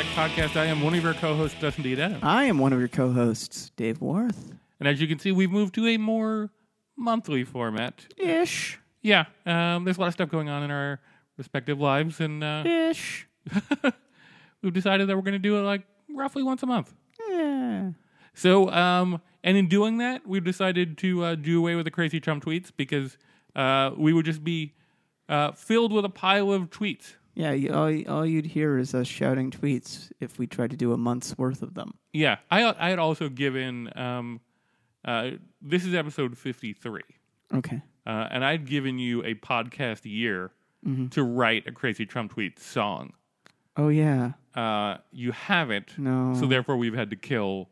Hello 0.00 0.08
and 0.08 0.16
welcome 0.16 0.40
to 0.40 0.40
the 0.40 0.40
Opposite 0.40 0.40
Effect 0.40 0.54
podcast. 0.54 0.60
I 0.60 0.64
am 0.66 0.82
one 0.82 0.94
of 0.94 1.02
your 1.02 1.14
co-hosts, 1.14 1.60
Dustin 1.60 1.84
D. 1.84 2.02
I 2.22 2.44
am 2.44 2.58
one 2.58 2.72
of 2.72 2.78
your 2.78 2.88
co-hosts, 2.88 3.70
Dave 3.76 4.00
Worth. 4.00 4.52
And 4.78 4.88
as 4.88 5.00
you 5.00 5.06
can 5.06 5.18
see, 5.18 5.30
we've 5.30 5.50
moved 5.50 5.74
to 5.74 5.86
a 5.86 5.98
more 5.98 6.50
monthly 6.96 7.44
format. 7.44 8.06
Ish. 8.16 8.78
Yeah, 9.02 9.26
um, 9.44 9.84
there's 9.84 9.98
a 9.98 10.00
lot 10.00 10.06
of 10.06 10.14
stuff 10.14 10.30
going 10.30 10.48
on 10.48 10.62
in 10.62 10.70
our 10.70 11.00
respective 11.36 11.80
lives, 11.80 12.20
and 12.20 12.42
uh, 12.42 12.62
Ish. 12.64 13.28
we've 14.62 14.72
decided 14.72 15.08
that 15.08 15.16
we're 15.16 15.22
going 15.22 15.32
to 15.32 15.38
do 15.38 15.58
it 15.58 15.62
like 15.62 15.82
roughly 16.08 16.42
once 16.42 16.62
a 16.62 16.66
month. 16.66 16.94
Yeah. 17.28 17.90
So, 18.34 18.70
um, 18.70 19.20
and 19.44 19.56
in 19.56 19.68
doing 19.68 19.98
that, 19.98 20.26
we've 20.26 20.44
decided 20.44 20.96
to 20.98 21.24
uh, 21.24 21.34
do 21.34 21.58
away 21.58 21.74
with 21.74 21.84
the 21.84 21.90
crazy 21.90 22.20
Trump 22.20 22.44
tweets 22.44 22.70
because 22.74 23.18
uh, 23.54 23.90
we 23.96 24.12
would 24.12 24.24
just 24.24 24.44
be 24.44 24.74
uh, 25.28 25.52
filled 25.52 25.92
with 25.92 26.04
a 26.04 26.10
pile 26.10 26.52
of 26.52 26.70
tweets. 26.70 27.16
Yeah, 27.34 27.52
you, 27.52 27.72
all, 27.72 28.02
all 28.08 28.26
you'd 28.26 28.46
hear 28.46 28.76
is 28.76 28.94
us 28.94 29.06
shouting 29.06 29.50
tweets 29.50 30.10
if 30.20 30.38
we 30.38 30.46
tried 30.46 30.70
to 30.70 30.76
do 30.76 30.92
a 30.92 30.96
month's 30.96 31.38
worth 31.38 31.62
of 31.62 31.74
them. 31.74 31.94
Yeah, 32.12 32.36
I 32.50 32.64
I 32.78 32.90
had 32.90 32.98
also 32.98 33.28
given 33.28 33.90
um, 33.96 34.40
uh, 35.04 35.30
this 35.62 35.84
is 35.86 35.94
episode 35.94 36.36
fifty 36.36 36.72
three, 36.72 37.02
Okay. 37.54 37.80
uh, 38.06 38.28
and 38.30 38.44
I'd 38.44 38.66
given 38.66 38.98
you 38.98 39.24
a 39.24 39.34
podcast 39.34 40.00
year 40.04 40.50
to 41.10 41.22
write 41.22 41.66
a 41.66 41.72
crazy 41.72 42.04
Trump 42.06 42.32
tweet 42.32 42.58
song. 42.58 43.12
Oh, 43.76 43.88
yeah. 43.88 44.32
Uh, 44.54 44.96
you 45.12 45.30
haven't, 45.32 45.96
No. 45.98 46.34
so 46.38 46.46
therefore 46.46 46.76
we've 46.76 46.94
had 46.94 47.10
to 47.10 47.16
kill 47.16 47.68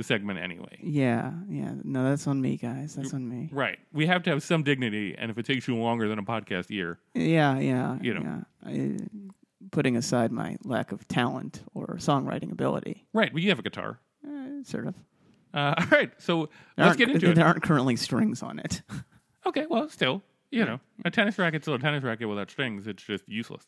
the 0.00 0.04
segment 0.04 0.38
anyway. 0.38 0.78
Yeah, 0.82 1.32
yeah. 1.48 1.74
No, 1.84 2.04
that's 2.04 2.26
on 2.26 2.40
me, 2.40 2.56
guys. 2.56 2.94
That's 2.94 3.12
on 3.12 3.28
me. 3.28 3.50
Right, 3.52 3.78
we 3.92 4.06
have 4.06 4.22
to 4.22 4.30
have 4.30 4.42
some 4.42 4.62
dignity, 4.62 5.14
and 5.18 5.30
if 5.30 5.36
it 5.36 5.44
takes 5.44 5.68
you 5.68 5.76
longer 5.76 6.08
than 6.08 6.18
a 6.18 6.22
podcast 6.22 6.70
year, 6.70 6.98
Yeah, 7.14 7.58
yeah. 7.58 7.98
You 8.00 8.14
know. 8.14 8.22
Yeah. 8.22 8.40
I, 8.70 8.96
putting 9.72 9.96
aside 9.96 10.32
my 10.32 10.56
lack 10.64 10.90
of 10.90 11.06
talent 11.06 11.62
or 11.74 11.96
songwriting 11.98 12.50
ability, 12.50 13.06
right, 13.12 13.30
but 13.32 13.42
you 13.42 13.50
have 13.50 13.58
a 13.58 13.62
guitar. 13.62 14.00
uh, 14.26 14.62
sort 14.64 14.86
of. 14.86 14.94
Uh, 15.52 15.74
all 15.78 15.86
right, 15.90 16.10
so 16.18 16.48
There 16.76 16.86
let's 16.86 16.96
get 16.96 17.10
into 17.10 17.30
it. 17.30 17.34
There 17.34 17.44
aren't 17.44 17.62
currently 17.62 17.96
strings 17.96 18.42
on 18.42 18.58
it. 18.58 18.82
Okay, 19.46 19.64
well, 19.70 19.88
still, 19.88 20.22
you 20.50 20.66
know, 20.66 20.80
a 21.04 21.10
tennis 21.10 21.38
racket's 21.38 21.64
still 21.64 21.74
a 21.74 21.78
tennis 21.78 22.04
racket 22.04 22.28
without 22.28 22.50
strings. 22.50 22.86
It's 22.86 23.02
just 23.02 23.24
useless. 23.26 23.64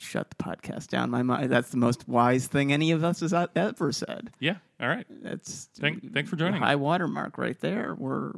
Shut 0.00 0.30
the 0.30 0.36
podcast 0.36 0.88
down. 0.88 1.10
My 1.10 1.22
mind. 1.22 1.50
That's 1.50 1.70
the 1.70 1.76
most 1.76 2.08
wise 2.08 2.46
thing 2.46 2.72
any 2.72 2.90
of 2.92 3.02
us 3.04 3.20
has 3.20 3.34
ever 3.56 3.92
said. 3.92 4.30
Yeah. 4.40 4.56
All 4.80 4.88
right. 4.88 5.06
That's 5.22 5.68
Thank, 5.78 6.12
thanks 6.12 6.30
for 6.30 6.36
joining. 6.36 6.60
high 6.60 6.76
watermark 6.76 7.36
right 7.38 7.58
there. 7.60 7.94
We're 7.98 8.32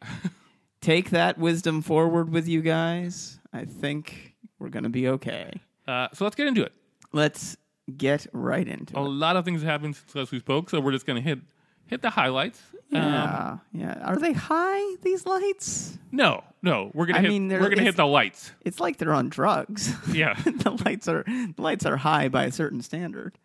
take 0.80 1.10
that 1.10 1.38
wisdom 1.38 1.82
forward 1.82 2.30
with 2.30 2.48
you 2.48 2.62
guys. 2.62 3.38
I 3.52 3.64
think 3.64 4.34
we're 4.58 4.70
gonna 4.70 4.88
be 4.88 5.08
okay. 5.08 5.60
Uh, 5.86 6.08
so 6.12 6.24
let's 6.24 6.36
get 6.36 6.46
into 6.46 6.62
it. 6.62 6.72
Let's 7.12 7.56
get 7.96 8.26
right 8.32 8.66
into 8.66 8.96
A 8.96 9.02
it. 9.02 9.06
A 9.06 9.08
lot 9.08 9.36
of 9.36 9.44
things 9.44 9.60
have 9.62 9.70
happened 9.70 9.96
since 9.96 10.14
last 10.14 10.32
we 10.32 10.38
spoke, 10.38 10.70
so 10.70 10.80
we're 10.80 10.92
just 10.92 11.06
going 11.06 11.20
to 11.20 11.28
hit 11.28 11.40
hit 11.86 12.02
the 12.02 12.10
highlights. 12.10 12.60
Um, 12.74 12.78
Yeah, 13.02 13.58
yeah. 13.72 13.98
Are 14.04 14.16
they 14.16 14.32
high? 14.32 14.96
These 15.02 15.24
lights? 15.26 15.98
no, 16.10 16.42
no, 16.62 16.90
we're 16.94 17.06
gonna 17.06 17.18
I 17.18 17.22
hit. 17.22 17.28
mean, 17.30 17.48
we're 17.48 17.68
gonna 17.70 17.82
hit 17.82 17.96
the 17.96 18.06
lights. 18.06 18.52
It's 18.62 18.80
like 18.80 18.98
they're 18.98 19.12
on 19.14 19.28
drugs. 19.28 19.94
Yeah. 20.12 20.34
the 20.44 20.78
lights 20.84 21.08
are 21.08 21.24
the 21.26 21.54
lights 21.62 21.86
are 21.86 21.96
high 21.96 22.28
by 22.28 22.44
a 22.44 22.52
certain 22.52 22.82
standard. 22.82 23.38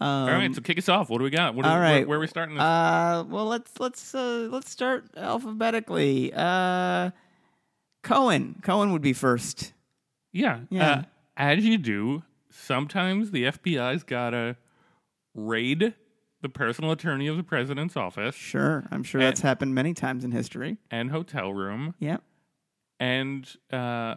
Um, 0.00 0.08
all 0.08 0.28
right. 0.28 0.54
So 0.54 0.60
kick 0.60 0.78
us 0.78 0.88
off. 0.88 1.10
What 1.10 1.18
do 1.18 1.24
we 1.24 1.30
got? 1.30 1.54
What 1.56 1.64
do 1.64 1.68
all 1.70 1.76
we, 1.76 1.80
right. 1.82 1.98
Where, 2.00 2.06
where 2.10 2.18
are 2.18 2.20
we 2.20 2.26
starting? 2.28 2.54
This? 2.54 2.62
Uh, 2.62 3.24
well, 3.28 3.46
let's 3.46 3.72
let's 3.80 4.14
uh, 4.14 4.48
let's 4.50 4.70
start 4.70 5.06
alphabetically. 5.16 6.32
Uh, 6.34 7.10
Cohen. 8.04 8.60
Cohen 8.62 8.92
would 8.92 9.02
be 9.02 9.12
first. 9.12 9.72
yeah. 10.32 10.60
yeah. 10.70 10.90
Uh, 10.90 11.02
as 11.36 11.64
you 11.64 11.78
do, 11.78 12.22
sometimes 12.50 13.30
the 13.32 13.44
FBI's 13.44 14.02
gotta 14.04 14.56
raid 15.34 15.94
the 16.40 16.48
personal 16.48 16.90
attorney 16.92 17.26
of 17.26 17.36
the 17.36 17.42
president's 17.42 17.96
office 17.96 18.34
Sure, 18.34 18.86
I'm 18.90 19.02
sure 19.02 19.20
that's 19.20 19.40
happened 19.40 19.74
many 19.74 19.94
times 19.94 20.24
in 20.24 20.30
history. 20.32 20.78
and 20.90 21.10
hotel 21.10 21.52
room 21.52 21.94
Yeah, 21.98 22.18
and 23.00 23.48
uh, 23.72 24.16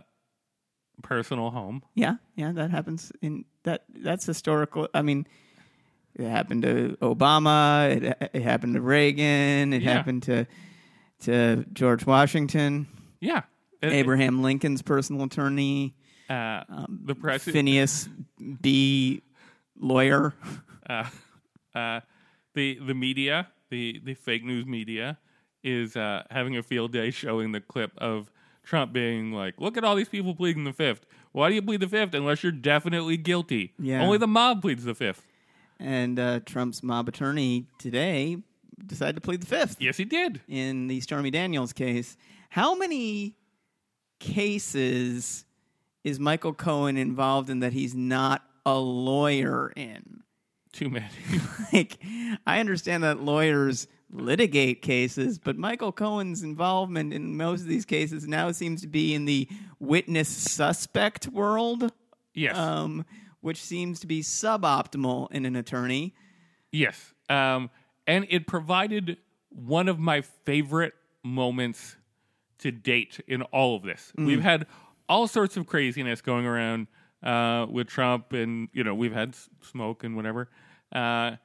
personal 1.04 1.50
home. 1.52 1.84
yeah, 1.96 2.16
yeah. 2.36 2.52
That 2.52 2.70
happens 2.72 3.12
in 3.22 3.46
that. 3.64 3.86
That's 3.90 4.26
historical. 4.26 4.88
I 4.94 5.02
mean, 5.02 5.26
it 6.16 6.28
happened 6.30 6.64
to 6.64 6.98
Obama. 7.02 7.90
It, 7.96 8.32
it 8.34 8.42
happened 8.44 8.76
to 8.76 8.82
Reagan. 8.82 9.74
It 9.74 9.82
Yeah. 9.82 9.94
happened 9.94 10.24
to 10.24 10.46
to 11.22 11.66
George 11.74 12.06
Washington. 12.06 12.88
Yeah. 13.20 13.44
It- 13.82 13.94
Abraham 13.94 14.42
Lincoln's 14.44 14.82
personal 14.84 15.24
attorney. 15.24 15.96
uh, 16.30 16.64
the 16.88 17.16
president. 17.16 17.54
Phineas 17.56 18.08
B. 18.62 19.22
Lawyer. 19.80 20.34
uh, 20.90 21.04
uh, 21.76 22.00
the 22.54 22.80
the 22.86 22.94
media, 22.94 23.48
the 23.70 24.00
the 24.04 24.14
fake 24.14 24.44
news 24.44 24.66
media, 24.66 25.18
is 25.64 25.96
uh, 25.96 26.24
having 26.30 26.58
a 26.58 26.64
field 26.64 26.92
day 26.92 27.12
showing 27.12 27.52
the 27.52 27.62
clip 27.62 27.92
of 27.98 28.32
Trump 28.64 28.94
being 28.94 29.32
like, 29.32 29.56
"Look 29.60 29.78
at 29.78 29.84
all 29.84 29.96
these 29.96 30.10
people 30.10 30.36
pleading 30.36 30.64
the 30.64 30.74
fifth. 30.74 31.06
Why 31.32 31.50
do 31.50 31.56
you 31.56 31.62
plead 31.62 31.80
the 31.80 31.88
fifth 31.88 32.14
unless 32.14 32.44
you're 32.44 32.52
definitely 32.52 33.18
guilty? 33.18 33.74
Yeah. 33.80 34.02
Only 34.04 34.18
the 34.18 34.28
mob 34.28 34.62
pleads 34.62 34.84
the 34.84 34.94
fifth. 34.96 35.26
And 35.80 36.20
uh, 36.20 36.42
Trump's 36.46 36.84
mob 36.84 37.08
attorney 37.08 37.68
today 37.80 38.38
decided 38.86 39.16
to 39.16 39.22
plead 39.22 39.42
the 39.42 39.48
fifth 39.48 39.78
Yes, 39.80 39.98
he 39.98 40.06
did. 40.06 40.42
in 40.48 40.88
the 40.88 41.00
Stormy 41.02 41.32
Daniels 41.32 41.74
case. 41.74 42.18
How 42.50 42.76
many 42.76 43.36
cases 44.20 45.46
is 46.04 46.20
Michael 46.20 46.54
Cohen 46.54 46.98
involved 46.98 47.50
in 47.50 47.60
that 47.60 47.74
he's 47.74 47.96
not 47.96 48.44
a 48.66 48.78
lawyer 48.78 49.72
in? 49.76 50.22
Too 50.72 50.90
many. 50.90 51.08
Like, 51.74 52.00
I 52.46 52.60
understand 52.60 53.04
that 53.04 53.22
lawyers 53.22 53.88
litigate 54.10 54.82
cases, 54.82 55.40
but 55.40 55.58
Michael 55.58 55.94
Cohen's 55.94 56.44
involvement 56.44 57.14
in 57.14 57.38
most 57.38 57.62
of 57.62 57.68
these 57.68 57.86
cases 57.86 58.28
now 58.28 58.52
seems 58.52 58.82
to 58.82 58.88
be 58.88 59.14
in 59.14 59.24
the 59.24 59.48
witness 59.80 60.28
suspect 60.28 61.28
world. 61.28 61.94
yes, 62.34 62.58
um, 62.58 63.06
which 63.40 63.62
seems 63.62 64.02
to 64.02 64.08
be 64.08 64.22
suboptimal 64.22 65.32
in 65.32 65.46
an 65.46 65.56
attorney. 65.56 66.14
yes. 66.72 67.14
Um, 67.30 67.70
and 68.06 68.28
it 68.30 68.46
provided 68.48 69.18
one 69.50 69.88
of 69.88 69.98
my 70.00 70.22
favorite 70.22 70.94
moments 71.24 71.96
to 72.60 72.72
date 72.72 73.22
in 73.28 73.42
all 73.44 73.78
of 73.78 73.84
this. 73.84 74.12
Mm. 74.18 74.26
We've 74.26 74.42
had 74.42 74.68
all 75.08 75.28
sorts 75.28 75.56
of 75.56 75.66
craziness 75.68 76.22
going 76.22 76.46
around 76.46 76.88
uh, 77.24 77.66
with 77.70 77.88
Trump, 77.88 78.34
and 78.34 78.70
you 78.74 78.84
know 78.84 78.96
we've 78.96 79.14
had 79.14 79.36
smoke 79.62 80.04
and 80.04 80.16
whatever. 80.16 80.50
Uh, 80.92 81.36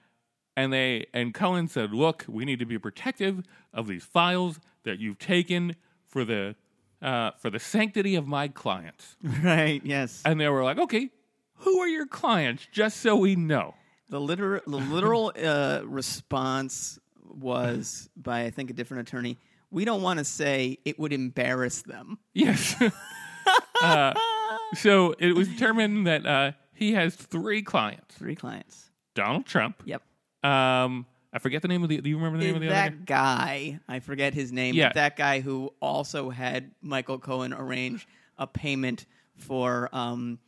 and 0.56 0.72
they 0.72 1.06
and 1.12 1.34
Cohen 1.34 1.69
said, 1.69 1.92
"Look, 1.92 2.25
we 2.28 2.44
need 2.44 2.59
to 2.59 2.66
be 2.66 2.78
protective 2.78 3.44
of 3.72 3.86
these 3.86 4.04
files 4.04 4.60
that 4.84 4.98
you've 4.98 5.19
taken 5.19 5.76
for 6.04 6.25
the 6.25 6.56
uh, 7.03 7.32
for 7.32 7.50
the 7.50 7.59
sanctity 7.59 8.15
of 8.15 8.26
my 8.26 8.48
clients." 8.48 9.16
Right. 9.42 9.81
Yes. 9.84 10.22
And 10.25 10.41
they 10.41 10.48
were 10.48 10.65
like, 10.65 10.78
"Okay, 10.78 11.10
who 11.59 11.78
are 11.78 11.88
your 11.88 12.06
clients? 12.06 12.66
Just 12.72 12.98
so 12.98 13.16
we 13.16 13.36
know." 13.36 13.75
The 14.09 14.20
literal 14.20 14.62
the 14.66 14.78
literal 14.78 15.32
uh, 15.42 15.82
response 15.84 16.98
was 17.22 18.09
by 18.16 18.44
I 18.44 18.50
think 18.50 18.70
a 18.70 18.72
different 18.72 19.09
attorney. 19.09 19.36
We 19.70 19.84
don't 19.84 20.00
want 20.00 20.20
to 20.20 20.25
say 20.25 20.78
it 20.84 20.98
would 20.98 21.12
embarrass 21.12 21.82
them. 21.82 22.19
Yes. 22.32 22.81
uh, 23.82 24.15
so 24.75 25.15
it 25.19 25.34
was 25.34 25.48
determined 25.48 26.07
that 26.07 26.27
uh, 26.27 26.53
he 26.72 26.92
has 26.92 27.15
three 27.15 27.63
clients: 27.63 28.15
Three 28.16 28.34
clients. 28.34 28.91
Donald 29.15 29.47
Trump. 29.47 29.83
Yep. 29.84 30.03
Um, 30.42 31.07
I 31.33 31.39
forget 31.39 31.63
the 31.63 31.68
name 31.68 31.83
of 31.83 31.89
the. 31.89 32.01
Do 32.01 32.09
you 32.09 32.16
remember 32.16 32.39
the 32.39 32.45
name 32.45 32.54
of 32.57 32.60
the 32.63 32.68
other? 32.68 32.74
guy? 32.74 32.89
that 32.89 33.04
guy, 33.07 33.80
I 33.89 34.01
forget 34.01 34.34
his 34.34 34.53
name, 34.53 34.74
Yeah. 34.74 34.89
but 34.89 34.95
that 34.95 35.16
guy 35.16 35.41
who 35.41 35.72
also 35.80 36.30
had 36.30 36.71
Michael 36.83 37.18
Cohen 37.18 37.53
arrange 37.53 38.07
a 38.39 38.47
payment 38.47 39.07
for 39.36 39.89
um, 39.95 40.39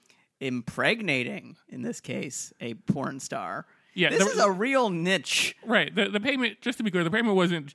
impregnating, 0.41 1.57
in 1.69 1.83
this 1.83 2.01
case, 2.01 2.53
a 2.61 2.75
porn 2.75 3.21
star. 3.21 3.67
Yeah, 3.95 4.11
This 4.11 4.21
there 4.21 4.31
is 4.33 4.39
a 4.39 4.51
real 4.51 4.91
niche. 4.91 5.57
Right. 5.65 5.95
The 5.95 6.09
the 6.09 6.21
payment. 6.21 6.61
Just 6.61 6.79
to 6.79 6.85
be 6.85 6.91
clear, 6.91 7.05
the 7.05 7.11
payment 7.11 7.35
wasn't 7.37 7.75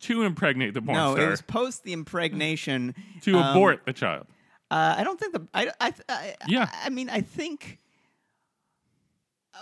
to 0.00 0.22
impregnate 0.22 0.74
the 0.74 0.80
porn 0.80 0.96
star. 0.96 1.08
no, 1.08 1.14
star. 1.14 1.26
it 1.26 1.30
was 1.30 1.42
post 1.42 1.82
the 1.84 1.92
impregnation. 1.92 2.94
to 3.22 3.36
um, 3.38 3.50
abort 3.56 3.82
the 3.84 3.92
child. 3.92 4.26
Uh, 4.70 4.96
I 4.98 5.04
don't 5.04 5.18
think 5.18 5.32
the. 5.32 5.46
I, 5.54 5.70
I, 5.80 5.92
I, 6.08 6.34
Yeah. 6.46 6.68
I, 6.84 6.90
mean, 6.90 7.08
I 7.08 7.20
think. 7.20 7.78
Uh, 9.54 9.60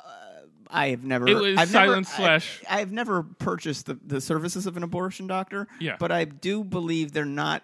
I 0.68 0.88
have 0.88 1.04
never. 1.04 1.28
It 1.28 1.34
was 1.34 1.56
I've 1.58 1.68
silent 1.68 2.08
never, 2.08 2.16
slash- 2.22 2.62
I, 2.68 2.80
have 2.80 2.92
never 2.92 3.22
purchased 3.22 3.86
the, 3.86 3.94
the 4.04 4.20
services 4.20 4.66
of 4.66 4.76
an 4.76 4.82
abortion 4.82 5.26
doctor. 5.26 5.68
Yeah. 5.80 5.96
But 5.98 6.10
I 6.10 6.24
do 6.24 6.64
believe 6.64 7.12
they're 7.12 7.24
not 7.24 7.62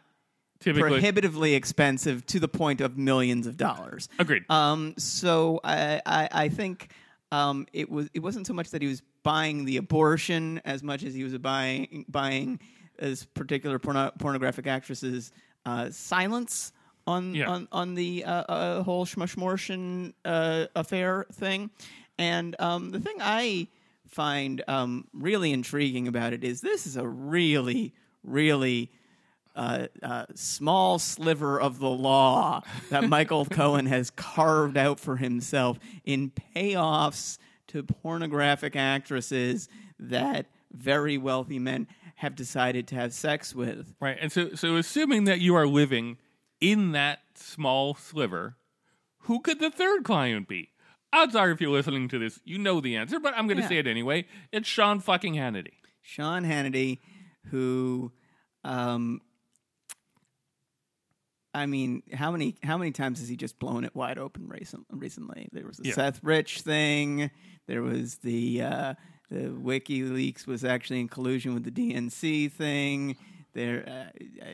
Typically, 0.60 0.90
prohibitively 0.90 1.54
expensive 1.54 2.24
to 2.26 2.38
the 2.38 2.46
point 2.46 2.80
of 2.80 2.96
millions 2.96 3.48
of 3.48 3.56
dollars. 3.56 4.08
agreed. 4.20 4.44
Um, 4.48 4.94
so 4.96 5.60
I, 5.64 6.00
I, 6.06 6.28
I 6.30 6.48
think 6.48 6.92
um, 7.32 7.66
it 7.72 7.90
was 7.90 8.08
it 8.14 8.20
wasn't 8.20 8.46
so 8.46 8.52
much 8.52 8.70
that 8.70 8.80
he 8.82 8.86
was 8.86 9.02
buying 9.24 9.64
the 9.64 9.78
abortion 9.78 10.60
as 10.64 10.84
much 10.84 11.02
as 11.02 11.14
he 11.14 11.24
was 11.24 11.36
buying 11.38 12.04
buying 12.08 12.60
this 12.98 13.24
particular 13.24 13.80
porno- 13.80 14.12
pornographic 14.20 14.68
actress's 14.68 15.32
uh, 15.66 15.90
silence 15.90 16.72
on 17.06 17.34
Yeah. 17.34 17.48
on 17.48 17.68
on 17.72 17.94
the 17.94 18.24
uh, 18.24 18.32
uh, 18.32 18.82
whole 18.82 19.04
Schmushmortian 19.06 20.12
uh, 20.24 20.66
affair 20.76 21.26
thing. 21.32 21.70
And 22.18 22.54
um, 22.60 22.90
the 22.90 23.00
thing 23.00 23.16
I 23.20 23.68
find 24.06 24.62
um, 24.68 25.06
really 25.14 25.52
intriguing 25.52 26.06
about 26.06 26.32
it 26.32 26.44
is 26.44 26.60
this 26.60 26.86
is 26.86 26.96
a 26.96 27.06
really, 27.06 27.94
really 28.22 28.90
uh, 29.56 29.86
uh, 30.02 30.26
small 30.34 30.98
sliver 30.98 31.60
of 31.60 31.78
the 31.78 31.88
law 31.88 32.62
that 32.90 33.08
Michael 33.08 33.44
Cohen 33.50 33.86
has 33.86 34.10
carved 34.10 34.76
out 34.76 35.00
for 35.00 35.16
himself 35.16 35.78
in 36.04 36.30
payoffs 36.54 37.38
to 37.68 37.82
pornographic 37.82 38.76
actresses 38.76 39.68
that 39.98 40.46
very 40.72 41.16
wealthy 41.18 41.58
men 41.58 41.86
have 42.16 42.34
decided 42.36 42.86
to 42.88 42.94
have 42.94 43.12
sex 43.12 43.54
with. 43.54 43.94
Right. 44.00 44.16
And 44.20 44.30
so, 44.30 44.54
so 44.54 44.76
assuming 44.76 45.24
that 45.24 45.40
you 45.40 45.54
are 45.54 45.66
living 45.66 46.18
in 46.62 46.92
that 46.92 47.18
small 47.34 47.94
sliver, 47.94 48.56
who 49.22 49.40
could 49.40 49.58
the 49.60 49.70
third 49.70 50.04
client 50.04 50.48
be? 50.48 50.70
Odds 51.12 51.36
are, 51.36 51.50
if 51.50 51.60
you're 51.60 51.70
listening 51.70 52.08
to 52.08 52.18
this, 52.18 52.40
you 52.44 52.56
know 52.56 52.80
the 52.80 52.96
answer, 52.96 53.20
but 53.20 53.34
I'm 53.36 53.46
going 53.46 53.58
to 53.58 53.62
Yeah. 53.64 53.68
say 53.68 53.78
it 53.78 53.86
anyway. 53.86 54.24
It's 54.52 54.66
Sean 54.68 55.00
fucking 55.00 55.34
Hannity. 55.34 55.74
Sean 56.00 56.44
Hannity, 56.44 57.00
who, 57.50 58.12
um, 58.64 59.20
I 61.54 61.66
mean, 61.66 62.02
how 62.14 62.30
many 62.32 62.56
how 62.62 62.78
many 62.78 62.92
times 62.92 63.18
has 63.18 63.28
he 63.28 63.36
just 63.36 63.58
blown 63.58 63.84
it 63.84 63.94
wide 63.94 64.16
open 64.18 64.48
recent, 64.48 64.86
recently? 64.90 65.48
There 65.52 65.66
was 65.66 65.76
the 65.76 65.88
Yeah. 65.88 65.94
Seth 65.94 66.20
Rich 66.24 66.62
thing. 66.62 67.30
There 67.66 67.82
was 67.82 68.16
the 68.18 68.62
uh, 68.62 68.94
the 69.30 69.48
WikiLeaks 69.50 70.46
was 70.46 70.64
actually 70.64 71.00
in 71.00 71.08
collusion 71.08 71.52
with 71.52 71.64
the 71.64 71.70
DNC 71.70 72.50
thing. 72.52 73.16
There, 73.52 73.84
uh, 73.86 74.46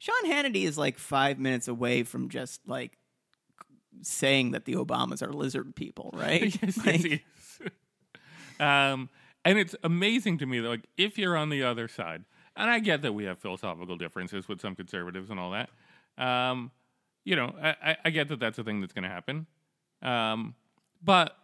Sean 0.00 0.24
Hannity 0.24 0.64
is 0.64 0.78
like 0.78 0.98
five 0.98 1.38
minutes 1.38 1.68
away 1.68 2.02
from 2.02 2.30
just 2.30 2.66
like 2.66 2.96
saying 4.02 4.52
that 4.52 4.64
the 4.64 4.74
Obamas 4.74 5.22
are 5.22 5.32
lizard 5.32 5.76
people, 5.76 6.10
right? 6.16 6.42
yes, 6.42 6.58
yes, 6.62 6.86
Like, 6.86 7.00
he 7.00 7.12
is. 7.12 7.70
um, 8.60 9.10
and 9.44 9.58
it's 9.58 9.76
amazing 9.84 10.38
to 10.38 10.46
me 10.46 10.58
that, 10.60 10.68
like, 10.68 10.86
if 10.96 11.18
you're 11.18 11.36
on 11.36 11.50
the 11.50 11.62
other 11.62 11.86
side, 11.86 12.24
and 12.56 12.70
I 12.70 12.78
get 12.78 13.02
that 13.02 13.12
we 13.12 13.24
have 13.24 13.38
philosophical 13.38 13.96
differences 13.96 14.48
with 14.48 14.60
some 14.60 14.74
conservatives 14.74 15.30
and 15.30 15.38
all 15.38 15.50
that. 15.52 15.70
Um, 16.18 16.70
you 17.24 17.36
know, 17.36 17.54
I, 17.62 17.68
I, 17.82 17.96
I 18.06 18.10
get 18.10 18.28
that 18.28 18.40
that's 18.40 18.58
a 18.58 18.64
thing 18.64 18.80
that's 18.80 18.92
going 18.94 19.04
to 19.04 19.10
happen. 19.10 19.46
Um, 20.02 20.54
but 21.02 21.36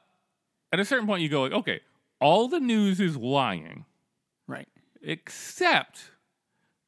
at 0.72 0.80
a 0.80 0.84
certain 0.84 1.06
point, 1.06 1.22
you 1.22 1.28
go 1.28 1.42
like, 1.42 1.52
okay, 1.52 1.80
all 2.20 2.48
the 2.48 2.60
news 2.60 3.00
is 3.00 3.16
lying, 3.18 3.84
right. 4.46 4.68
except 5.02 6.10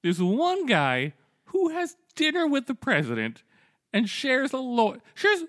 there's 0.02 0.20
one 0.20 0.64
guy 0.66 1.12
who 1.48 1.68
has 1.70 1.96
dinner 2.14 2.46
with 2.46 2.66
the 2.66 2.74
president 2.74 3.42
and 3.92 4.08
shares 4.08 4.52
a 4.52 4.58
law 4.58 4.94
shares 5.14 5.44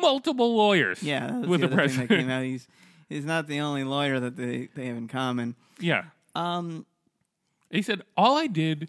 multiple 0.00 0.54
lawyers 0.56 1.02
Yeah, 1.02 1.38
with 1.40 1.60
the, 1.60 1.68
the, 1.68 1.74
other 1.74 1.88
thing 1.88 1.98
that 2.00 2.06
president. 2.08 2.08
came 2.10 2.30
out. 2.30 2.42
He's 2.44 2.68
he's 3.08 3.24
not 3.24 3.46
the 3.46 3.60
only 3.60 3.84
lawyer 3.84 4.20
that 4.20 4.36
they, 4.36 4.68
they 4.74 4.86
have 4.86 4.96
in 4.96 5.08
common. 5.08 5.56
Yeah. 5.78 6.04
Um, 6.34 6.86
He 7.70 7.82
said, 7.82 8.02
All 8.16 8.36
I 8.36 8.46
did, 8.46 8.88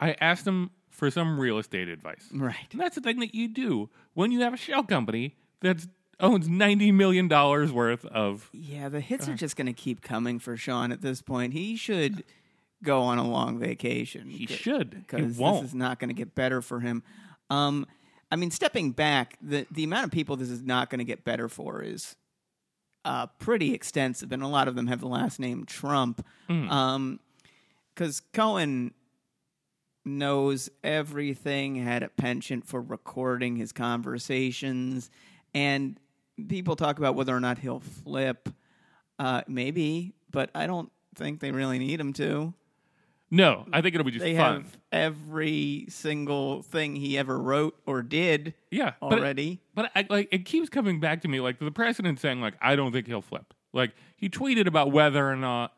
I 0.00 0.16
asked 0.20 0.46
him 0.46 0.70
for 0.90 1.10
some 1.10 1.38
real 1.38 1.58
estate 1.58 1.88
advice. 1.88 2.28
right. 2.32 2.54
And 2.72 2.80
that's 2.80 2.94
the 2.94 3.00
thing 3.00 3.20
that 3.20 3.34
you 3.34 3.48
do 3.48 3.90
when 4.14 4.30
you 4.32 4.40
have 4.40 4.54
a 4.54 4.56
shell 4.56 4.82
company 4.84 5.34
that 5.60 5.86
owns 6.20 6.48
$90 6.48 6.92
million 6.94 7.28
worth 7.28 8.04
of. 8.06 8.48
Yeah, 8.52 8.88
the 8.88 9.00
hits 9.00 9.28
are 9.28 9.34
just 9.34 9.56
going 9.56 9.66
to 9.66 9.72
keep 9.72 10.02
coming 10.02 10.38
for 10.38 10.56
Sean 10.56 10.92
at 10.92 11.00
this 11.00 11.20
point. 11.22 11.52
He 11.52 11.74
should 11.76 12.22
go 12.84 13.02
on 13.02 13.18
a 13.18 13.26
long 13.26 13.58
vacation. 13.58 14.28
He 14.28 14.46
should. 14.46 14.94
He 14.94 15.00
because 15.00 15.38
won't. 15.38 15.62
this 15.62 15.70
is 15.70 15.74
not 15.74 15.98
going 15.98 16.08
to 16.08 16.14
get 16.14 16.34
better 16.34 16.60
for 16.62 16.80
him. 16.80 17.02
Um, 17.50 17.86
I 18.30 18.36
mean, 18.36 18.50
stepping 18.50 18.92
back, 18.92 19.36
the 19.40 19.66
the 19.70 19.84
amount 19.84 20.06
of 20.06 20.10
people 20.10 20.36
this 20.36 20.50
is 20.50 20.62
not 20.62 20.90
going 20.90 20.98
to 20.98 21.04
get 21.04 21.24
better 21.24 21.48
for 21.48 21.82
is 21.82 22.16
uh, 23.04 23.26
pretty 23.38 23.74
extensive, 23.74 24.32
and 24.32 24.42
a 24.42 24.48
lot 24.48 24.68
of 24.68 24.74
them 24.74 24.86
have 24.86 25.00
the 25.00 25.08
last 25.08 25.38
name 25.38 25.64
Trump. 25.64 26.24
Because 26.46 28.20
Cohen 28.32 28.92
knows 30.04 30.68
everything, 30.82 31.76
had 31.76 32.02
a 32.02 32.08
penchant 32.08 32.66
for 32.66 32.80
recording 32.80 33.56
his 33.56 33.72
conversations, 33.72 35.10
and 35.54 35.98
people 36.48 36.76
talk 36.76 36.98
about 36.98 37.14
whether 37.14 37.34
or 37.34 37.40
not 37.40 37.58
he'll 37.58 37.80
flip. 37.80 38.48
Uh, 39.18 39.42
maybe, 39.46 40.12
but 40.30 40.50
I 40.54 40.66
don't 40.66 40.90
think 41.14 41.38
they 41.38 41.52
really 41.52 41.78
need 41.78 42.00
him 42.00 42.12
to. 42.14 42.52
No, 43.34 43.66
I 43.72 43.80
think 43.80 43.94
it'll 43.94 44.04
be 44.04 44.12
just 44.12 44.22
They 44.24 44.36
fun. 44.36 44.62
have 44.62 44.78
every 44.92 45.86
single 45.88 46.62
thing 46.62 46.94
he 46.96 47.18
ever 47.18 47.38
wrote 47.38 47.76
or 47.84 48.00
did 48.02 48.54
yeah. 48.70 48.92
but- 49.00 49.18
already. 49.18 49.60
But, 49.74 49.90
I, 49.96 50.06
like 50.08 50.28
it 50.30 50.44
keeps 50.44 50.68
coming 50.68 51.00
back 51.00 51.20
to 51.22 51.28
me, 51.28 51.40
like 51.40 51.58
the 51.58 51.70
president 51.72 52.20
saying, 52.20 52.40
like, 52.40 52.54
I 52.62 52.76
don't 52.76 52.92
think 52.92 53.06
he'll 53.08 53.22
flip. 53.22 53.52
Like 53.72 53.92
he 54.16 54.28
tweeted 54.28 54.66
about 54.68 54.92
whether 54.92 55.28
or 55.28 55.34
not 55.36 55.72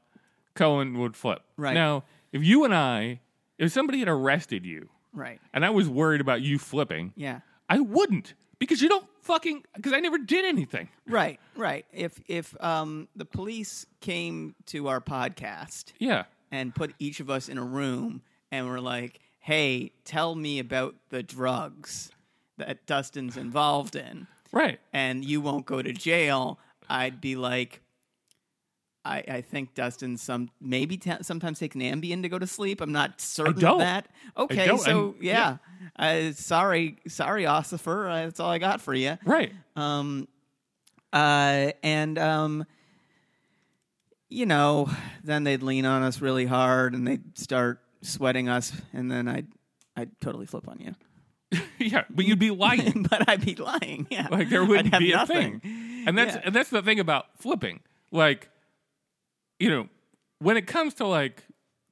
Cohen 0.54 0.98
would 0.98 1.16
flip. 1.16 1.40
Right. 1.56 1.72
Now, 1.74 2.04
if 2.32 2.42
you 2.44 2.64
and 2.64 2.74
I, 2.74 3.20
if 3.58 3.72
somebody 3.72 4.00
had 4.00 4.08
arrested 4.08 4.66
you 4.66 4.90
right. 5.14 5.40
and 5.54 5.64
I 5.64 5.70
was 5.70 5.88
worried 5.88 6.20
about 6.20 6.42
you 6.42 6.58
flipping, 6.58 7.12
Yeah. 7.16 7.40
I 7.70 7.80
wouldn't 7.80 8.34
because 8.58 8.80
you 8.82 8.88
don't 8.88 9.06
fucking 9.22 9.64
because 9.74 9.92
I 9.94 10.00
never 10.00 10.18
did 10.18 10.44
anything. 10.44 10.88
Right. 11.08 11.40
Right. 11.56 11.84
If 11.92 12.20
if 12.28 12.54
um, 12.62 13.08
the 13.16 13.24
police 13.24 13.86
came 14.00 14.54
to 14.66 14.88
our 14.88 15.00
podcast 15.00 15.92
Yeah. 15.98 16.24
And 16.50 16.74
put 16.74 16.94
each 16.98 17.20
of 17.20 17.28
us 17.30 17.48
in 17.48 17.58
a 17.58 17.64
room 17.64 18.22
and 18.52 18.66
we're 18.66 18.80
like, 18.80 19.20
"Hey, 19.40 19.92
tell 20.04 20.34
me 20.34 20.58
about 20.58 20.94
the 21.10 21.22
drugs 21.22 22.10
that 22.58 22.86
Dustin's 22.86 23.36
involved 23.36 23.96
in," 23.96 24.26
Right. 24.52 24.78
and 24.92 25.24
you 25.24 25.40
won't 25.40 25.66
go 25.66 25.82
to 25.82 25.92
jail, 25.92 26.58
I'd 26.88 27.20
be 27.20 27.36
like. 27.36 27.80
I, 29.04 29.22
I 29.28 29.40
think 29.40 29.74
Dustin 29.74 30.16
some 30.16 30.50
maybe 30.60 30.96
t- 30.96 31.12
sometimes 31.22 31.60
takes 31.60 31.76
an 31.76 31.80
Ambien 31.82 32.22
to 32.22 32.28
go 32.28 32.40
to 32.40 32.46
sleep. 32.48 32.80
I'm 32.80 32.90
not 32.90 33.20
certain 33.20 33.64
of 33.64 33.78
that. 33.78 34.08
Okay, 34.36 34.76
so 34.78 35.10
and- 35.14 35.22
yeah, 35.22 35.58
Uh, 35.96 36.32
sorry, 36.32 36.96
sorry, 37.06 37.44
Ossifer. 37.44 38.10
Uh, 38.10 38.24
that's 38.24 38.40
all 38.40 38.50
I 38.50 38.58
got 38.58 38.80
for 38.80 38.94
you. 38.94 39.16
Right. 39.24 39.52
Um, 39.76 40.26
uh, 41.12 41.70
and 41.84 42.18
um, 42.18 42.64
you 44.28 44.46
know, 44.46 44.90
then 45.24 45.44
they'd 45.44 45.62
lean 45.62 45.84
on 45.86 46.02
us 46.02 46.20
really 46.20 46.46
hard, 46.46 46.94
and 46.94 47.06
they'd 47.06 47.36
start 47.38 47.80
sweating 48.02 48.48
us, 48.48 48.72
and 48.92 49.10
then 49.10 49.28
I'd 49.28 49.46
I'd 49.96 50.10
totally 50.20 50.46
flip 50.46 50.68
on 50.68 50.78
you, 50.80 51.60
yeah. 51.78 52.04
But 52.10 52.24
you'd 52.26 52.38
be 52.38 52.50
lying. 52.50 53.06
but 53.10 53.28
I'd 53.28 53.44
be 53.44 53.54
lying. 53.54 54.06
Yeah, 54.10 54.28
like 54.30 54.48
there 54.50 54.64
wouldn't 54.64 54.98
be 54.98 55.12
a 55.12 55.16
nothing. 55.16 55.60
thing. 55.60 56.04
And 56.06 56.16
that's 56.18 56.34
Yeah. 56.36 56.42
and 56.44 56.54
that's 56.54 56.70
the 56.70 56.82
thing 56.82 57.00
about 57.00 57.26
flipping. 57.38 57.80
Like, 58.12 58.48
you 59.58 59.70
know, 59.70 59.88
when 60.38 60.56
it 60.56 60.66
comes 60.66 60.94
to 60.94 61.06
like 61.06 61.44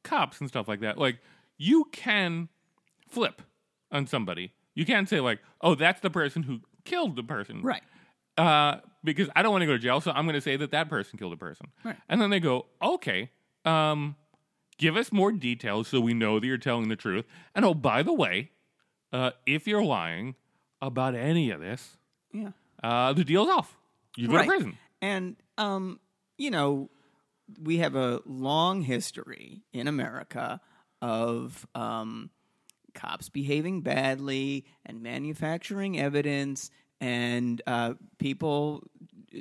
cops 0.03 0.41
and 0.41 0.49
stuff 0.49 0.69
like 0.69 0.81
that, 0.81 0.99
like 0.99 1.19
you 1.57 1.87
can 1.93 2.49
flip 3.09 3.43
on 3.91 4.07
somebody. 4.07 4.53
You 4.75 4.85
can't 4.85 5.09
say 5.09 5.21
like, 5.21 5.39
"Oh, 5.61 5.75
that's 5.75 6.01
the 6.01 6.11
person 6.11 6.43
who 6.43 6.61
killed 6.85 7.17
the 7.17 7.23
person." 7.23 7.63
Right. 7.63 7.83
uh, 8.37 8.77
because 9.05 9.29
I 9.37 9.43
don't 9.43 9.53
want 9.53 9.63
to 9.63 9.67
go 9.67 9.73
to 9.73 9.79
jail, 9.79 10.01
so 10.01 10.11
I'm 10.11 10.25
going 10.25 10.35
to 10.35 10.41
say 10.41 10.57
that 10.57 10.71
that 10.73 10.89
person 10.89 11.19
killed 11.19 11.33
a 11.33 11.37
person. 11.37 11.67
Right. 11.85 11.97
And 12.09 12.21
then 12.21 12.31
they 12.31 12.41
go, 12.41 12.67
okay, 12.83 13.31
um, 13.65 14.17
give 14.79 14.97
us 14.97 15.13
more 15.13 15.31
details 15.31 15.89
so 15.89 16.01
we 16.01 16.15
know 16.15 16.41
that 16.41 16.47
you're 16.47 16.59
telling 16.59 16.89
the 16.89 16.97
truth. 16.97 17.25
And 17.55 17.65
oh, 17.65 17.75
by 17.75 18.03
the 18.03 18.13
way, 18.13 18.51
uh, 19.13 19.33
if 19.47 19.67
you're 19.69 19.85
lying 19.85 20.35
about 20.83 21.15
any 21.15 21.51
of 21.51 21.61
this, 21.61 21.99
Yeah. 22.33 22.51
uh, 22.83 23.13
the 23.13 23.25
deal's 23.25 23.49
off. 23.49 23.77
You 24.17 24.29
go 24.29 24.35
right. 24.35 24.43
to 24.43 24.49
prison. 24.49 24.79
And 25.03 25.37
um, 25.59 26.01
you 26.39 26.51
know, 26.51 26.91
we 27.63 27.79
have 27.79 27.95
a 27.95 28.21
long 28.25 28.83
history 28.83 29.63
in 29.73 29.87
America 29.87 30.61
of 31.03 31.67
um, 31.75 32.31
cops 32.95 33.29
behaving 33.29 33.83
badly 33.83 34.65
and 34.87 35.03
manufacturing 35.03 35.99
evidence 35.99 36.71
and 37.01 37.61
uh, 37.67 37.95
people 38.19 38.83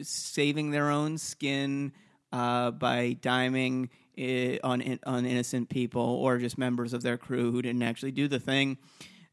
saving 0.02 0.72
their 0.72 0.90
own 0.90 1.18
skin 1.18 1.94
uh, 2.32 2.72
by 2.72 3.16
diming 3.22 3.90
i 4.18 4.60
on 4.64 4.82
in- 4.82 5.00
on 5.06 5.26
innocent 5.26 5.70
people 5.70 6.02
or 6.02 6.38
just 6.38 6.58
members 6.58 6.94
of 6.94 7.02
their 7.02 7.18
crew 7.18 7.52
who 7.52 7.62
didn't 7.62 7.84
actually 7.84 8.12
do 8.12 8.28
the 8.28 8.40
thing 8.40 8.78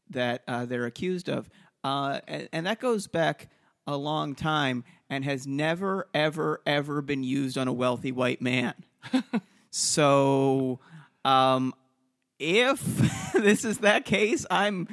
that 0.09 0.43
uh, 0.47 0.65
they're 0.65 0.85
accused 0.85 1.29
of, 1.29 1.49
uh, 1.83 2.19
and, 2.27 2.49
and 2.51 2.65
that 2.65 2.79
goes 2.79 3.07
back 3.07 3.49
a 3.87 3.95
long 3.95 4.35
time 4.35 4.83
and 5.09 5.25
has 5.25 5.47
never, 5.47 6.07
ever, 6.13 6.61
ever 6.65 7.01
been 7.01 7.23
used 7.23 7.57
on 7.57 7.67
a 7.67 7.73
wealthy 7.73 8.11
white 8.11 8.41
man. 8.41 8.73
so, 9.71 10.79
um, 11.25 11.73
if 12.39 12.81
this 13.33 13.65
is 13.65 13.79
that 13.79 14.05
case, 14.05 14.45
I'm 14.49 14.87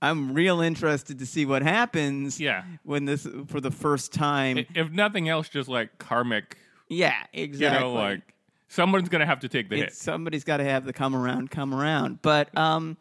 I'm 0.00 0.32
real 0.32 0.60
interested 0.60 1.18
to 1.18 1.26
see 1.26 1.44
what 1.46 1.62
happens. 1.62 2.38
Yeah. 2.40 2.62
when 2.84 3.04
this 3.04 3.26
for 3.48 3.60
the 3.60 3.70
first 3.70 4.12
time. 4.12 4.64
If 4.74 4.90
nothing 4.90 5.28
else, 5.28 5.48
just 5.48 5.68
like 5.68 5.98
karmic, 5.98 6.56
yeah, 6.88 7.14
you 7.32 7.42
exactly. 7.44 7.80
know, 7.80 7.92
like 7.94 8.20
someone's 8.68 9.08
going 9.08 9.20
to 9.20 9.26
have 9.26 9.40
to 9.40 9.48
take 9.48 9.68
the 9.68 9.76
It's- 9.76 9.92
hit. 9.94 9.96
somebody's 10.02 10.44
got 10.44 10.58
to 10.58 10.64
have 10.64 10.84
the 10.84 10.92
come 10.92 11.16
around, 11.16 11.50
come 11.50 11.74
around. 11.74 12.22
But 12.22 12.56
um, 12.56 12.96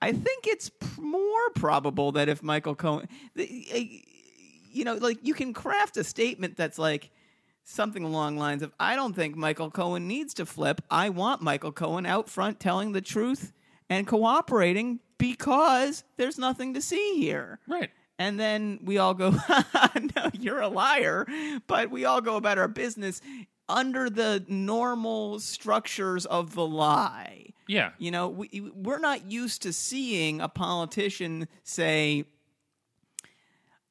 I 0.00 0.12
think 0.12 0.46
it's 0.46 0.70
more 0.98 1.50
probable 1.56 2.12
that 2.12 2.28
if 2.28 2.42
Michael 2.42 2.74
Cohen, 2.76 3.08
you 3.34 4.84
know, 4.84 4.94
like 4.94 5.18
you 5.22 5.34
can 5.34 5.52
craft 5.52 5.96
a 5.96 6.04
statement 6.04 6.56
that's 6.56 6.78
like 6.78 7.10
something 7.64 8.04
along 8.04 8.34
the 8.36 8.40
lines 8.40 8.62
of, 8.62 8.72
"I 8.78 8.96
don't 8.96 9.14
think 9.14 9.36
Michael 9.36 9.70
Cohen 9.70 10.06
needs 10.06 10.34
to 10.34 10.46
flip. 10.46 10.80
I 10.90 11.08
want 11.10 11.42
Michael 11.42 11.72
Cohen 11.72 12.06
out 12.06 12.28
front 12.28 12.60
telling 12.60 12.92
the 12.92 13.00
truth 13.00 13.52
and 13.90 14.06
cooperating 14.06 15.00
because 15.18 16.04
there's 16.16 16.38
nothing 16.38 16.74
to 16.74 16.80
see 16.80 17.14
here." 17.16 17.60
Right. 17.66 17.90
And 18.20 18.38
then 18.38 18.80
we 18.82 18.98
all 18.98 19.14
go, 19.14 19.30
no, 20.16 20.30
you're 20.32 20.60
a 20.60 20.68
liar. 20.68 21.24
But 21.68 21.90
we 21.90 22.04
all 22.04 22.20
go 22.20 22.34
about 22.34 22.58
our 22.58 22.66
business 22.66 23.20
under 23.68 24.10
the 24.10 24.44
normal 24.48 25.38
structures 25.40 26.26
of 26.26 26.54
the 26.54 26.66
lie. 26.66 27.52
Yeah. 27.68 27.90
You 27.98 28.10
know, 28.10 28.28
we, 28.28 28.70
we're 28.74 28.98
not 28.98 29.30
used 29.30 29.62
to 29.62 29.72
seeing 29.72 30.40
a 30.40 30.48
politician 30.48 31.48
say, 31.62 32.24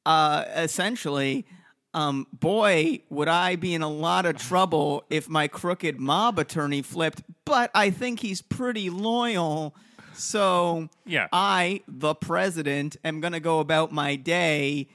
uh, 0.04 0.44
essentially, 0.56 1.46
um, 1.94 2.26
boy, 2.32 3.02
would 3.08 3.28
I 3.28 3.56
be 3.56 3.72
in 3.74 3.82
a 3.82 3.88
lot 3.88 4.26
of 4.26 4.36
trouble 4.36 5.04
if 5.08 5.28
my 5.28 5.48
crooked 5.48 5.98
mob 5.98 6.38
attorney 6.38 6.82
flipped, 6.82 7.22
but 7.44 7.70
I 7.74 7.90
think 7.90 8.20
he's 8.20 8.42
pretty 8.42 8.90
loyal. 8.90 9.74
So 10.18 10.88
Yeah. 11.06 11.28
I, 11.32 11.82
the 11.86 12.14
president, 12.14 12.96
am 13.04 13.20
going 13.20 13.32
to 13.32 13.40
go 13.40 13.60
about 13.60 13.92
my 13.92 14.16
day 14.16 14.88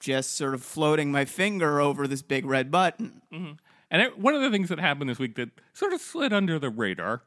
just 0.00 0.36
sort 0.36 0.54
of 0.54 0.62
floating 0.62 1.12
my 1.12 1.24
finger 1.24 1.80
over 1.80 2.06
this 2.06 2.22
big 2.22 2.46
red 2.46 2.70
button. 2.70 3.20
And 3.90 4.00
it, 4.02 4.18
one 4.18 4.34
of 4.34 4.40
the 4.40 4.50
things 4.50 4.70
that 4.70 4.80
happened 4.80 5.10
this 5.10 5.18
week 5.18 5.34
that 5.36 5.50
sort 5.74 5.92
of 5.92 6.00
slid 6.00 6.32
under 6.32 6.58
the 6.58 6.70
radar 6.70 7.22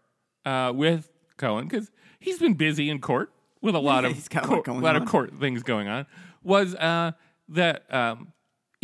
uh, 0.45 0.71
with 0.75 1.11
Cohen 1.37 1.67
because 1.67 1.91
he's 2.19 2.39
been 2.39 2.55
busy 2.55 2.89
in 2.89 2.99
court 2.99 3.31
with 3.61 3.75
a 3.75 3.79
lot 3.79 4.03
of 4.03 4.13
He's 4.13 4.27
got 4.27 4.45
a 4.45 4.47
lot 4.47 4.53
court, 4.53 4.65
going 4.65 4.81
lot 4.81 4.95
on. 4.95 5.03
of 5.03 5.07
court 5.07 5.33
things 5.39 5.61
going 5.61 5.87
on 5.87 6.07
was 6.43 6.73
uh, 6.75 7.11
that 7.49 7.91
um, 7.93 8.31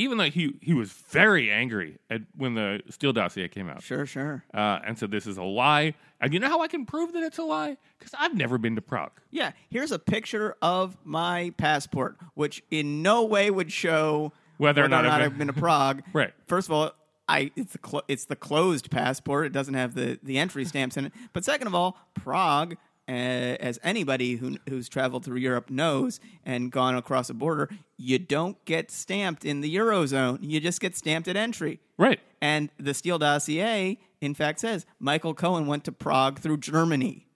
even 0.01 0.17
though 0.17 0.29
he 0.29 0.55
he 0.62 0.74
was 0.74 0.91
very 0.91 1.51
angry 1.51 1.98
at 2.10 2.22
when 2.36 2.55
the 2.55 2.81
Steele 2.89 3.13
dossier 3.13 3.48
came 3.48 3.70
out 3.70 3.81
Sure, 3.84 4.05
sure. 4.05 4.43
uh, 4.53 4.79
and 4.86 4.98
said 4.98 5.12
this 5.12 5.27
is 5.27 5.38
a 5.38 5.43
lie. 5.43 5.93
And 6.20 6.34
you 6.34 6.39
know 6.39 6.50
how 6.50 6.62
I 6.62 6.67
can 6.67 6.86
prove 6.86 7.13
that 7.13 7.24
it's 7.24 7.38
a 7.38 7.43
lie? 7.43 7.77
Because 7.98 8.13
I've 8.20 8.36
never 8.36 8.58
been 8.58 8.75
to 8.75 8.81
Prague. 8.81 9.12
Yeah, 9.31 9.51
here's 9.70 9.91
a 9.91 10.00
picture 10.00 10.55
of 10.62 10.98
my 11.03 11.53
passport, 11.58 12.17
which 12.36 12.63
in 12.70 13.01
no 13.01 13.24
way 13.25 13.50
would 13.50 13.72
show 13.72 14.31
Whether 14.58 14.84
or 14.84 14.88
not 14.89 15.05
I've 15.05 15.38
been 15.38 15.48
to 15.48 15.53
Prague. 15.53 16.03
Right. 16.13 16.34
First 16.48 16.67
of 16.67 16.74
all, 16.74 16.91
I 17.29 17.51
it's 17.55 17.72
the 17.72 17.77
clo- 17.77 18.01
it's 18.08 18.25
the 18.25 18.36
closed 18.36 18.91
passport. 18.91 19.46
It 19.46 19.53
doesn't 19.53 19.74
have 19.75 19.93
the 19.96 20.20
the 20.22 20.38
entry 20.38 20.65
stamps 20.65 20.98
in 20.98 21.05
it. 21.05 21.13
But 21.34 21.46
second 21.46 21.67
of 21.67 21.75
all, 21.75 21.98
Prague. 22.13 22.75
Uh, 23.12 23.58
as 23.60 23.77
anybody 23.84 24.36
who 24.38 24.56
who's 24.70 24.88
traveled 24.88 25.25
through 25.25 25.36
Europe 25.36 25.70
knows 25.70 26.22
and 26.46 26.72
gone 26.72 26.96
across 26.96 27.30
a 27.30 27.34
border, 27.34 27.70
you 27.98 28.18
don't 28.18 28.63
get 28.63 28.89
stamped 28.89 29.44
in 29.44 29.60
the 29.60 29.75
eurozone. 29.75 30.38
You 30.39 30.62
just 30.62 30.80
get 30.80 30.96
stamped 30.96 31.27
at 31.27 31.36
entry. 31.36 31.82
Right. 31.98 32.22
And 32.41 32.70
the 32.80 32.94
Steele 32.94 33.20
dossier, 33.20 34.00
in 34.22 34.34
fact, 34.34 34.62
says 34.62 34.86
Michael 34.98 35.34
Cohen 35.34 35.68
went 35.68 35.84
to 35.84 35.91
Prague 35.91 36.39
through 36.39 36.60
Germany. 36.60 37.27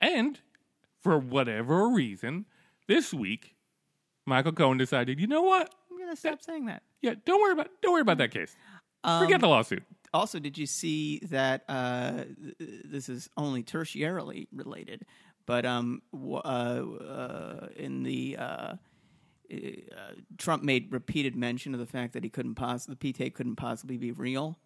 And 0.00 0.40
for 1.02 1.18
whatever 1.18 1.88
reason, 1.88 2.46
this 2.88 3.12
week, 3.12 3.54
Michael 4.24 4.52
Cohen 4.52 4.78
decided, 4.78 5.20
you 5.20 5.26
know 5.26 5.42
what? 5.42 5.74
I'm 5.90 5.98
gonna 5.98 6.16
stop 6.16 6.42
saying 6.42 6.66
that. 6.66 6.82
Yeah, 7.02 7.16
don't 7.26 7.42
worry 7.42 7.52
about 7.52 7.68
don't 7.82 7.92
worry 7.92 8.00
about 8.00 8.16
that 8.16 8.30
case. 8.30 8.56
Um, 9.04 9.22
Forget 9.22 9.42
the 9.42 9.48
lawsuit. 9.48 9.82
Also, 10.14 10.38
did 10.38 10.56
you 10.58 10.66
see 10.66 11.18
that? 11.24 11.64
Uh, 11.68 12.24
this 12.84 13.08
is 13.08 13.28
only 13.36 13.62
tertiarily 13.62 14.46
related, 14.52 15.04
but 15.46 15.64
um, 15.66 16.02
w- 16.12 16.36
uh, 16.36 16.84
uh, 17.04 17.66
in 17.76 18.02
the 18.02 18.36
uh, 18.38 18.42
uh, 19.52 19.56
Trump 20.38 20.62
made 20.62 20.92
repeated 20.92 21.36
mention 21.36 21.72
of 21.74 21.80
the 21.80 21.86
fact 21.86 22.12
that 22.14 22.24
he 22.24 22.30
couldn't 22.30 22.54
possibly 22.56 22.92
the 22.94 22.96
P 22.98 23.12
tape 23.12 23.34
couldn't 23.34 23.56
possibly 23.56 23.96
be 23.96 24.12
real 24.12 24.58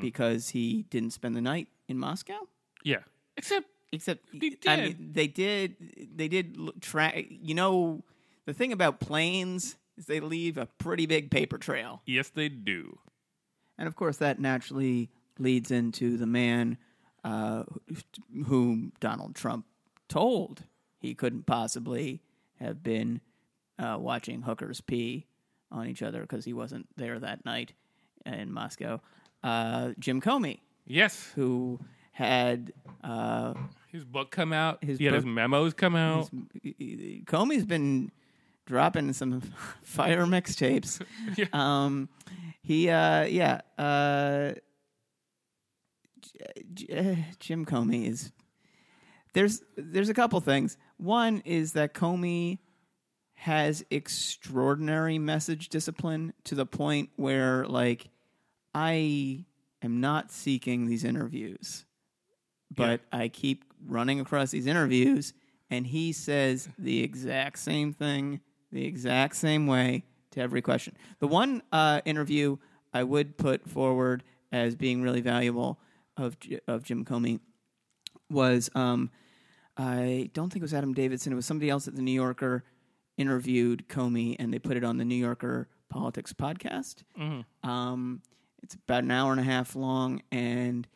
because 0.00 0.50
he 0.50 0.84
didn't 0.90 1.10
spend 1.10 1.34
the 1.36 1.40
night 1.42 1.68
in 1.88 1.98
Moscow. 1.98 2.38
Yeah. 2.84 2.98
Except 3.36 3.66
Except, 3.92 4.24
They 4.32 4.56
I 4.66 4.76
did. 4.76 4.98
mean, 4.98 5.10
they 5.12 5.26
did. 5.28 5.76
They 6.16 6.26
did 6.26 6.56
track. 6.80 7.26
You 7.28 7.54
know, 7.54 8.02
the 8.44 8.52
thing 8.52 8.72
about 8.72 8.98
planes 8.98 9.76
is 9.96 10.06
they 10.06 10.18
leave 10.18 10.58
a 10.58 10.66
pretty 10.66 11.06
big 11.06 11.30
paper 11.30 11.58
trail. 11.58 12.02
yes, 12.06 12.28
they 12.30 12.48
do. 12.48 12.98
And 13.78 13.88
of 13.88 13.96
course, 13.96 14.18
that 14.18 14.38
naturally 14.38 15.10
leads 15.38 15.70
into 15.70 16.16
the 16.16 16.26
man 16.26 16.78
uh, 17.24 17.64
whom 18.46 18.92
Donald 19.00 19.34
Trump 19.34 19.66
told 20.08 20.64
he 20.98 21.14
couldn't 21.14 21.46
possibly 21.46 22.20
have 22.60 22.82
been 22.82 23.20
uh, 23.78 23.96
watching 23.98 24.42
hookers 24.42 24.80
pee 24.80 25.26
on 25.72 25.88
each 25.88 26.02
other 26.02 26.20
because 26.22 26.44
he 26.44 26.52
wasn't 26.52 26.86
there 26.96 27.18
that 27.18 27.44
night 27.44 27.72
in 28.24 28.52
Moscow. 28.52 29.00
Uh, 29.42 29.90
Jim 29.98 30.20
Comey, 30.20 30.60
Yes. 30.86 31.32
who 31.34 31.80
had 32.12 32.72
uh, 33.02 33.54
His 33.88 34.04
book 34.04 34.30
come 34.30 34.52
out. 34.52 34.84
His 34.84 34.98
he 34.98 35.06
had 35.06 35.14
his 35.14 35.24
memos 35.24 35.74
come 35.74 35.96
out. 35.96 36.30
Comey's 37.26 37.64
been 37.66 38.12
dropping 38.66 39.12
some 39.12 39.40
fire 39.82 40.26
mixtapes. 40.26 41.00
Yeah. 41.36 41.46
Um, 41.52 42.08
he, 42.62 42.88
uh, 42.88 43.24
yeah, 43.24 43.60
uh, 43.76 44.52
J- 46.20 46.64
J- 46.74 46.98
uh, 47.12 47.16
Jim 47.38 47.66
Comey 47.66 48.08
is. 48.08 48.32
There's 49.34 49.62
there's 49.76 50.08
a 50.08 50.14
couple 50.14 50.40
things. 50.40 50.76
One 50.96 51.42
is 51.44 51.72
that 51.72 51.92
Comey 51.92 52.58
has 53.34 53.84
extraordinary 53.90 55.18
message 55.18 55.68
discipline 55.68 56.32
to 56.44 56.54
the 56.54 56.64
point 56.64 57.10
where, 57.16 57.66
like, 57.66 58.08
I 58.74 59.44
am 59.82 60.00
not 60.00 60.30
seeking 60.30 60.86
these 60.86 61.04
interviews, 61.04 61.84
but 62.74 63.00
I 63.12 63.28
keep 63.28 63.64
running 63.84 64.20
across 64.20 64.52
these 64.52 64.66
interviews, 64.66 65.34
and 65.68 65.86
he 65.86 66.12
says 66.12 66.68
the 66.78 67.02
exact 67.02 67.58
same 67.58 67.92
thing, 67.92 68.40
the 68.74 68.84
exact 68.84 69.36
same 69.36 69.66
way 69.66 70.04
to 70.32 70.40
every 70.40 70.60
question. 70.60 70.94
The 71.20 71.28
one 71.28 71.62
uh, 71.72 72.00
interview 72.04 72.56
I 72.92 73.04
would 73.04 73.38
put 73.38 73.68
forward 73.68 74.22
as 74.52 74.74
being 74.74 75.00
really 75.02 75.20
valuable 75.20 75.78
of 76.16 76.36
of 76.68 76.82
Jim 76.84 77.04
Comey 77.04 77.40
was 78.30 78.68
um, 78.74 79.10
I 79.76 80.30
don't 80.34 80.50
think 80.52 80.62
it 80.62 80.64
was 80.64 80.74
Adam 80.74 80.92
Davidson. 80.92 81.32
It 81.32 81.36
was 81.36 81.46
somebody 81.46 81.70
else 81.70 81.88
at 81.88 81.96
the 81.96 82.02
New 82.02 82.12
Yorker 82.12 82.64
interviewed 83.16 83.88
Comey, 83.88 84.36
and 84.38 84.52
they 84.52 84.58
put 84.58 84.76
it 84.76 84.84
on 84.84 84.98
the 84.98 85.04
New 85.04 85.14
Yorker 85.14 85.68
Politics 85.88 86.32
podcast. 86.32 87.04
Um, 87.62 88.22
it's 88.62 88.74
about 88.74 89.04
an 89.04 89.10
hour 89.10 89.30
and 89.30 89.40
a 89.40 89.44
half 89.44 89.76
long, 89.76 90.22
and 90.32 90.86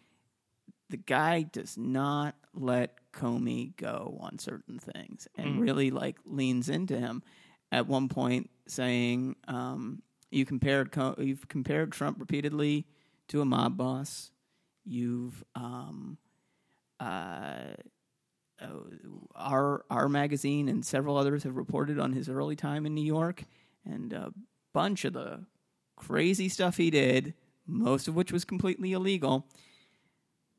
the 0.90 0.96
guy 0.96 1.42
does 1.42 1.76
not 1.76 2.34
let 2.54 2.96
Comey 3.12 3.76
go 3.76 4.18
on 4.20 4.38
certain 4.38 4.78
things, 4.78 5.28
and 5.36 5.60
really 5.60 5.90
like 5.90 6.16
leans 6.24 6.68
into 6.68 6.98
him. 6.98 7.22
At 7.70 7.86
one 7.86 8.08
point, 8.08 8.50
saying 8.66 9.36
um, 9.46 10.02
you 10.30 10.44
compared 10.46 10.94
you've 11.18 11.48
compared 11.48 11.92
Trump 11.92 12.18
repeatedly 12.18 12.86
to 13.28 13.40
a 13.40 13.44
mob 13.44 13.76
boss. 13.76 14.30
You've 14.84 15.44
um, 15.54 16.16
uh, 16.98 17.74
our 19.34 19.84
our 19.90 20.08
magazine 20.08 20.68
and 20.68 20.84
several 20.84 21.16
others 21.16 21.44
have 21.44 21.56
reported 21.56 21.98
on 21.98 22.12
his 22.12 22.28
early 22.28 22.56
time 22.56 22.86
in 22.86 22.94
New 22.94 23.04
York 23.04 23.44
and 23.84 24.12
a 24.12 24.32
bunch 24.72 25.04
of 25.04 25.12
the 25.12 25.44
crazy 25.96 26.48
stuff 26.48 26.76
he 26.76 26.90
did, 26.90 27.34
most 27.66 28.08
of 28.08 28.14
which 28.14 28.32
was 28.32 28.44
completely 28.44 28.92
illegal. 28.92 29.46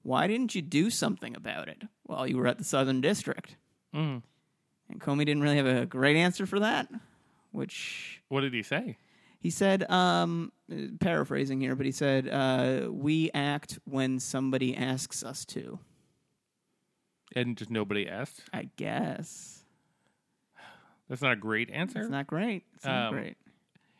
Why 0.03 0.27
didn't 0.27 0.55
you 0.55 0.61
do 0.61 0.89
something 0.89 1.35
about 1.35 1.67
it 1.67 1.83
while 2.03 2.27
you 2.27 2.37
were 2.37 2.47
at 2.47 2.57
the 2.57 2.63
Southern 2.63 3.01
District? 3.01 3.55
Mm. 3.93 4.23
And 4.89 4.99
Comey 4.99 5.19
didn't 5.25 5.43
really 5.43 5.57
have 5.57 5.65
a 5.67 5.85
great 5.85 6.15
answer 6.17 6.45
for 6.45 6.59
that, 6.59 6.87
which 7.51 8.21
What 8.29 8.41
did 8.41 8.53
he 8.53 8.63
say? 8.63 8.97
he 9.39 9.49
said, 9.49 9.89
um, 9.89 10.51
paraphrasing 10.99 11.61
here, 11.61 11.75
but 11.75 11.85
he 11.85 11.91
said, 11.91 12.27
uh, 12.27 12.89
"We 12.91 13.29
act 13.33 13.79
when 13.85 14.19
somebody 14.19 14.75
asks 14.75 15.23
us 15.23 15.45
to." 15.45 15.79
And 17.35 17.55
just 17.57 17.69
nobody 17.69 18.07
asked. 18.09 18.41
I 18.51 18.69
guess 18.75 19.63
That's 21.07 21.21
not 21.21 21.33
a 21.33 21.35
great 21.37 21.69
answer. 21.69 22.01
it's 22.01 22.09
not 22.09 22.27
great. 22.27 22.63
It's 22.75 22.85
not 22.85 23.07
Um, 23.09 23.13
great. 23.13 23.37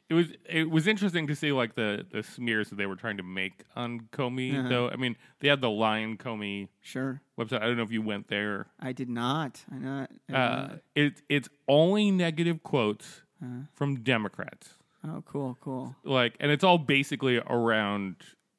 It 0.10 0.16
was 0.16 0.28
it 0.50 0.70
was 0.70 0.88
interesting 0.88 1.28
to 1.28 1.36
see 1.36 1.52
like 1.52 1.76
the 1.76 2.04
the 2.12 2.24
smears 2.24 2.70
that 2.70 2.78
they 2.78 2.88
were 2.88 2.96
trying 2.96 3.18
to 3.18 3.24
make 3.24 3.64
on 3.76 4.08
Comey. 4.12 4.58
Uh-huh. 4.58 4.68
Though 4.70 4.90
I 4.90 4.96
mean, 4.96 5.16
they 5.40 5.48
had 5.48 5.62
the 5.62 5.70
Lyin' 5.70 6.18
Comey 6.18 6.68
Sure, 6.82 7.22
website. 7.38 7.62
I 7.62 7.68
don't 7.68 7.78
know 7.78 7.84
if 7.84 7.92
you 7.92 8.02
went 8.02 8.28
there. 8.28 8.66
I 8.80 8.92
did 8.92 9.08
not. 9.10 9.64
I 9.72 9.76
not. 9.78 10.12
I 10.30 10.34
Uh, 10.34 10.38
not. 10.68 10.80
it 10.96 11.22
it's 11.30 11.48
only 11.68 12.10
negative 12.10 12.64
quotes 12.64 13.22
Uh-huh. 13.44 13.66
from 13.76 13.98
Democrats. 14.02 14.74
Oh, 15.08 15.24
cool, 15.26 15.58
cool. 15.62 15.96
Like, 16.04 16.36
and 16.40 16.52
it's 16.52 16.64
all 16.64 16.78
basically 16.80 17.38
around. 17.38 18.16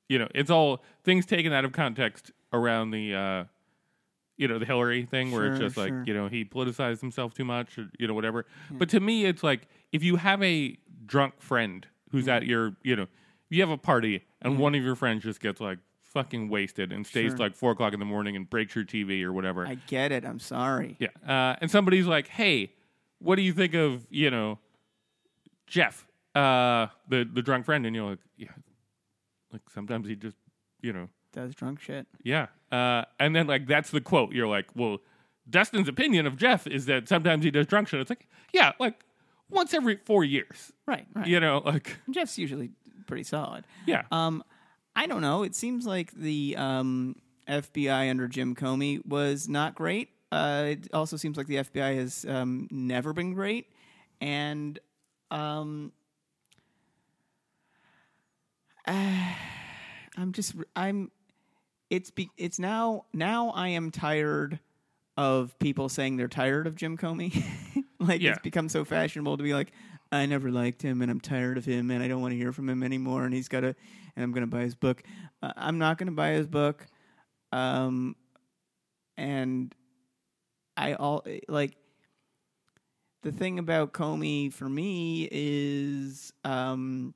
You 0.09 0.19
know, 0.21 0.29
it's 0.35 0.51
all 0.51 0.83
things 1.05 1.27
taken 1.27 1.53
out 1.53 1.65
of 1.65 1.73
context 1.73 2.31
around 2.53 2.93
the. 2.93 3.15
uh 3.15 3.45
you 4.37 4.49
know 4.49 4.59
the 4.59 4.65
Hillary 4.65 5.05
thing 5.05 5.33
where 5.33 5.49
it's 5.49 5.59
Sure, 5.59 5.67
just 5.67 5.77
like 5.77 5.93
you 6.07 6.15
know 6.15 6.27
he 6.29 6.47
politicized 6.47 7.03
himself 7.03 7.35
too 7.35 7.45
much 7.45 7.77
or 7.77 7.91
you 7.99 8.07
know 8.09 8.15
whatever. 8.15 8.47
But 8.71 8.89
to 8.91 8.99
me, 9.01 9.27
it's 9.27 9.43
like 9.43 9.69
if 9.93 10.03
you 10.03 10.17
have 10.17 10.43
a 10.43 10.79
drunk 11.11 11.35
friend 11.41 11.87
who's 12.13 12.29
at 12.29 12.47
your 12.47 12.77
you 12.85 12.95
know 12.95 13.07
you 13.49 13.61
have 13.61 13.71
a 13.71 13.77
party 13.77 14.23
and 14.41 14.59
one 14.61 14.75
of 14.77 14.83
your 14.85 14.95
friends 14.95 15.25
just 15.25 15.41
gets 15.41 15.61
like 15.61 15.79
fucking 16.03 16.49
wasted 16.49 16.93
and 16.93 17.05
stays 17.07 17.31
Sure. 17.33 17.39
like 17.39 17.55
four 17.57 17.73
o'clock 17.73 17.93
in 17.93 17.99
the 17.99 18.07
morning 18.07 18.37
and 18.37 18.49
breaks 18.49 18.75
your 18.77 18.85
TV 18.85 19.23
or 19.25 19.33
whatever. 19.33 19.67
I 19.67 19.75
get 19.87 20.13
it. 20.13 20.25
I'm 20.25 20.39
sorry. 20.41 20.97
Yeah. 21.01 21.09
Uh, 21.27 21.57
and 21.61 21.71
somebody's 21.71 22.07
like, 22.07 22.27
hey, 22.29 22.73
what 23.21 23.37
do 23.37 23.43
you 23.43 23.53
think 23.53 23.75
of, 23.75 24.07
you 24.11 24.31
know, 24.31 24.59
Jeff, 25.67 26.07
uh, 26.35 26.87
the, 27.09 27.29
the 27.33 27.43
drunk 27.43 27.65
friend? 27.65 27.87
And 27.87 27.95
you're 27.95 28.09
like, 28.11 28.19
yeah, 28.37 28.49
like 29.53 29.63
sometimes 29.73 30.09
he 30.09 30.17
just, 30.17 30.37
you 30.81 30.93
know, 30.93 31.09
Does 31.33 31.55
drunk 31.55 31.81
shit. 31.81 32.07
yeah. 32.23 32.47
Uh, 32.73 33.05
and 33.19 33.35
then, 33.35 33.47
like, 33.47 33.67
that's 33.67 33.91
the 33.91 34.01
quote. 34.01 34.33
You're 34.33 34.47
like, 34.49 34.67
well, 34.77 34.99
Dustin's 35.49 35.89
opinion 35.89 36.27
of 36.27 36.37
Jeff 36.37 36.67
is 36.67 36.87
that 36.87 37.09
sometimes 37.09 37.45
he 37.45 37.51
does 37.51 37.67
drunk 37.67 37.89
shit. 37.89 38.01
It's 38.01 38.11
like, 38.11 38.29
yeah, 38.53 38.73
like 38.79 39.01
once 39.51 39.75
every 39.75 39.97
four 40.05 40.25
years, 40.25 40.73
Right. 40.87 41.07
Right. 41.15 41.27
you 41.27 41.41
know, 41.41 41.59
like, 41.65 41.97
Jeff's 42.11 42.39
usually 42.39 42.71
pretty 43.07 43.25
solid. 43.25 43.65
yeah. 43.87 44.03
Um, 44.11 44.43
I 44.97 45.07
don't 45.07 45.21
know. 45.21 45.43
It 45.45 45.55
seems 45.55 45.87
like 45.87 46.11
the 46.13 46.57
um, 46.59 47.17
FBI 47.49 48.11
under 48.11 48.27
Jim 48.29 48.55
Comey 48.55 49.05
was 49.07 49.49
not 49.49 49.75
great. 49.75 50.09
Uh, 50.33 50.65
it 50.71 50.89
also 50.93 51.17
seems 51.17 51.37
like 51.37 51.47
the 51.47 51.57
FBI 51.57 51.97
has 51.97 52.25
um, 52.29 52.69
never 52.71 53.13
been 53.13 53.33
great, 53.35 53.67
and 54.21 54.79
um, 55.31 55.91
I'm 58.87 60.33
just 60.33 60.55
I'm. 60.77 61.11
It's 61.89 62.11
be, 62.11 62.31
it's 62.37 62.59
now 62.59 63.07
now 63.13 63.51
I 63.51 63.69
am 63.69 63.91
tired 63.91 64.61
of 65.17 65.59
people 65.59 65.89
saying 65.89 66.17
they're 66.17 66.29
tired 66.29 66.67
of 66.67 66.77
Jim 66.77 66.97
Comey. 66.97 67.43
like 68.07 68.21
Yeah. 68.21 68.31
it's 68.33 68.41
become 68.43 68.69
so 68.69 68.85
fashionable 68.85 69.37
to 69.37 69.43
be 69.43 69.55
like, 69.55 69.73
I 70.13 70.27
never 70.27 70.51
liked 70.51 70.83
him 70.83 71.03
and 71.03 71.11
I'm 71.11 71.21
tired 71.21 71.57
of 71.59 71.65
him 71.65 71.91
and 71.91 72.03
I 72.03 72.09
don't 72.09 72.21
want 72.21 72.33
to 72.33 72.37
hear 72.39 72.53
from 72.53 72.69
him 72.69 72.83
anymore 72.83 73.25
and 73.25 73.33
he's 73.35 73.49
got 73.49 73.61
to 73.61 73.75
and 74.17 74.25
I'm 74.25 74.33
going 74.33 74.43
to 74.43 74.51
buy 74.51 74.63
his 74.63 74.75
book. 74.75 75.03
Uh, 75.43 75.53
I'm 75.57 75.79
not 75.79 75.99
going 75.99 76.09
to 76.09 76.13
buy 76.15 76.31
his 76.31 76.47
book. 76.49 76.87
Um 77.53 78.17
and 79.17 79.75
I 80.77 80.95
all 80.95 81.25
like 81.49 81.77
the 83.23 83.33
thing 83.33 83.59
about 83.59 83.93
Comey 83.93 84.53
for 84.53 84.69
me 84.69 85.29
is 85.31 86.33
um 86.45 87.15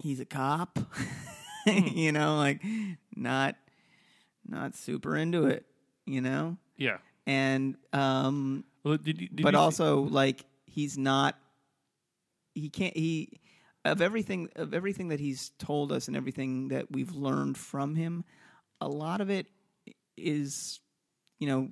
he's 0.00 0.20
a 0.20 0.24
cop. 0.24 0.78
you 1.66 2.12
know, 2.12 2.36
like 2.36 2.62
not 3.16 3.56
not 4.46 4.74
super 4.76 5.16
into 5.16 5.46
it, 5.46 5.66
you 6.06 6.20
know? 6.20 6.56
yeah. 6.76 6.98
And 7.26 7.76
um 7.92 8.64
Well, 8.84 8.96
did 8.96 9.20
you, 9.20 9.28
did 9.28 9.42
but 9.42 9.54
you 9.54 9.60
also 9.60 10.00
like 10.02 10.44
he's 10.66 10.96
not 10.98 11.36
he 12.54 12.68
can't 12.70 12.96
he 12.96 13.40
of 13.84 14.00
everything 14.02 14.48
of 14.56 14.74
everything 14.74 15.08
that 15.08 15.20
he's 15.20 15.50
told 15.58 15.92
us 15.92 16.08
and 16.08 16.16
everything 16.16 16.68
that 16.68 16.90
we've 16.90 17.12
learned 17.12 17.56
from 17.56 17.94
him 17.94 18.24
a 18.80 18.88
lot 18.88 19.20
of 19.20 19.30
it 19.30 19.46
is 20.16 20.80
you 21.38 21.46
know 21.46 21.68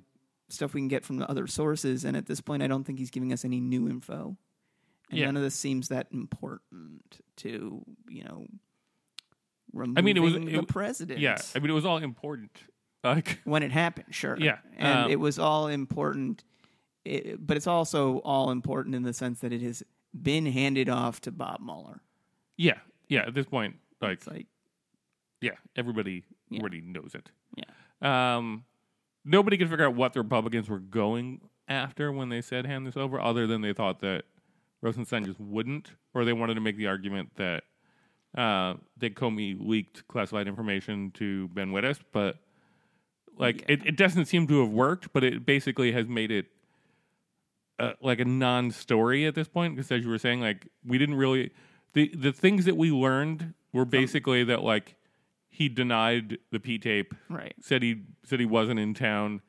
stuff 0.49 0.73
we 0.73 0.79
can 0.81 0.87
get 0.87 1.03
from 1.03 1.17
the 1.17 1.29
other 1.29 1.47
sources 1.47 2.05
and 2.05 2.15
at 2.15 2.25
this 2.25 2.39
point 2.41 2.63
I 2.63 2.67
don't 2.67 2.83
think 2.85 2.99
he's 2.99 3.11
giving 3.11 3.33
us 3.33 3.43
any 3.45 3.59
new 3.59 3.87
info 3.89 4.37
and 5.09 5.19
Yeah. 5.19 5.25
none 5.25 5.37
of 5.37 5.43
this 5.43 5.55
seems 5.55 5.89
that 5.89 6.07
important 6.11 7.19
to 7.37 7.83
you 8.09 8.23
know 8.23 8.45
I 9.95 10.01
mean, 10.01 10.17
it 10.17 10.21
was- 10.21 10.33
the 10.33 10.59
it- 10.59 10.67
president 10.67 11.19
yeah. 11.19 11.37
I 11.53 11.59
mean, 11.59 11.69
it 11.69 11.73
was 11.73 11.85
all 11.85 11.97
important. 11.97 12.51
Like, 13.03 13.39
when 13.45 13.61
it 13.63 13.71
happened, 13.71 14.07
sure. 14.13 14.35
Yeah, 14.37 14.57
and 14.75 14.99
um, 15.05 15.11
it 15.11 15.17
was 15.19 15.37
all 15.39 15.67
important, 15.67 16.43
it, 17.07 17.45
but 17.47 17.57
it's 17.57 17.67
also 17.67 18.17
all 18.19 18.51
important 18.51 18.95
in 18.95 19.03
the 19.03 19.13
sense 19.13 19.39
that 19.39 19.51
it 19.53 19.61
has 19.61 19.83
been 20.19 20.45
handed 20.45 20.89
off 20.89 21.21
to 21.21 21.31
Bob 21.31 21.61
Mueller. 21.61 22.01
yeah. 22.57 22.79
Yeah. 23.09 23.21
At 23.27 23.33
this 23.35 23.45
point, 23.45 23.77
like, 24.01 24.17
It's 24.17 24.27
like, 24.27 24.47
yeah, 25.39 25.51
everybody 25.77 26.25
Yeah. 26.49 26.59
already 26.59 26.81
knows 26.81 27.15
it. 27.15 27.31
yeah, 27.55 28.35
Um, 28.35 28.65
nobody 29.23 29.57
could 29.57 29.69
figure 29.69 29.85
out 29.85 29.95
what 29.95 30.11
the 30.13 30.21
Republicans 30.21 30.67
were 30.69 30.79
going 30.79 31.39
after 31.69 32.11
when 32.11 32.27
they 32.29 32.41
said 32.41 32.65
hand 32.65 32.85
this 32.85 32.97
over, 32.97 33.19
other 33.19 33.47
than 33.47 33.61
they 33.61 33.71
thought 33.73 33.99
that 34.01 34.25
Rosenstein 34.81 35.23
just 35.25 35.39
wouldn't, 35.39 35.91
or 36.13 36.25
they 36.25 36.33
wanted 36.33 36.55
to 36.55 36.61
make 36.61 36.75
the 36.77 36.87
argument 36.87 37.35
that 37.35 37.63
uh, 38.35 38.75
that 38.97 39.15
Comey 39.15 39.57
leaked 39.59 40.05
classified 40.09 40.47
information 40.47 41.09
to 41.11 41.47
Ben 41.49 41.71
Wittes, 41.71 41.99
but 42.11 42.37
like 43.37 43.61
Yeah. 43.61 43.65
it, 43.75 43.85
it 43.85 43.95
doesn't 43.95 44.25
seem 44.25 44.47
to 44.47 44.59
have 44.59 44.69
worked. 44.69 45.13
But 45.13 45.23
it 45.23 45.45
basically 45.45 45.93
has 45.93 46.07
made 46.07 46.29
it 46.29 46.47
uh, 47.79 47.93
like 48.01 48.19
a 48.19 48.25
non-story 48.25 49.25
at 49.25 49.35
this 49.35 49.47
point, 49.47 49.75
because 49.75 49.91
as 49.91 50.03
you 50.03 50.09
were 50.09 50.17
saying, 50.17 50.41
like 50.41 50.67
we 50.85 50.97
didn't 50.97 51.15
really 51.15 51.51
the 51.93 52.11
the 52.15 52.31
things 52.31 52.65
that 52.65 52.77
we 52.77 52.91
learned 52.91 53.53
were 53.73 53.85
basically 53.85 54.43
that 54.43 54.63
like 54.63 54.95
he 55.49 55.69
denied 55.69 56.37
the 56.51 56.59
P 56.59 56.77
tape 56.77 57.13
right. 57.29 57.55
said 57.61 57.81
he 57.81 58.03
said 58.23 58.39
he 58.39 58.45
wasn't 58.45 58.79
in 58.79 58.93
town. 58.93 59.41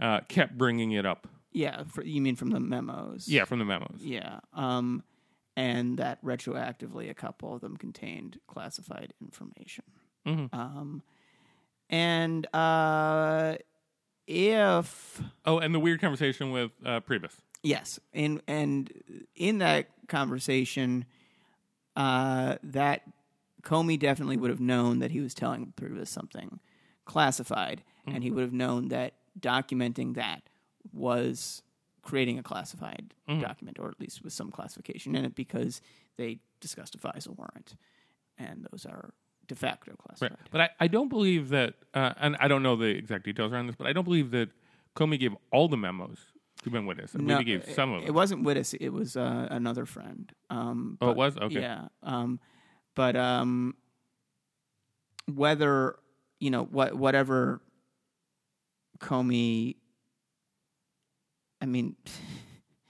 Uh, 0.00 0.20
kept 0.28 0.58
bringing 0.58 0.90
it 0.90 1.06
up. 1.06 1.28
Yeah, 1.52 1.84
for, 1.84 2.02
you 2.02 2.20
mean 2.20 2.34
from 2.34 2.50
the 2.50 2.58
memos? 2.58 3.28
Yeah, 3.28 3.44
from 3.44 3.60
the 3.60 3.64
memos. 3.64 4.00
yeah. 4.00 4.40
Um, 4.52 5.04
and 5.56 5.98
that 5.98 6.22
retroactively, 6.24 7.08
a 7.08 7.14
couple 7.14 7.54
of 7.54 7.60
them 7.60 7.76
contained 7.76 8.40
classified 8.48 9.14
information. 9.20 9.84
Mhm. 10.26 10.52
Um, 10.52 11.02
and 11.88 12.46
uh, 12.52 13.54
if 14.26 15.22
Oh, 15.44 15.58
and 15.58 15.74
the 15.74 15.78
weird 15.78 16.00
conversation 16.00 16.50
with 16.50 16.72
uh, 16.84 17.00
Priebus. 17.00 17.36
Yes, 17.64 17.98
and 18.12 18.40
and 18.46 18.92
in 19.34 19.58
that 19.58 19.88
conversation, 20.06 21.06
uh, 21.96 22.56
that 22.62 23.02
Comey 23.62 23.98
definitely 23.98 24.36
would 24.36 24.50
have 24.50 24.60
known 24.60 24.98
that 24.98 25.10
he 25.10 25.20
was 25.20 25.32
telling 25.34 25.72
Priebus 25.76 26.08
something 26.08 26.60
classified, 27.06 27.82
and 28.06 28.22
he 28.22 28.30
would 28.30 28.42
have 28.42 28.52
known 28.52 28.88
that 28.88 29.14
documenting 29.40 30.14
that 30.14 30.42
was 30.92 31.62
creating 32.02 32.38
a 32.38 32.42
classified 32.42 33.14
document, 33.40 33.78
or 33.80 33.88
at 33.88 33.98
least 33.98 34.22
with 34.22 34.34
some 34.34 34.50
classification 34.50 35.16
in 35.16 35.24
it, 35.24 35.34
because 35.34 35.80
they 36.18 36.38
discussed 36.60 36.94
a 36.94 36.98
FISA 36.98 37.28
warrant, 37.34 37.76
and 38.36 38.66
those 38.70 38.84
are 38.84 39.14
de 39.46 39.54
facto 39.54 39.92
Right. 39.92 39.98
classified. 39.98 40.48
But 40.50 40.60
I, 40.60 40.70
I 40.80 40.86
don't 40.88 41.08
believe 41.08 41.48
that, 41.48 41.74
uh, 41.94 42.12
and 42.18 42.36
I 42.40 42.48
don't 42.48 42.62
know 42.62 42.76
the 42.76 42.86
exact 42.88 43.24
details 43.24 43.52
around 43.52 43.66
this, 43.68 43.76
but 43.76 43.86
I 43.86 43.94
don't 43.94 44.04
believe 44.04 44.30
that 44.32 44.50
Comey 44.94 45.18
gave 45.18 45.34
all 45.50 45.68
the 45.68 45.76
memos 45.78 46.18
to 46.64 46.70
Ben 46.70 46.84
Wittes. 46.86 47.14
I 47.14 47.18
believe 47.18 47.38
he 47.38 47.44
gave 47.44 47.64
some 47.74 47.92
of 47.92 48.02
it, 48.02 48.06
them. 48.06 48.14
wasn't 48.14 48.42
Wittes. 48.44 48.74
it 48.80 48.88
was 48.90 49.16
uh, 49.16 49.48
another 49.50 49.86
friend. 49.86 50.32
Um, 50.50 50.98
Oh, 51.00 51.06
it 51.06 51.10
but- 51.10 51.16
was? 51.16 51.36
Okay. 51.38 51.60
Yeah. 51.60 51.86
Um, 52.02 52.40
but 52.94 53.16
um, 53.16 53.74
whether 55.32 55.96
you 56.40 56.50
know 56.50 56.64
what, 56.64 56.94
whatever 56.94 57.60
Comey, 59.00 59.76
I 61.60 61.66
mean, 61.66 61.96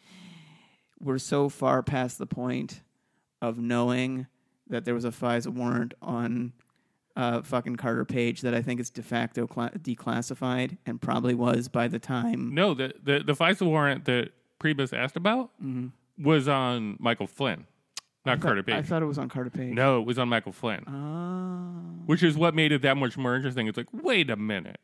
we're 1.00 1.18
so 1.18 1.48
far 1.48 1.82
past 1.82 2.18
the 2.18 2.26
point 2.26 2.80
of 3.42 3.58
knowing 3.58 4.26
that 4.68 4.84
there 4.84 4.94
was 4.94 5.04
a 5.04 5.10
FISA 5.10 5.48
warrant 5.48 5.94
on 6.00 6.52
uh, 7.16 7.42
fucking 7.42 7.76
Carter 7.76 8.04
Page 8.04 8.40
that 8.42 8.54
I 8.54 8.62
think 8.62 8.80
is 8.80 8.90
de 8.90 9.02
facto 9.02 9.46
cla- 9.46 9.70
declassified 9.78 10.78
and 10.86 11.00
probably 11.00 11.34
was 11.34 11.68
by 11.68 11.88
the 11.88 11.98
time. 11.98 12.54
No, 12.54 12.74
the, 12.74 12.92
the, 13.02 13.20
the 13.24 13.32
FISA 13.34 13.66
warrant 13.66 14.04
that 14.06 14.30
Priebus 14.60 14.92
asked 14.96 15.16
about 15.16 15.50
was 16.18 16.48
on 16.48 16.96
Michael 16.98 17.26
Flynn, 17.26 17.66
not 18.26 18.40
Carter 18.40 18.62
Page. 18.62 18.74
I 18.76 18.82
thought 18.82 19.02
it 19.02 19.06
was 19.06 19.18
on 19.18 19.28
Carter 19.28 19.50
Page. 19.50 19.74
no, 19.74 20.00
it 20.00 20.06
was 20.06 20.18
on 20.18 20.28
Michael 20.28 20.52
Flynn, 20.52 20.84
Oh. 20.88 22.02
which 22.06 22.22
is 22.22 22.36
what 22.36 22.54
made 22.54 22.72
it 22.72 22.82
that 22.82 22.96
much 22.96 23.16
more 23.16 23.34
interesting. 23.36 23.66
It's 23.68 23.76
like, 23.76 23.88
wait 23.92 24.30
a 24.30 24.36
minute. 24.36 24.80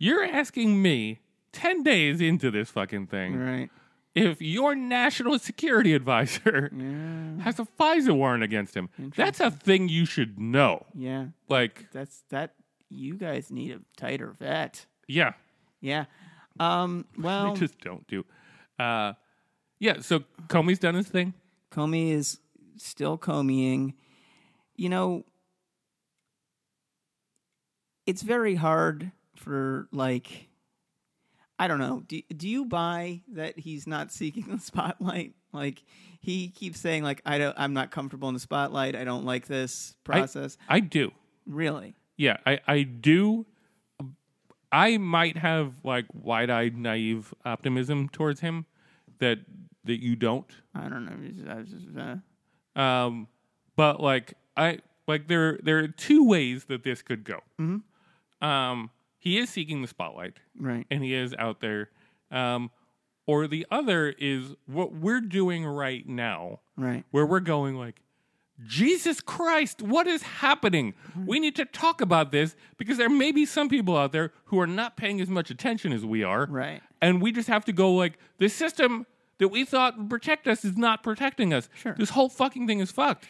You're 0.00 0.24
asking 0.24 0.82
me 0.82 1.20
10 1.52 1.82
days 1.82 2.20
into 2.20 2.50
this 2.50 2.70
fucking 2.70 3.06
thing 3.06 3.36
Right. 3.38 3.70
If 4.16 4.40
your 4.42 4.74
national 4.74 5.38
security 5.38 5.94
advisor 5.94 6.70
Yeah. 6.74 7.42
has 7.44 7.60
a 7.60 7.66
FISA 7.78 8.16
warrant 8.16 8.42
against 8.42 8.74
him. 8.74 8.88
That's 9.14 9.38
a 9.40 9.50
thing 9.50 9.88
you 9.88 10.06
should 10.06 10.40
know. 10.40 10.86
Yeah. 10.94 11.26
Like, 11.48 11.86
That's 11.92 12.24
that. 12.30 12.54
You 12.88 13.14
guys 13.14 13.50
need 13.50 13.72
a 13.72 13.80
tighter 13.96 14.30
vet. 14.38 14.86
yeah, 15.06 15.34
Yeah. 15.80 16.06
Um. 16.58 17.04
Well, 17.18 17.52
they 17.54 17.60
just 17.60 17.78
don't 17.80 18.06
do. 18.08 18.24
Uh, 18.78 19.12
yeah, 19.78 20.00
so 20.00 20.20
Comey's 20.48 20.78
done 20.78 20.94
his 20.94 21.08
thing. 21.08 21.34
Comey 21.70 22.12
is 22.12 22.38
still 22.78 23.18
Comeying. 23.18 23.94
You 24.76 24.88
know, 24.88 25.24
it's 28.06 28.22
very 28.22 28.54
hard 28.54 29.10
for 29.36 29.88
like. 29.92 30.45
I 31.58 31.68
don't 31.68 31.78
know. 31.78 32.02
Do 32.06 32.20
do 32.36 32.48
you 32.48 32.64
buy 32.66 33.22
that 33.32 33.58
he's 33.58 33.86
not 33.86 34.12
seeking 34.12 34.44
the 34.48 34.58
spotlight? 34.62 35.34
Like 35.52 35.82
he 36.20 36.48
keeps 36.48 36.78
saying, 36.80 37.02
like 37.02 37.22
I 37.24 37.38
don't, 37.38 37.54
I'm 37.58 37.72
not 37.72 37.90
comfortable 37.90 38.28
in 38.28 38.34
the 38.34 38.40
spotlight. 38.40 38.94
I 38.94 39.04
don't 39.04 39.24
like 39.24 39.46
this 39.46 39.94
process. 40.04 40.58
I 40.68 40.80
do. 40.80 41.12
really? 41.46 41.94
Yeah, 42.18 42.38
I, 42.46 42.60
I 42.66 42.82
do. 42.82 43.46
I 44.72 44.96
might 44.98 45.36
have 45.36 45.74
like 45.84 46.06
wide-eyed, 46.12 46.76
naive 46.76 47.32
optimism 47.44 48.08
towards 48.08 48.40
him 48.40 48.66
that 49.18 49.38
that 49.84 50.02
you 50.02 50.16
don't. 50.16 50.50
I 50.74 50.88
don't 50.88 51.04
know. 51.04 51.52
I 51.52 51.62
just, 51.62 51.86
uh, 51.96 52.80
Um, 52.80 53.28
but 53.76 54.00
like 54.00 54.34
I 54.56 54.80
like 55.06 55.28
there 55.28 55.58
there 55.62 55.78
are 55.78 55.88
two 55.88 56.26
ways 56.26 56.64
that 56.64 56.82
this 56.82 57.02
could 57.02 57.24
go. 57.24 57.40
Hmm. 57.58 57.76
Um, 58.42 58.90
he 59.26 59.38
is 59.38 59.50
seeking 59.50 59.82
the 59.82 59.88
spotlight, 59.88 60.34
right. 60.56 60.86
and 60.88 61.02
he 61.02 61.12
is 61.12 61.34
out 61.36 61.58
there. 61.60 61.90
Um, 62.30 62.70
or 63.26 63.48
the 63.48 63.66
other 63.72 64.14
is 64.18 64.54
what 64.66 64.92
we're 64.94 65.20
doing 65.20 65.66
right 65.66 66.06
now, 66.08 66.60
Right. 66.76 67.02
where 67.10 67.26
we're 67.26 67.40
going 67.40 67.74
like, 67.74 68.00
Jesus 68.64 69.20
Christ, 69.20 69.82
what 69.82 70.06
is 70.06 70.22
happening? 70.22 70.94
We 71.26 71.40
need 71.40 71.56
to 71.56 71.64
talk 71.64 72.00
about 72.00 72.30
this 72.30 72.54
because 72.78 72.98
there 72.98 73.10
may 73.10 73.32
be 73.32 73.44
some 73.44 73.68
people 73.68 73.96
out 73.96 74.12
there 74.12 74.32
who 74.44 74.60
are 74.60 74.66
not 74.66 74.96
paying 74.96 75.20
as 75.20 75.28
much 75.28 75.50
attention 75.50 75.92
as 75.92 76.06
we 76.06 76.22
are. 76.22 76.46
Right. 76.48 76.80
And 77.02 77.20
we 77.20 77.32
just 77.32 77.48
have 77.48 77.64
to 77.64 77.72
go 77.72 77.92
like, 77.92 78.16
the 78.38 78.48
system 78.48 79.06
that 79.38 79.48
we 79.48 79.64
thought 79.64 79.98
would 79.98 80.08
protect 80.08 80.46
us 80.46 80.64
is 80.64 80.76
not 80.78 81.02
protecting 81.02 81.52
us. 81.52 81.68
Sure. 81.74 81.96
This 81.98 82.10
whole 82.10 82.28
fucking 82.28 82.68
thing 82.68 82.78
is 82.78 82.92
fucked. 82.92 83.26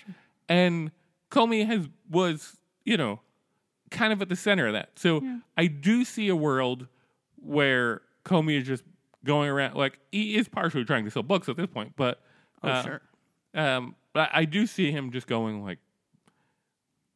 And 0.49 0.93
Comey 1.31 1.67
has 1.67 1.89
was, 2.11 2.59
you 2.85 2.97
know, 2.99 3.21
kind 3.91 4.13
of 4.13 4.21
at 4.23 4.29
the 4.29 4.37
center 4.37 4.67
of 4.67 4.73
that. 4.75 4.91
So 4.97 5.23
I 5.57 5.67
do 5.67 6.05
see 6.05 6.29
a 6.29 6.37
world 6.37 6.87
where 7.37 8.03
Comey 8.25 8.59
is 8.61 8.67
just 8.67 8.83
going 9.25 9.49
around 9.49 9.75
like 9.75 9.99
he 10.13 10.37
is 10.37 10.49
partially 10.49 10.85
trying 10.85 11.05
to 11.05 11.11
sell 11.11 11.23
books 11.23 11.49
at 11.49 11.57
this 11.57 11.67
point, 11.67 11.93
but 11.97 12.21
Oh, 12.63 12.69
uh, 12.69 12.83
sure. 12.83 13.01
um, 13.55 13.95
but 14.13 14.31
I 14.33 14.45
do 14.47 14.67
see 14.67 14.91
him 14.91 15.11
just 15.13 15.27
going 15.27 15.63
like 15.63 15.79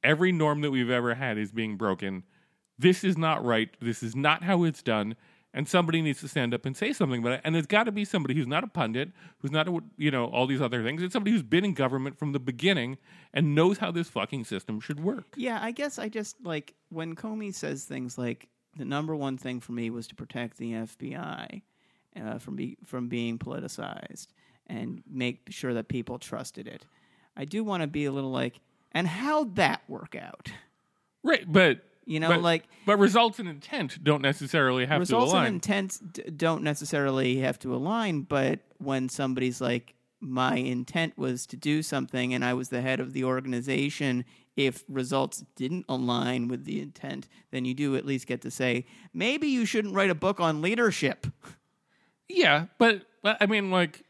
every 0.02 0.32
norm 0.32 0.60
that 0.62 0.70
we've 0.70 0.90
ever 0.90 1.14
had 1.14 1.38
is 1.38 1.50
being 1.52 1.76
broken. 1.76 2.24
This 2.78 3.04
is 3.04 3.16
not 3.18 3.44
right. 3.44 3.70
This 3.80 4.02
is 4.02 4.14
not 4.16 4.42
how 4.42 4.64
it's 4.64 4.82
done. 4.82 5.16
And 5.52 5.66
somebody 5.66 6.00
needs 6.00 6.20
to 6.20 6.28
stand 6.28 6.54
up 6.54 6.64
and 6.64 6.76
say 6.76 6.92
something 6.92 7.20
about 7.20 7.32
it. 7.32 7.40
And 7.42 7.56
it's 7.56 7.66
got 7.66 7.84
to 7.84 7.92
be 7.92 8.04
somebody 8.04 8.34
who's 8.34 8.46
not 8.46 8.62
a 8.62 8.68
pundit, 8.68 9.10
who's 9.38 9.50
not, 9.50 9.66
a, 9.66 9.80
you 9.96 10.12
know, 10.12 10.26
all 10.26 10.46
these 10.46 10.62
other 10.62 10.84
things. 10.84 11.02
It's 11.02 11.12
somebody 11.12 11.32
who's 11.32 11.42
been 11.42 11.64
in 11.64 11.74
government 11.74 12.18
from 12.18 12.30
the 12.30 12.38
beginning 12.38 12.98
and 13.34 13.54
knows 13.54 13.78
how 13.78 13.90
this 13.90 14.08
fucking 14.08 14.44
system 14.44 14.78
should 14.78 15.00
work. 15.00 15.34
Yeah, 15.36 15.58
I 15.60 15.72
guess 15.72 15.98
I 15.98 16.08
just 16.08 16.36
like 16.44 16.74
when 16.90 17.16
Comey 17.16 17.52
says 17.52 17.84
things 17.84 18.16
like 18.16 18.48
the 18.76 18.84
number 18.84 19.16
one 19.16 19.36
thing 19.36 19.60
for 19.60 19.72
me 19.72 19.90
was 19.90 20.06
to 20.08 20.14
protect 20.14 20.56
the 20.56 20.72
FBI 20.72 21.62
uh, 22.20 22.38
from 22.38 22.56
be, 22.56 22.76
from 22.84 23.08
being 23.08 23.38
politicized 23.38 24.28
and 24.66 25.02
make 25.10 25.48
sure 25.50 25.74
that 25.74 25.88
people 25.88 26.18
trusted 26.18 26.68
it. 26.68 26.86
I 27.36 27.44
do 27.44 27.64
want 27.64 27.82
to 27.82 27.86
be 27.86 28.04
a 28.04 28.12
little 28.12 28.30
like, 28.30 28.60
and 28.92 29.06
how'd 29.06 29.56
that 29.56 29.82
work 29.88 30.14
out? 30.14 30.50
Right. 31.22 31.50
But, 31.50 31.80
You 32.10 32.18
know, 32.18 32.28
but, 32.28 32.42
like 32.42 32.64
but 32.86 32.98
results 32.98 33.38
and 33.38 33.48
intent 33.48 34.02
don't 34.02 34.20
necessarily 34.20 34.84
have 34.84 34.98
results 34.98 35.30
to 35.30 35.36
align. 35.36 35.46
and 35.46 35.54
intent 35.54 36.12
d- 36.12 36.24
don't 36.36 36.64
necessarily 36.64 37.38
have 37.38 37.56
to 37.60 37.72
align, 37.72 38.22
but 38.22 38.58
when 38.78 39.08
somebody's 39.08 39.60
like, 39.60 39.94
my 40.18 40.56
intent 40.56 41.16
was 41.16 41.46
to 41.46 41.56
do 41.56 41.84
something 41.84 42.34
and 42.34 42.44
I 42.44 42.54
was 42.54 42.70
the 42.70 42.80
head 42.80 42.98
of 42.98 43.12
the 43.12 43.22
organization, 43.22 44.24
if 44.56 44.82
results 44.88 45.44
didn't 45.54 45.84
align 45.88 46.48
with 46.48 46.64
the 46.64 46.82
intent, 46.82 47.28
then 47.52 47.64
you 47.64 47.74
do 47.74 47.94
at 47.94 48.04
least 48.04 48.26
get 48.26 48.40
to 48.42 48.50
say, 48.50 48.86
maybe 49.14 49.46
you 49.46 49.64
shouldn't 49.64 49.94
write 49.94 50.10
a 50.10 50.14
book 50.16 50.40
on 50.40 50.60
leadership. 50.60 51.28
yeah. 52.28 52.66
But, 52.78 53.02
but 53.22 53.36
I 53.40 53.46
mean, 53.46 53.70
like, 53.70 54.04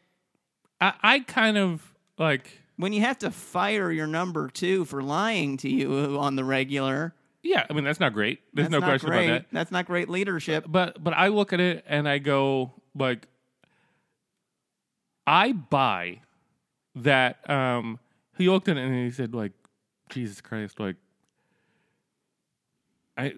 I, 0.80 0.94
I 1.02 1.18
kind 1.20 1.58
of 1.58 1.92
like. 2.16 2.62
When 2.78 2.94
you 2.94 3.02
have 3.02 3.18
to 3.18 3.30
fire 3.30 3.92
your 3.92 4.06
number 4.06 4.48
two 4.48 4.86
for 4.86 5.02
lying 5.02 5.58
to 5.58 5.68
you 5.68 6.18
on 6.18 6.36
the 6.36 6.44
regular, 6.44 7.14
Yeah, 7.42 7.64
I 7.68 7.72
mean 7.72 7.84
that's 7.84 8.00
not 8.00 8.12
great. 8.12 8.40
There's 8.52 8.66
that's 8.66 8.72
no 8.72 8.78
not 8.80 8.86
question 8.86 9.08
great. 9.10 9.28
about 9.30 9.40
that. 9.42 9.46
That's 9.52 9.70
not 9.70 9.86
great 9.86 10.08
leadership. 10.08 10.66
But 10.68 11.02
but 11.02 11.14
I 11.14 11.28
look 11.28 11.52
at 11.52 11.60
it 11.60 11.84
and 11.88 12.08
I 12.08 12.18
go 12.18 12.72
like 12.94 13.26
I 15.26 15.52
buy 15.52 16.20
that 16.96 17.48
um 17.48 17.98
he 18.36 18.48
looked 18.48 18.68
at 18.68 18.76
it 18.76 18.80
and 18.80 18.94
he 18.94 19.10
said 19.10 19.34
like 19.34 19.52
Jesus 20.10 20.40
Christ 20.40 20.78
like 20.80 20.96
I 23.16 23.34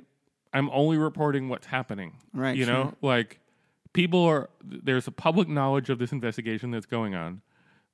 I'm 0.52 0.68
only 0.70 0.98
reporting 0.98 1.48
what's 1.48 1.66
happening. 1.66 2.14
Right, 2.34 2.56
You 2.56 2.66
know, 2.66 2.82
sure. 2.84 2.94
like 3.02 3.40
people 3.92 4.24
are 4.24 4.50
there's 4.64 5.06
a 5.06 5.12
public 5.12 5.48
knowledge 5.48 5.90
of 5.90 5.98
this 5.98 6.12
investigation 6.12 6.70
that's 6.70 6.86
going 6.86 7.14
on. 7.14 7.40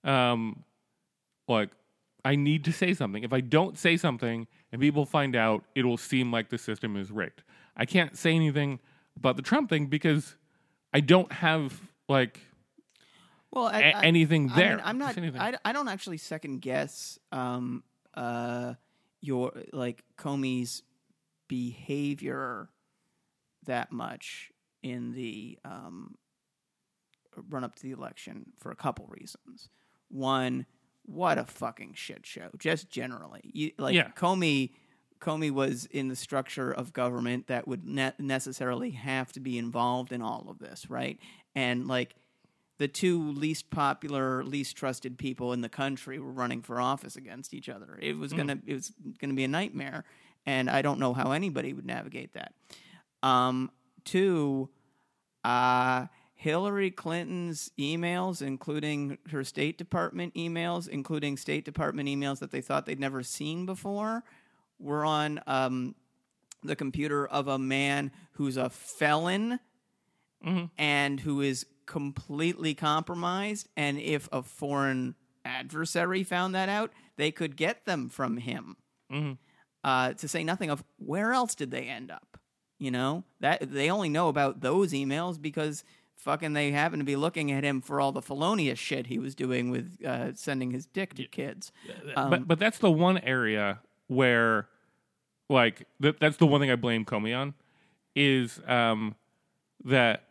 Um 0.04 0.64
like 1.48 1.70
I 2.28 2.34
need 2.36 2.64
to 2.64 2.72
say 2.72 2.92
something. 2.94 3.22
If 3.24 3.32
I 3.32 3.40
don't 3.40 3.78
say 3.78 3.96
something 3.96 4.46
and 4.72 4.80
people 4.80 5.04
find 5.06 5.34
out, 5.34 5.64
it 5.74 5.84
will 5.84 5.96
seem 5.96 6.30
like 6.30 6.50
the 6.50 6.58
system 6.58 6.96
is 6.96 7.10
rigged. 7.10 7.42
I 7.76 7.84
can't 7.86 8.16
say 8.16 8.32
anything 8.34 8.80
about 9.16 9.36
the 9.36 9.42
Trump 9.42 9.70
thing 9.70 9.86
because 9.86 10.36
I 10.92 11.00
don't 11.00 11.32
have 11.32 11.80
like 12.08 12.40
Well, 13.50 13.66
I, 13.66 13.80
a- 13.80 13.92
I- 13.96 14.02
anything 14.04 14.50
I 14.50 14.56
there. 14.56 14.76
mean, 14.76 14.84
I'm 14.84 14.98
not. 14.98 15.16
I, 15.18 15.54
I 15.64 15.72
don't 15.72 15.88
actually 15.88 16.18
second 16.18 16.60
guess 16.60 17.18
um, 17.32 17.82
uh, 18.14 18.74
your 19.20 19.52
like 19.72 20.04
Comey's 20.18 20.82
behavior 21.48 22.68
that 23.64 23.90
much 23.92 24.50
in 24.82 25.12
the 25.12 25.58
um, 25.64 26.14
run 27.50 27.64
up 27.64 27.74
to 27.76 27.82
the 27.82 27.92
election 27.92 28.46
for 28.58 28.70
a 28.70 28.76
couple 28.76 29.06
reasons. 29.08 29.68
One, 30.10 30.66
what 31.08 31.38
a 31.38 31.44
fucking 31.44 31.94
shit 31.94 32.26
show. 32.26 32.48
Just 32.58 32.90
generally, 32.90 33.40
you, 33.52 33.72
like 33.78 33.94
Yeah. 33.94 34.10
Comey. 34.10 34.70
Comey 35.20 35.50
was 35.50 35.86
in 35.86 36.06
the 36.06 36.14
structure 36.14 36.70
of 36.70 36.92
government 36.92 37.48
that 37.48 37.66
would 37.66 37.84
ne- 37.84 38.12
necessarily 38.20 38.90
have 38.90 39.32
to 39.32 39.40
be 39.40 39.58
involved 39.58 40.12
in 40.12 40.22
all 40.22 40.46
of 40.48 40.60
this, 40.60 40.88
right? 40.88 41.18
And 41.56 41.88
like 41.88 42.14
the 42.78 42.86
two 42.86 43.32
least 43.32 43.68
popular, 43.70 44.44
least 44.44 44.76
trusted 44.76 45.18
people 45.18 45.52
in 45.52 45.60
the 45.60 45.68
country 45.68 46.20
were 46.20 46.30
running 46.30 46.62
for 46.62 46.80
office 46.80 47.16
against 47.16 47.52
each 47.52 47.68
other. 47.68 47.98
It 48.00 48.16
was 48.16 48.32
gonna 48.32 48.58
it 48.64 48.74
was 48.74 48.92
gonna 49.20 49.34
be 49.34 49.42
a 49.42 49.48
nightmare, 49.48 50.04
and 50.46 50.70
I 50.70 50.82
don't 50.82 51.00
know 51.00 51.14
how 51.14 51.32
anybody 51.32 51.72
would 51.72 51.86
navigate 51.86 52.34
that. 52.34 52.52
Um, 53.24 53.72
two, 54.04 54.68
uh, 55.42 56.06
Hillary 56.38 56.92
Clinton's 56.92 57.72
emails, 57.76 58.40
including 58.42 59.18
her 59.32 59.42
State 59.42 59.76
Department 59.76 60.32
emails, 60.34 60.88
including 60.88 61.36
State 61.36 61.64
Department 61.64 62.08
emails 62.08 62.38
that 62.38 62.52
they 62.52 62.60
thought 62.60 62.86
they'd 62.86 63.00
never 63.00 63.24
seen 63.24 63.66
before, 63.66 64.22
were 64.78 65.04
on 65.04 65.40
um, 65.48 65.96
the 66.62 66.76
computer 66.76 67.26
of 67.26 67.48
a 67.48 67.58
man 67.58 68.12
who's 68.34 68.56
a 68.56 68.70
felon 68.70 69.58
and 70.78 71.18
who 71.18 71.40
is 71.40 71.66
completely 71.86 72.72
compromised. 72.72 73.68
And 73.76 73.98
if 73.98 74.28
a 74.30 74.44
foreign 74.44 75.16
adversary 75.44 76.22
found 76.22 76.54
that 76.54 76.68
out, 76.68 76.92
they 77.16 77.32
could 77.32 77.56
get 77.56 77.84
them 77.84 78.08
from 78.08 78.36
him. 78.36 78.76
Uh, 79.82 80.12
to 80.12 80.28
say 80.28 80.44
nothing 80.44 80.70
of 80.70 80.84
where 80.98 81.32
else 81.32 81.56
did 81.56 81.72
they 81.72 81.88
end 81.88 82.12
up? 82.12 82.38
You 82.78 82.92
know 82.92 83.24
that 83.40 83.72
they 83.72 83.90
only 83.90 84.08
know 84.08 84.28
about 84.28 84.60
those 84.60 84.92
emails 84.92 85.42
because 85.42 85.82
fucking 86.18 86.52
they 86.52 86.70
happened 86.72 87.00
to 87.00 87.04
be 87.04 87.16
looking 87.16 87.50
at 87.50 87.64
him 87.64 87.80
for 87.80 88.00
all 88.00 88.12
the 88.12 88.20
felonious 88.22 88.78
shit 88.78 89.06
he 89.06 89.18
was 89.18 89.34
doing 89.34 89.70
with 89.70 90.04
uh, 90.04 90.34
sending 90.34 90.70
his 90.72 90.84
dick 90.86 91.14
to 91.14 91.24
kids. 91.24 91.72
Um, 92.14 92.28
but 92.30 92.46
but 92.48 92.58
that's 92.58 92.78
the 92.78 92.90
one 92.90 93.16
area 93.18 93.78
where 94.08 94.68
like 95.48 95.86
th- 96.02 96.16
that's 96.20 96.36
the 96.36 96.46
one 96.46 96.60
thing 96.60 96.70
I 96.70 96.76
blame 96.76 97.04
Comey 97.06 97.34
on 97.36 97.54
is 98.14 98.60
um 98.66 99.14
that 99.84 100.24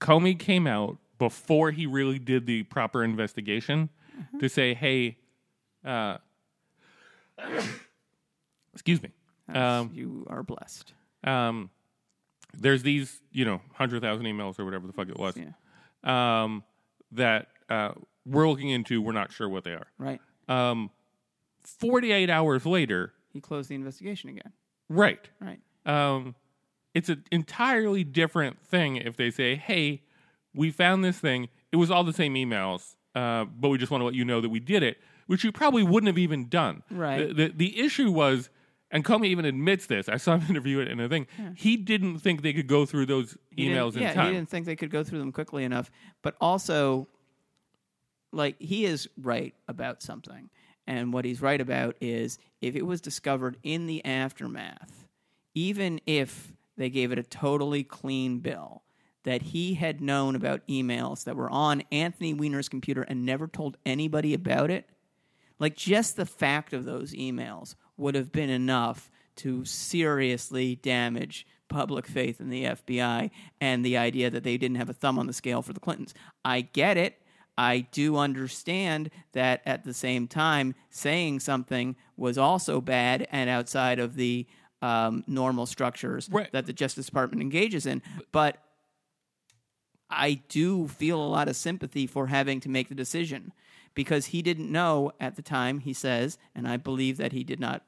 Comey 0.00 0.38
came 0.38 0.66
out 0.66 0.98
before 1.18 1.70
he 1.70 1.86
really 1.86 2.18
did 2.18 2.46
the 2.46 2.62
proper 2.64 3.02
investigation 3.04 3.88
Mm-hmm. 4.16 4.38
to 4.38 4.48
say, 4.48 4.74
hey, 4.74 5.16
uh, 5.84 6.18
excuse 8.72 9.02
me, 9.02 9.10
um, 9.52 9.90
you 9.92 10.24
are 10.28 10.42
blessed. 10.42 10.92
um, 11.24 11.70
there's 12.58 12.82
these, 12.82 13.20
you 13.32 13.44
know, 13.44 13.60
hundred 13.74 14.02
thousand 14.02 14.26
emails 14.26 14.58
or 14.58 14.64
whatever 14.64 14.86
the 14.86 14.92
fuck 14.92 15.08
it 15.08 15.18
was, 15.18 15.34
Yeah. 15.36 16.42
um, 16.42 16.62
that 17.12 17.48
uh, 17.68 17.92
we're 18.26 18.48
looking 18.48 18.70
into. 18.70 19.00
We're 19.02 19.12
not 19.12 19.32
sure 19.32 19.48
what 19.48 19.64
they 19.64 19.72
are. 19.72 19.86
Right. 19.98 20.20
Um, 20.48 20.90
48 21.62 22.30
hours 22.30 22.66
later, 22.66 23.12
He 23.32 23.40
closed 23.40 23.68
the 23.70 23.74
investigation 23.74 24.30
again. 24.30 24.52
right? 24.88 25.28
Right. 25.40 25.60
Um, 25.86 26.34
it's 26.94 27.08
an 27.08 27.24
entirely 27.32 28.04
different 28.04 28.60
thing 28.66 28.96
if 28.96 29.16
they 29.16 29.30
say, 29.30 29.56
"Hey, 29.56 30.02
we 30.54 30.70
found 30.70 31.02
this 31.04 31.18
thing. 31.18 31.48
It 31.72 31.76
was 31.76 31.90
all 31.90 32.04
the 32.04 32.12
same 32.12 32.34
emails, 32.34 32.94
uh, 33.14 33.44
but 33.46 33.68
we 33.70 33.78
just 33.78 33.90
want 33.90 34.00
to 34.02 34.06
let 34.06 34.14
you 34.14 34.24
know 34.24 34.40
that 34.40 34.48
we 34.50 34.60
did 34.60 34.82
it," 34.82 34.98
which 35.26 35.42
you 35.42 35.50
probably 35.52 35.82
wouldn't 35.82 36.06
have 36.06 36.18
even 36.18 36.48
done. 36.48 36.82
Right. 36.90 37.28
The 37.28 37.34
the, 37.34 37.52
the 37.56 37.80
issue 37.80 38.10
was, 38.12 38.48
and 38.94 39.04
Comey 39.04 39.26
even 39.26 39.44
admits 39.44 39.86
this. 39.86 40.08
I 40.08 40.16
saw 40.16 40.38
him 40.38 40.46
interview 40.48 40.78
it 40.78 40.88
in 40.88 41.00
a 41.00 41.08
thing. 41.08 41.26
He 41.56 41.76
didn't 41.76 42.20
think 42.20 42.42
they 42.42 42.52
could 42.52 42.68
go 42.68 42.86
through 42.86 43.06
those 43.06 43.36
He 43.50 43.68
emails 43.68 43.96
in 43.96 44.02
yeah, 44.02 44.14
time. 44.14 44.26
he 44.28 44.32
didn't 44.34 44.48
think 44.48 44.66
they 44.66 44.76
could 44.76 44.90
go 44.90 45.02
through 45.02 45.18
them 45.18 45.32
quickly 45.32 45.64
enough. 45.64 45.90
But 46.22 46.36
also, 46.40 47.08
like 48.32 48.54
he 48.60 48.84
is 48.86 49.08
right 49.20 49.52
about 49.68 50.00
something, 50.00 50.48
and 50.86 51.12
what 51.12 51.24
he's 51.24 51.42
right 51.42 51.60
about 51.60 51.96
is 52.00 52.38
if 52.60 52.76
it 52.76 52.86
was 52.86 53.00
discovered 53.00 53.56
in 53.64 53.86
the 53.86 54.04
aftermath, 54.04 55.08
even 55.54 56.00
if 56.06 56.52
they 56.76 56.88
gave 56.88 57.10
it 57.12 57.18
a 57.18 57.24
totally 57.24 57.82
clean 57.82 58.38
bill. 58.38 58.80
That 59.24 59.40
he 59.40 59.72
had 59.72 60.02
known 60.02 60.36
about 60.36 60.68
emails 60.68 61.24
that 61.24 61.34
were 61.34 61.48
on 61.48 61.82
Anthony 61.90 62.34
Weiner's 62.34 62.68
computer 62.68 63.00
and 63.00 63.24
never 63.24 63.46
told 63.48 63.78
anybody 63.86 64.34
about 64.34 64.70
it. 64.70 64.86
Like, 65.58 65.76
just 65.76 66.16
the 66.16 66.26
fact 66.26 66.74
of 66.74 66.84
those 66.84 67.14
emails 67.14 67.74
would 67.96 68.14
have 68.14 68.32
been 68.32 68.50
enough 68.50 69.10
to 69.36 69.64
seriously 69.64 70.76
damage 70.76 71.46
public 71.68 72.06
faith 72.06 72.40
in 72.40 72.50
the 72.50 72.64
FBI 72.64 73.30
and 73.60 73.84
the 73.84 73.96
idea 73.96 74.30
that 74.30 74.44
they 74.44 74.56
didn't 74.56 74.76
have 74.76 74.88
a 74.90 74.92
thumb 74.94 75.18
on 75.18 75.26
the 75.26 75.32
scale 75.32 75.62
for 75.62 75.72
the 75.72 75.80
Clintons. 75.80 76.14
I 76.44 76.60
get 76.60 76.96
it. 76.96 77.18
I 77.56 77.80
do 77.92 78.16
understand 78.16 79.10
that 79.32 79.62
at 79.64 79.84
the 79.84 79.94
same 79.94 80.26
time, 80.28 80.74
saying 80.90 81.40
something 81.40 81.96
was 82.16 82.36
also 82.36 82.80
bad 82.80 83.26
and 83.30 83.48
outside 83.48 83.98
of 83.98 84.14
the 84.16 84.46
um, 84.82 85.24
normal 85.26 85.66
structures 85.66 86.28
Right. 86.30 86.50
that 86.52 86.66
the 86.66 86.72
Justice 86.72 87.06
Department 87.06 87.40
engages 87.42 87.86
in. 87.86 88.02
But 88.32 88.58
I 90.10 90.42
do 90.48 90.86
feel 90.88 91.20
a 91.20 91.26
lot 91.26 91.48
of 91.48 91.56
sympathy 91.56 92.06
for 92.06 92.26
having 92.26 92.60
to 92.60 92.68
make 92.68 92.88
the 92.88 92.94
decision 92.94 93.52
because 93.94 94.26
he 94.26 94.42
didn't 94.42 94.70
know 94.70 95.12
at 95.20 95.36
the 95.36 95.42
time, 95.42 95.80
he 95.80 95.92
says, 95.92 96.38
and 96.54 96.66
I 96.66 96.76
believe 96.76 97.16
that 97.18 97.32
he 97.32 97.44
did 97.44 97.60
not. 97.60 97.84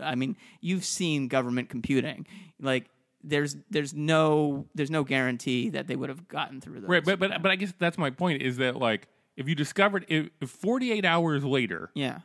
I 0.00 0.14
mean, 0.14 0.36
you've 0.60 0.84
seen 0.84 1.28
government 1.28 1.68
computing. 1.68 2.26
Like, 2.60 2.90
there's 3.24 3.56
there's 3.68 3.94
no 3.94 4.66
there's 4.74 4.90
no 4.90 5.04
guarantee 5.04 5.70
that 5.70 5.86
they 5.88 5.96
would 5.96 6.08
have 6.08 6.28
gotten 6.28 6.60
through 6.60 6.80
those. 6.80 6.88
Right, 6.88 7.04
but 7.04 7.18
but 7.18 7.42
but 7.42 7.50
I 7.50 7.56
guess 7.56 7.72
that's 7.78 7.98
my 7.98 8.10
point 8.10 8.42
is 8.42 8.58
that 8.58 8.76
like 8.76 9.08
if 9.36 9.48
you 9.48 9.54
discovered 9.54 10.06
if, 10.08 10.28
if 10.40 10.50
48 10.50 11.04
hours 11.04 11.44
later 11.44 11.90
yeah, 11.94 12.20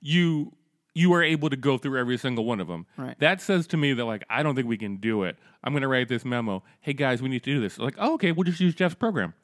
you 0.00 0.52
you 0.94 1.12
are 1.12 1.22
able 1.22 1.50
to 1.50 1.56
go 1.56 1.78
through 1.78 1.98
every 1.98 2.16
single 2.16 2.44
one 2.44 2.60
of 2.60 2.66
them. 2.66 2.86
Right. 2.96 3.18
That 3.20 3.40
says 3.40 3.66
to 3.68 3.76
me 3.76 3.92
that 3.92 4.04
like 4.04 4.24
I 4.28 4.42
don't 4.42 4.54
think 4.54 4.66
we 4.66 4.78
can 4.78 4.96
do 4.96 5.22
it. 5.24 5.36
I'm 5.62 5.72
going 5.72 5.82
to 5.82 5.88
write 5.88 6.08
this 6.08 6.24
memo. 6.24 6.62
Hey 6.80 6.92
guys, 6.92 7.22
we 7.22 7.28
need 7.28 7.44
to 7.44 7.52
do 7.52 7.60
this. 7.60 7.78
Like, 7.78 7.94
oh, 7.98 8.14
okay, 8.14 8.32
we'll 8.32 8.44
just 8.44 8.60
use 8.60 8.74
Jeff's 8.74 8.94
program. 8.94 9.34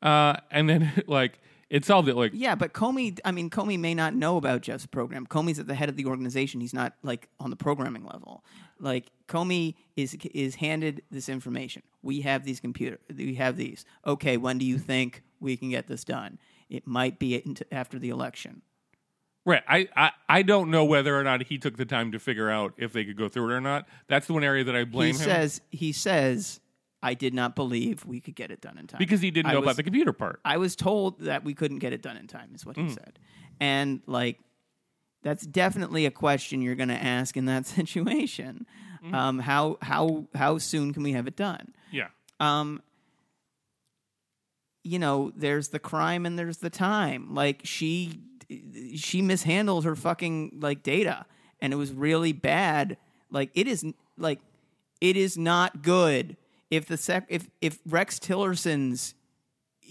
Uh, 0.00 0.36
and 0.50 0.68
then 0.68 1.02
like 1.06 1.40
it 1.72 1.84
solved 1.84 2.08
it. 2.08 2.14
Like, 2.16 2.30
yeah. 2.34 2.54
But 2.54 2.72
Comey, 2.74 3.18
I 3.24 3.32
mean, 3.32 3.50
Comey 3.50 3.78
may 3.80 3.94
not 3.94 4.14
know 4.14 4.36
about 4.36 4.60
Jeff's 4.60 4.86
program. 4.86 5.26
Comey's 5.26 5.58
at 5.58 5.66
the 5.66 5.74
head 5.74 5.88
of 5.88 5.96
the 5.96 6.04
organization. 6.06 6.60
He's 6.60 6.74
not 6.74 6.92
like 7.02 7.28
on 7.40 7.50
the 7.50 7.56
programming 7.56 8.04
level. 8.04 8.44
Like 8.78 9.10
Comey 9.26 9.74
is 9.96 10.14
is 10.34 10.56
handed 10.56 11.02
this 11.10 11.28
information. 11.28 11.82
We 12.02 12.20
have 12.20 12.44
these 12.44 12.60
computer. 12.60 13.00
We 13.16 13.34
have 13.36 13.56
these. 13.56 13.84
Okay, 14.06 14.36
when 14.36 14.58
do 14.58 14.64
you 14.64 14.78
think 14.78 15.22
we 15.40 15.56
can 15.56 15.70
get 15.70 15.88
this 15.88 16.04
done? 16.04 16.38
It 16.68 16.86
might 16.86 17.18
be 17.18 17.34
into- 17.36 17.72
after 17.72 17.98
the 17.98 18.10
election. 18.10 18.62
right? 19.44 19.62
I, 19.68 19.88
I 19.96 20.10
I 20.28 20.42
don't 20.42 20.70
know 20.70 20.84
whether 20.84 21.18
or 21.18 21.22
not 21.22 21.44
he 21.44 21.58
took 21.58 21.76
the 21.76 21.84
time 21.84 22.12
to 22.12 22.18
figure 22.18 22.50
out 22.50 22.74
if 22.76 22.92
they 22.92 23.04
could 23.04 23.16
go 23.16 23.28
through 23.28 23.50
it 23.50 23.54
or 23.54 23.60
not. 23.60 23.88
That's 24.08 24.26
the 24.26 24.32
one 24.32 24.44
area 24.44 24.64
that 24.64 24.74
I 24.76 24.84
blame 24.84 25.14
he 25.14 25.20
him 25.20 25.24
says 25.26 25.60
he 25.70 25.92
says 25.92 26.60
I 27.02 27.14
did 27.14 27.34
not 27.34 27.56
believe 27.56 28.04
we 28.06 28.20
could 28.20 28.36
get 28.36 28.50
it 28.50 28.60
done 28.60 28.78
in 28.78 28.86
time 28.86 28.98
because 28.98 29.20
he 29.20 29.30
didn't 29.30 29.50
I 29.50 29.52
know 29.54 29.60
was- 29.60 29.66
about 29.66 29.76
the 29.76 29.82
computer 29.82 30.12
part. 30.12 30.40
I 30.44 30.56
was 30.58 30.76
told 30.76 31.20
that 31.20 31.44
we 31.44 31.54
couldn't 31.54 31.78
get 31.80 31.92
it 31.92 32.00
done 32.02 32.16
in 32.16 32.26
time, 32.28 32.50
is 32.54 32.64
what 32.64 32.76
he 32.76 32.82
Mm. 32.84 32.94
said. 32.94 33.18
And 33.60 34.00
like, 34.06 34.38
that's 35.22 35.46
definitely 35.46 36.06
a 36.06 36.10
question 36.10 36.62
you're 36.62 36.74
going 36.74 36.88
to 36.88 37.02
ask 37.02 37.36
in 37.36 37.44
that 37.46 37.66
situation. 37.78 38.66
Mm-hmm. 39.04 39.14
Um, 39.14 39.38
how 39.40 39.78
how 39.82 40.26
how 40.34 40.58
soon 40.58 40.92
can 40.92 41.02
we 41.02 41.12
have 41.12 41.26
it 41.26 41.36
done? 41.36 41.74
yeah. 41.90 42.08
Um, 42.40 42.82
you 44.84 44.98
know, 44.98 45.32
there's 45.36 45.68
the 45.68 45.78
crime 45.78 46.26
and 46.26 46.38
there's 46.38 46.58
the 46.58 46.70
time. 46.70 47.34
Like 47.34 47.60
she 47.64 48.20
she 48.96 49.22
mishandled 49.22 49.84
her 49.84 49.94
fucking 49.96 50.58
like 50.60 50.82
data, 50.82 51.24
and 51.60 51.72
it 51.72 51.76
was 51.76 51.92
really 51.92 52.32
bad. 52.32 52.96
Like 53.30 53.50
it 53.54 53.66
is 53.68 53.84
like 54.18 54.40
it 55.00 55.16
is 55.16 55.38
not 55.38 55.82
good 55.82 56.36
if 56.72 56.86
the 56.86 56.96
sec 56.96 57.26
if 57.28 57.50
if 57.60 57.78
Rex 57.86 58.18
Tillerson's 58.18 59.14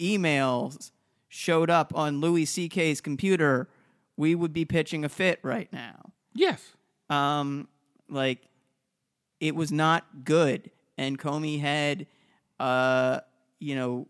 emails 0.02 0.92
showed 1.30 1.70
up 1.70 1.94
on 1.96 2.20
Louis 2.20 2.46
C.K.'s 2.46 3.00
computer, 3.02 3.70
we 4.18 4.34
would 4.34 4.52
be 4.52 4.66
pitching 4.66 5.06
a 5.06 5.10
fit 5.10 5.40
right 5.44 5.72
now. 5.72 6.12
Yes. 6.34 6.74
Um, 7.08 7.68
like 8.10 8.40
it 9.40 9.56
was 9.56 9.72
not 9.72 10.26
good, 10.26 10.72
and 10.98 11.20
Comey 11.20 11.62
had, 11.62 12.08
uh, 12.60 13.20
you 13.60 13.76
know, 13.76 14.08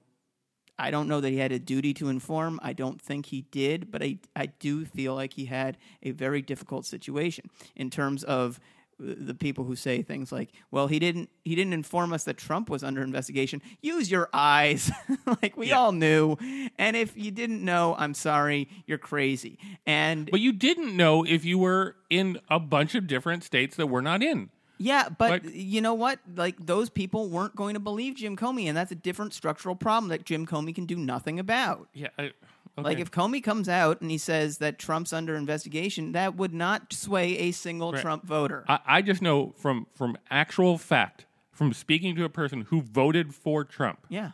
I 0.80 0.92
don't 0.92 1.10
know 1.10 1.20
that 1.20 1.30
he 1.30 1.38
had 1.38 1.52
a 1.52 1.60
duty 1.60 1.94
to 1.96 2.08
inform. 2.08 2.58
I 2.64 2.72
don't 2.72 3.02
think 3.02 3.26
he 3.26 3.42
did, 3.52 3.92
but 3.92 4.02
I 4.02 4.20
I 4.34 4.46
do 4.46 4.86
feel 4.86 5.14
like 5.14 5.34
he 5.34 5.44
had 5.46 5.78
a 6.02 6.12
very 6.12 6.42
difficult 6.42 6.86
situation 6.86 7.50
in 7.76 7.90
terms 7.90 8.24
of 8.24 8.62
the 9.02 9.34
people 9.34 9.64
who 9.64 9.76
say 9.76 10.02
things 10.04 10.32
like, 10.32 10.50
"Well, 10.70 10.88
he 10.88 11.00
didn't 11.00 11.30
he 11.44 11.56
didn't 11.56 11.74
inform 11.74 12.14
us 12.14 12.24
that 12.26 12.38
Trump 12.38 12.70
was 12.70 12.84
under 12.84 13.02
investigation." 13.02 13.62
Use 13.82 14.12
your 14.12 14.30
eyes, 14.34 14.92
like 15.42 15.58
we 15.58 15.70
Yeah. 15.70 15.80
all 15.80 15.92
knew. 15.92 16.38
And 16.78 16.96
if 16.96 17.18
you 17.18 17.32
didn't 17.32 17.64
know, 17.66 17.96
I'm 17.98 18.14
sorry, 18.14 18.70
you're 18.86 18.98
crazy. 18.98 19.58
And 19.86 20.30
But 20.30 20.40
you 20.40 20.54
didn't 20.54 20.96
know 20.96 21.24
if 21.24 21.44
you 21.46 21.58
were 21.58 21.96
in 22.10 22.40
a 22.50 22.60
bunch 22.60 22.94
of 22.96 23.08
different 23.08 23.44
states 23.44 23.76
that 23.78 23.88
we're 23.88 24.02
not 24.02 24.22
in. 24.22 24.50
Yeah, 24.78 25.10
but 25.10 25.30
Like- 25.46 25.54
you 25.54 25.80
know 25.82 25.94
what? 25.94 26.20
Like 26.36 26.64
those 26.66 26.90
people 26.90 27.30
weren't 27.30 27.56
going 27.56 27.74
to 27.76 27.80
believe 27.80 28.16
Jim 28.16 28.36
Comey, 28.36 28.66
and 28.66 28.76
that's 28.78 28.92
a 28.92 28.96
different 28.96 29.34
structural 29.34 29.76
problem 29.76 30.10
that 30.10 30.26
Jim 30.26 30.46
Comey 30.48 30.74
can 30.74 30.86
do 30.86 30.96
nothing 30.96 31.40
about. 31.40 31.88
Yeah. 31.94 32.08
I, 32.18 32.32
okay. 32.78 32.84
Like 32.86 33.00
if 33.00 33.12
Comey 33.12 33.44
comes 33.44 33.68
out 33.70 34.02
and 34.02 34.10
he 34.12 34.18
says 34.18 34.58
that 34.60 34.80
Trump's 34.80 35.14
under 35.14 35.36
investigation, 35.36 36.12
that 36.14 36.36
would 36.36 36.54
not 36.54 36.94
sway 36.94 37.38
a 37.38 37.52
single 37.52 37.92
Right. 37.94 38.02
Trump 38.02 38.26
voter. 38.26 38.64
I, 38.68 38.80
I 38.86 39.02
just 39.02 39.22
know 39.22 39.54
from 39.58 39.88
from 39.96 40.18
actual 40.30 40.78
fact, 40.78 41.26
from 41.52 41.74
speaking 41.74 42.16
to 42.16 42.24
a 42.24 42.30
person 42.30 42.62
who 42.70 42.82
voted 42.82 43.34
for 43.36 43.64
Trump, 43.64 44.06
yeah. 44.10 44.32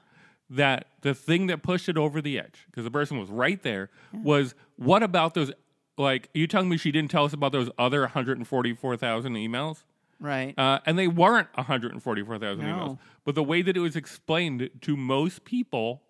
that 0.49 0.87
the 1.01 1.13
thing 1.13 1.47
that 1.47 1.63
pushed 1.63 1.89
it 1.89 1.97
over 1.97 2.21
the 2.21 2.39
edge, 2.39 2.65
because 2.71 2.83
the 2.83 2.91
person 2.91 3.17
was 3.19 3.29
right 3.29 3.61
there, 3.63 3.89
was 4.13 4.55
what 4.77 5.03
about 5.03 5.33
those? 5.33 5.51
Like, 5.97 6.29
are 6.35 6.37
you 6.39 6.45
telling 6.47 6.69
me 6.69 6.77
she 6.77 6.91
didn't 6.91 7.09
tell 7.09 7.25
us 7.25 7.33
about 7.33 7.51
those 7.51 7.71
other 7.79 8.01
144,000 8.01 9.33
emails? 9.33 9.83
Right. 10.19 10.57
Uh, 10.57 10.79
and 10.85 10.97
they 10.97 11.07
weren't 11.07 11.47
144,000 11.55 12.63
No. 12.65 12.71
emails. 12.71 12.99
But 13.25 13.35
the 13.35 13.43
way 13.43 13.61
that 13.63 13.75
it 13.75 13.79
was 13.79 13.95
explained 13.95 14.69
to 14.81 14.95
most 14.95 15.43
people 15.43 16.03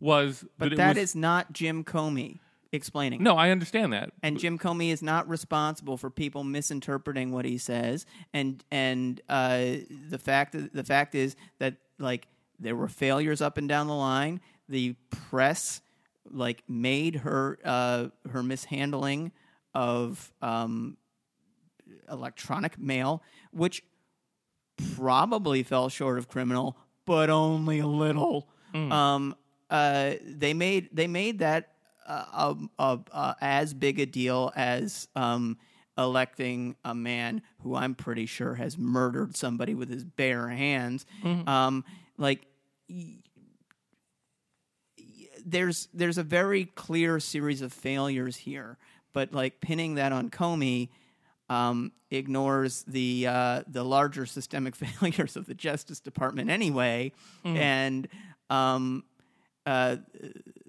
was 0.00 0.44
but 0.58 0.70
that 0.70 0.76
that 0.76 0.96
was. 0.96 1.10
is 1.10 1.14
not 1.14 1.52
Jim 1.52 1.84
Comey 1.84 2.40
explaining. 2.72 3.22
no, 3.22 3.36
I 3.36 3.50
understand 3.50 3.92
that. 3.92 4.10
And 4.22 4.38
Jim 4.38 4.58
Comey 4.58 4.92
is 4.92 5.02
not 5.02 5.28
responsible 5.28 5.96
for 5.96 6.08
people 6.10 6.44
misinterpreting 6.44 7.32
what 7.32 7.44
he 7.44 7.58
says. 7.58 8.06
And 8.32 8.64
and 8.70 9.20
uh, 9.28 9.64
the 10.08 10.18
fact 10.18 10.56
the 10.72 10.84
fact 10.84 11.14
is 11.14 11.36
that 11.58 11.76
like 11.98 12.26
there 12.58 12.76
were 12.76 12.88
failures 12.88 13.40
up 13.40 13.58
and 13.58 13.68
down 13.68 13.86
the 13.86 13.94
line. 13.94 14.40
The 14.68 14.94
press 15.10 15.80
like 16.30 16.62
made 16.68 17.16
her 17.16 17.58
uh, 17.64 18.08
her 18.30 18.42
mishandling 18.42 19.32
of 19.74 20.32
um, 20.42 20.96
electronic 22.10 22.78
mail, 22.78 23.22
which 23.52 23.82
probably 24.96 25.62
fell 25.62 25.88
short 25.88 26.18
of 26.18 26.28
criminal, 26.28 26.76
but 27.04 27.30
only 27.30 27.80
a 27.80 27.86
little. 27.86 28.48
Um, 28.72 29.34
uh, 29.70 30.14
they 30.24 30.52
made 30.54 30.88
they 30.92 31.06
made 31.06 31.38
that 31.38 31.72
uh, 32.06 32.54
a, 32.78 32.82
a, 32.82 32.98
a, 33.12 33.36
as 33.40 33.72
big 33.72 34.00
a 34.00 34.06
deal 34.06 34.52
as 34.56 35.08
um, 35.16 35.56
electing 35.96 36.74
a 36.84 36.94
man 36.94 37.42
who 37.62 37.74
I'm 37.76 37.94
pretty 37.94 38.26
sure 38.26 38.54
has 38.56 38.76
murdered 38.76 39.36
somebody 39.36 39.74
with 39.74 39.88
his 39.88 40.04
bare 40.04 40.48
hands. 40.48 41.06
Um, 41.46 41.84
like 42.18 42.40
y- 42.88 43.18
y- 44.98 45.04
there's 45.44 45.88
there's 45.94 46.18
a 46.18 46.22
very 46.22 46.64
clear 46.66 47.20
series 47.20 47.62
of 47.62 47.72
failures 47.72 48.36
here, 48.36 48.78
but 49.12 49.32
like 49.32 49.60
pinning 49.60 49.94
that 49.96 50.12
on 50.12 50.30
Comey 50.30 50.88
um, 51.48 51.92
ignores 52.10 52.82
the 52.84 53.26
uh, 53.26 53.62
the 53.66 53.84
larger 53.84 54.26
systemic 54.26 54.74
failures 54.84 55.36
of 55.36 55.46
the 55.46 55.54
Justice 55.54 56.00
Department 56.00 56.50
anyway, 56.50 57.12
and 57.44 58.08
um, 58.48 59.04
uh, 59.66 59.96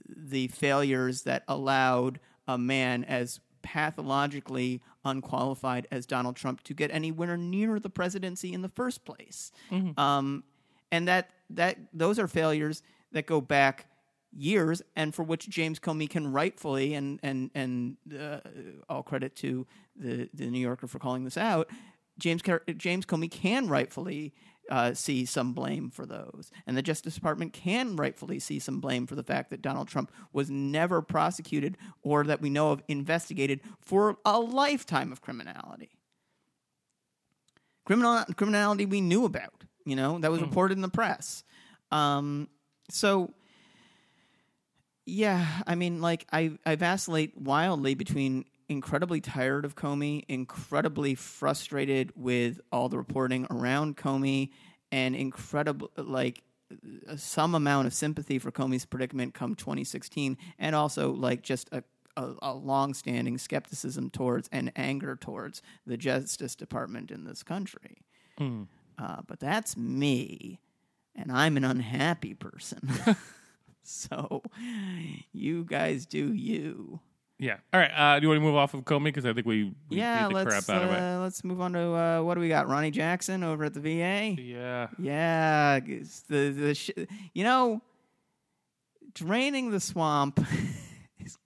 the 0.07 0.47
failures 0.49 1.23
that 1.23 1.43
allowed 1.47 2.19
a 2.47 2.57
man 2.57 3.03
as 3.03 3.39
pathologically 3.61 4.81
unqualified 5.05 5.87
as 5.91 6.05
Donald 6.05 6.35
Trump 6.35 6.63
to 6.63 6.73
get 6.73 6.91
anywhere 6.91 7.37
near 7.37 7.79
the 7.79 7.89
presidency 7.89 8.53
in 8.53 8.61
the 8.61 8.69
first 8.69 9.05
place. 9.05 9.51
Um, 9.97 10.43
and 10.91 11.07
that 11.07 11.29
that 11.51 11.77
those 11.93 12.19
are 12.19 12.27
failures 12.27 12.83
that 13.11 13.25
go 13.25 13.41
back 13.41 13.87
years 14.33 14.81
and 14.95 15.13
for 15.13 15.23
which 15.23 15.49
James 15.49 15.79
Comey 15.79 16.09
can 16.09 16.31
rightfully 16.31 16.93
and 16.93 17.19
and 17.23 17.51
and 17.53 17.97
uh, 18.17 18.39
all 18.89 19.03
credit 19.03 19.35
to 19.37 19.65
the 19.95 20.29
the 20.33 20.47
New 20.47 20.59
Yorker 20.59 20.87
for 20.87 20.99
calling 20.99 21.23
this 21.23 21.37
out 21.37 21.69
James 22.19 22.41
James 22.77 23.05
Comey 23.05 23.29
can 23.29 23.67
rightfully 23.67 24.33
uh, 24.71 24.93
see 24.93 25.25
some 25.25 25.53
blame 25.53 25.91
for 25.91 26.05
those, 26.05 26.49
and 26.65 26.77
the 26.77 26.81
Justice 26.81 27.13
Department 27.13 27.51
can 27.51 27.97
rightfully 27.97 28.39
see 28.39 28.57
some 28.57 28.79
blame 28.79 29.05
for 29.05 29.15
the 29.15 29.23
fact 29.23 29.49
that 29.49 29.61
Donald 29.61 29.89
Trump 29.89 30.11
was 30.31 30.49
never 30.49 31.01
prosecuted 31.01 31.77
or 32.01 32.23
that 32.23 32.41
we 32.41 32.49
know 32.49 32.71
of 32.71 32.81
investigated 32.87 33.59
for 33.81 34.17
a 34.23 34.39
lifetime 34.39 35.11
of 35.11 35.21
criminality. 35.21 35.89
Criminal 37.85 38.23
criminality 38.37 38.85
we 38.85 39.01
knew 39.01 39.25
about. 39.25 39.65
You 39.85 39.95
know, 39.95 40.19
that 40.19 40.31
was 40.31 40.41
reported 40.41 40.77
in 40.77 40.81
the 40.81 40.89
press. 40.89 41.43
Um, 41.91 42.47
so, 42.89 43.33
yeah, 45.05 45.45
I 45.67 45.75
mean, 45.75 45.99
like 45.99 46.25
I 46.31 46.57
I 46.65 46.75
vacillate 46.75 47.37
wildly 47.37 47.95
between 47.95 48.45
incredibly 48.71 49.21
tired 49.21 49.65
of 49.65 49.75
Comey, 49.75 50.23
incredibly 50.27 51.15
frustrated 51.15 52.11
with 52.15 52.59
all 52.71 52.89
the 52.89 52.97
reporting 52.97 53.45
around 53.51 53.97
Comey, 53.97 54.49
and 54.91 55.15
incredible 55.15 55.91
like 55.97 56.43
some 57.17 57.53
amount 57.53 57.85
of 57.87 57.93
sympathy 57.93 58.39
for 58.39 58.51
Comey's 58.51 58.85
predicament 58.85 59.33
come 59.33 59.55
2016, 59.55 60.37
and 60.57 60.75
also 60.75 61.11
like 61.11 61.41
just 61.41 61.69
a 61.71 61.83
a, 62.17 62.33
a 62.41 62.53
long-standing 62.53 63.37
skepticism 63.37 64.09
towards 64.09 64.49
and 64.51 64.71
anger 64.75 65.15
towards 65.15 65.61
the 65.85 65.95
Justice 65.97 66.55
Department 66.55 67.09
in 67.11 67.23
this 67.23 67.41
country. 67.43 68.03
Uh, 68.97 69.21
but 69.25 69.39
that's 69.39 69.77
me, 69.77 70.59
and 71.15 71.31
I'm 71.31 71.57
an 71.57 71.63
unhappy 71.63 72.33
person. 72.33 72.89
so 73.83 74.43
you 75.31 75.63
guys 75.63 76.05
do 76.05 76.33
you. 76.33 76.99
Yeah. 77.41 77.57
All 77.73 77.79
right. 77.79 77.89
Uh, 77.93 78.19
do 78.19 78.25
you 78.25 78.29
want 78.29 78.37
to 78.37 78.41
move 78.45 78.55
off 78.55 78.75
of 78.75 78.81
Comey 78.85 79.05
because 79.05 79.25
I 79.25 79.33
think 79.33 79.47
we, 79.47 79.73
we 79.89 79.97
yeah, 79.97 80.27
beat 80.27 80.29
the 80.29 80.43
let's 80.45 80.65
crap 80.65 80.69
out 80.77 80.83
of 80.87 80.91
it. 80.91 80.99
uh, 80.99 81.19
let's 81.21 81.43
move 81.43 81.59
on 81.59 81.73
to 81.73 81.81
uh, 81.81 82.21
what 82.21 82.35
do 82.35 82.39
we 82.39 82.47
got? 82.49 82.67
Ronny 82.69 82.91
Jackson 82.91 83.43
over 83.43 83.63
at 83.63 83.73
the 83.73 83.79
VA. 83.79 84.39
Yeah. 84.39 84.87
Yeah, 84.99 85.79
it's 85.83 86.19
the 86.21 86.49
the 86.51 86.75
sh- 86.75 86.91
you 87.33 87.43
know, 87.43 87.81
draining 89.15 89.71
the 89.71 89.79
swamp. 89.79 90.39
is- 91.19 91.37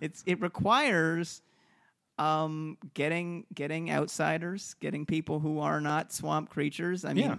it's 0.00 0.22
it 0.26 0.40
requires 0.40 1.42
um 2.18 2.78
getting 2.94 3.44
getting 3.54 3.90
outsiders, 3.90 4.74
getting 4.80 5.04
people 5.06 5.40
who 5.40 5.60
are 5.60 5.80
not 5.80 6.12
swamp 6.12 6.48
creatures. 6.50 7.04
I 7.04 7.12
mean, 7.12 7.24
Yeah. 7.24 7.36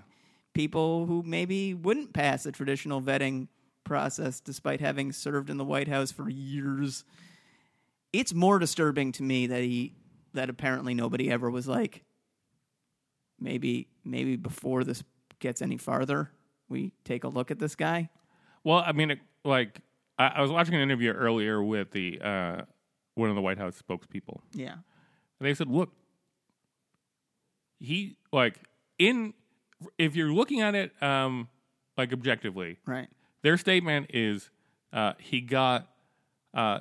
people 0.53 1.05
who 1.07 1.23
maybe 1.25 1.73
wouldn't 1.73 2.13
pass 2.13 2.45
a 2.45 2.51
traditional 2.51 3.01
vetting 3.01 3.47
process 3.83 4.39
despite 4.39 4.79
having 4.79 5.11
served 5.11 5.49
in 5.49 5.57
the 5.57 5.65
White 5.65 5.87
House 5.87 6.11
for 6.11 6.29
years. 6.29 7.03
It's 8.11 8.33
more 8.33 8.59
disturbing 8.59 9.11
to 9.13 9.23
me 9.23 9.47
that 9.47 9.61
he 9.61 9.93
that 10.33 10.49
apparently 10.49 10.93
nobody 10.93 11.29
ever 11.31 11.49
was 11.49 11.67
like 11.67 12.03
maybe 13.39 13.87
maybe 14.03 14.35
before 14.35 14.83
this 14.83 15.03
gets 15.39 15.61
any 15.61 15.77
farther, 15.77 16.31
we 16.67 16.91
take 17.05 17.23
a 17.23 17.27
look 17.27 17.51
at 17.51 17.59
this 17.59 17.75
guy. 17.75 18.09
Well, 18.63 18.83
I 18.85 18.91
mean, 18.91 19.11
it, 19.11 19.19
like 19.45 19.79
I, 20.17 20.27
I 20.27 20.41
was 20.41 20.51
watching 20.51 20.75
an 20.75 20.81
interview 20.81 21.11
earlier 21.11 21.63
with 21.63 21.91
the 21.91 22.19
uh, 22.21 22.61
one 23.15 23.29
of 23.29 23.35
the 23.35 23.41
White 23.41 23.57
House 23.57 23.81
spokespeople, 23.81 24.39
Yeah. 24.53 24.73
and 24.73 24.81
they 25.47 25.53
said, 25.53 25.67
"Look, 25.69 25.91
he 27.79 28.17
like 28.31 28.55
in 28.97 29.33
if 29.97 30.15
you're 30.15 30.33
looking 30.33 30.61
at 30.61 30.75
it 30.75 30.91
um, 31.01 31.47
like 31.97 32.11
objectively, 32.11 32.77
Right. 32.85 33.07
their 33.43 33.57
statement 33.57 34.07
is 34.13 34.49
uh, 34.91 35.13
he 35.19 35.41
got 35.41 35.87
uh, 36.53 36.79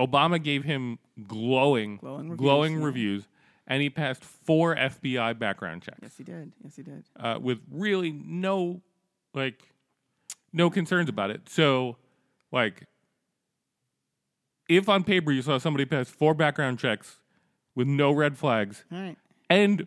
Obama 0.00 0.42
gave 0.42 0.64
him 0.64 0.98
glowing 1.28 1.96
Glowing 1.98 2.30
reviews, 2.30 2.38
glowing 2.38 2.78
yeah. 2.80 2.84
reviews, 2.86 3.28
and 3.66 3.82
he 3.82 3.90
passed 3.90 4.24
four 4.24 4.74
FBI 4.74 5.38
background 5.38 5.82
checks 5.82 5.98
Yes, 6.02 6.16
he 6.16 6.24
did. 6.24 6.52
Yes, 6.64 6.76
he 6.76 6.82
did. 6.82 7.04
uh, 7.18 7.38
with 7.40 7.58
really 7.70 8.10
no 8.12 8.80
like 9.34 9.62
no 10.52 10.70
concerns 10.70 11.08
about 11.08 11.30
it. 11.30 11.48
So 11.48 11.96
like 12.50 12.84
if 14.68 14.88
on 14.88 15.04
paper 15.04 15.32
you 15.32 15.42
saw 15.42 15.58
somebody 15.58 15.84
pass 15.84 16.08
four 16.08 16.34
background 16.34 16.78
checks 16.78 17.16
with 17.74 17.86
no 17.86 18.12
red 18.12 18.36
flags 18.38 18.84
right. 18.90 19.16
and 19.48 19.86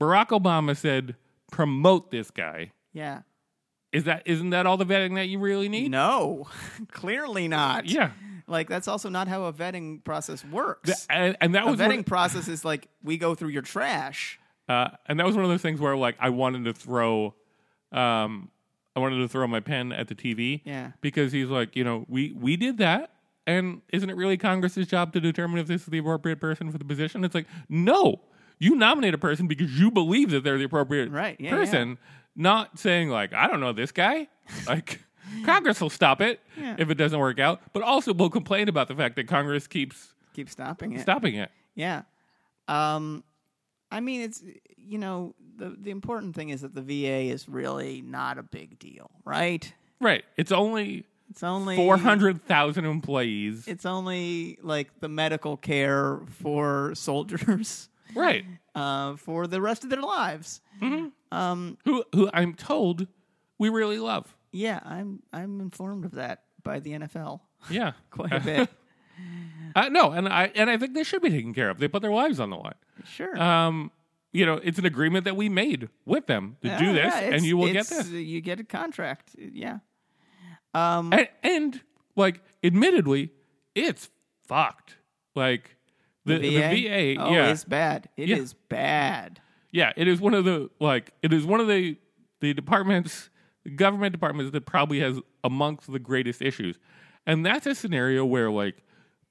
Barack 0.00 0.28
Obama 0.28 0.76
said 0.76 1.16
promote 1.50 2.10
this 2.10 2.30
guy, 2.30 2.72
Yeah. 2.92 3.22
is 3.92 4.04
that 4.04 4.22
isn't 4.26 4.50
that 4.50 4.66
all 4.66 4.76
the 4.76 4.84
vetting 4.86 5.14
that 5.14 5.26
you 5.28 5.38
really 5.38 5.68
need? 5.68 5.90
No, 5.90 6.48
clearly 6.92 7.48
not. 7.48 7.86
Yeah. 7.86 8.10
Like 8.48 8.68
that's 8.68 8.86
also 8.88 9.08
not 9.08 9.28
how 9.28 9.44
a 9.44 9.52
vetting 9.52 10.02
process 10.04 10.44
works. 10.44 11.06
And, 11.10 11.36
and 11.40 11.54
that 11.54 11.66
a 11.66 11.70
was 11.70 11.80
vetting 11.80 11.96
one, 11.96 12.04
process 12.04 12.46
is 12.48 12.64
like 12.64 12.88
we 13.02 13.16
go 13.18 13.34
through 13.34 13.48
your 13.50 13.62
trash. 13.62 14.38
uh, 14.68 14.88
and 15.06 15.18
that 15.18 15.26
was 15.26 15.34
one 15.34 15.44
of 15.44 15.50
those 15.50 15.62
things 15.62 15.80
where 15.80 15.96
like 15.96 16.16
I 16.20 16.28
wanted 16.30 16.64
to 16.64 16.72
throw 16.72 17.34
um 17.92 18.50
I 18.94 19.00
wanted 19.00 19.18
to 19.18 19.28
throw 19.28 19.46
my 19.46 19.60
pen 19.60 19.92
at 19.92 20.08
the 20.08 20.14
TV. 20.14 20.62
Yeah. 20.64 20.92
Because 21.00 21.30
he's 21.32 21.48
like, 21.48 21.76
you 21.76 21.84
know, 21.84 22.06
we 22.08 22.32
we 22.32 22.56
did 22.56 22.78
that 22.78 23.10
and 23.46 23.82
isn't 23.92 24.08
it 24.08 24.16
really 24.16 24.36
Congress's 24.36 24.86
job 24.86 25.12
to 25.12 25.20
determine 25.20 25.58
if 25.58 25.66
this 25.66 25.82
is 25.82 25.86
the 25.88 25.98
appropriate 25.98 26.40
person 26.40 26.70
for 26.72 26.78
the 26.78 26.84
position? 26.84 27.24
It's 27.24 27.34
like, 27.34 27.46
no. 27.68 28.20
You 28.58 28.74
nominate 28.74 29.12
a 29.12 29.18
person 29.18 29.46
because 29.48 29.78
you 29.78 29.90
believe 29.90 30.30
that 30.30 30.42
they're 30.42 30.56
the 30.56 30.64
appropriate 30.64 31.10
Right, 31.10 31.36
yeah, 31.38 31.50
person, 31.50 31.98
not 32.34 32.78
saying 32.78 33.10
like, 33.10 33.34
I 33.34 33.48
don't 33.48 33.60
know 33.60 33.72
this 33.74 33.92
guy. 33.92 34.28
like 34.66 35.02
Congress 35.44 35.80
will 35.80 35.90
stop 35.90 36.20
it 36.20 36.40
Yeah. 36.60 36.76
if 36.78 36.90
it 36.90 36.94
doesn't 36.96 37.18
work 37.18 37.38
out, 37.38 37.60
but 37.72 37.82
also 37.82 38.12
will 38.14 38.30
complain 38.30 38.68
about 38.68 38.88
the 38.88 38.94
fact 38.94 39.16
that 39.16 39.26
Congress 39.28 39.66
keeps 39.66 40.14
Keep 40.34 40.48
stopping 40.50 40.92
it. 40.92 41.00
stopping 41.00 41.36
it. 41.36 41.50
Yeah. 41.74 42.02
Um, 42.68 43.24
I 43.90 44.00
mean, 44.00 44.22
it's 44.22 44.42
you 44.76 44.98
know 44.98 45.34
the 45.56 45.76
the 45.80 45.90
important 45.90 46.34
thing 46.34 46.50
is 46.50 46.60
that 46.62 46.74
the 46.74 46.82
VA 46.82 47.30
is 47.32 47.48
really 47.48 48.02
not 48.02 48.38
a 48.38 48.42
big 48.42 48.78
deal, 48.78 49.10
right? 49.24 49.72
Right. 50.00 50.24
It's 50.36 50.52
only 50.52 51.04
It's 51.30 51.42
only 51.42 51.76
four 51.76 51.96
hundred 51.96 52.42
thousand 52.44 52.84
employees. 52.84 53.66
It's 53.66 53.86
only 53.86 54.58
like 54.62 55.00
the 55.00 55.08
medical 55.08 55.56
care 55.56 56.20
for 56.28 56.94
soldiers 56.94 57.88
right. 58.14 58.44
uh, 58.74 59.16
for 59.16 59.46
the 59.46 59.60
rest 59.60 59.84
of 59.84 59.90
their 59.90 60.02
lives. 60.02 60.60
Who 60.80 61.12
who 62.12 62.28
I'm 62.34 62.54
told 62.54 63.06
we 63.58 63.68
really 63.70 63.98
love. 63.98 64.35
Yeah, 64.56 64.80
I'm 64.84 65.22
I'm 65.32 65.60
informed 65.60 66.04
of 66.04 66.12
that 66.12 66.42
by 66.62 66.80
the 66.80 66.92
NFL 66.92 67.40
Yeah. 67.70 67.92
quite 68.10 68.32
a 68.32 68.40
bit. 68.40 68.68
Uh, 69.74 69.88
no, 69.88 70.10
and 70.12 70.28
I 70.28 70.50
and 70.54 70.68
I 70.68 70.76
think 70.76 70.92
they 70.92 71.02
should 71.02 71.22
be 71.22 71.30
taken 71.30 71.54
care 71.54 71.70
of. 71.70 71.78
They 71.78 71.88
put 71.88 72.02
their 72.02 72.12
lives 72.12 72.38
on 72.38 72.50
the 72.50 72.56
line. 72.56 72.74
sure. 73.06 73.40
Um, 73.40 73.90
you 74.32 74.44
know, 74.44 74.60
it's 74.62 74.78
an 74.78 74.84
agreement 74.84 75.24
that 75.24 75.36
we 75.36 75.48
made 75.48 75.88
with 76.04 76.26
them 76.26 76.58
to 76.62 76.68
do 76.78 76.92
this, 76.92 77.14
yeah, 77.14 77.20
and 77.20 77.42
you 77.42 77.56
will 77.56 77.72
get 77.72 77.86
this. 77.86 78.08
You 78.10 78.42
get 78.42 78.60
a 78.60 78.64
contract. 78.64 79.34
Yeah. 79.38 79.78
Um, 80.74 81.12
And, 81.14 81.28
and 81.42 81.80
like, 82.14 82.42
admittedly, 82.62 83.30
it's 83.74 84.10
fucked. 84.46 84.96
Like 85.34 85.76
the, 86.26 86.36
the 86.38 86.50
VA, 86.58 87.16
oh, 87.22 87.32
yeah, 87.32 87.48
it's 87.50 87.64
bad. 87.64 88.10
It 88.18 88.28
is 88.30 88.52
Yeah. 88.52 88.58
bad. 88.68 89.40
yeah, 89.72 89.92
it 89.96 90.08
is 90.08 90.20
one 90.20 90.34
of 90.34 90.44
the 90.44 90.68
like 90.78 91.12
it 91.22 91.32
is 91.32 91.46
one 91.46 91.60
of 91.60 91.68
the 91.68 91.96
the 92.40 92.52
departments, 92.52 93.30
the 93.34 93.35
government 93.74 94.12
departments 94.12 94.52
that 94.52 94.66
probably 94.66 95.00
has 95.00 95.18
amongst 95.44 95.90
the 95.90 95.98
greatest 95.98 96.40
issues, 96.42 96.78
and 97.26 97.44
that's 97.44 97.66
a 97.66 97.74
scenario 97.74 98.24
where 98.24 98.50
like 98.50 98.76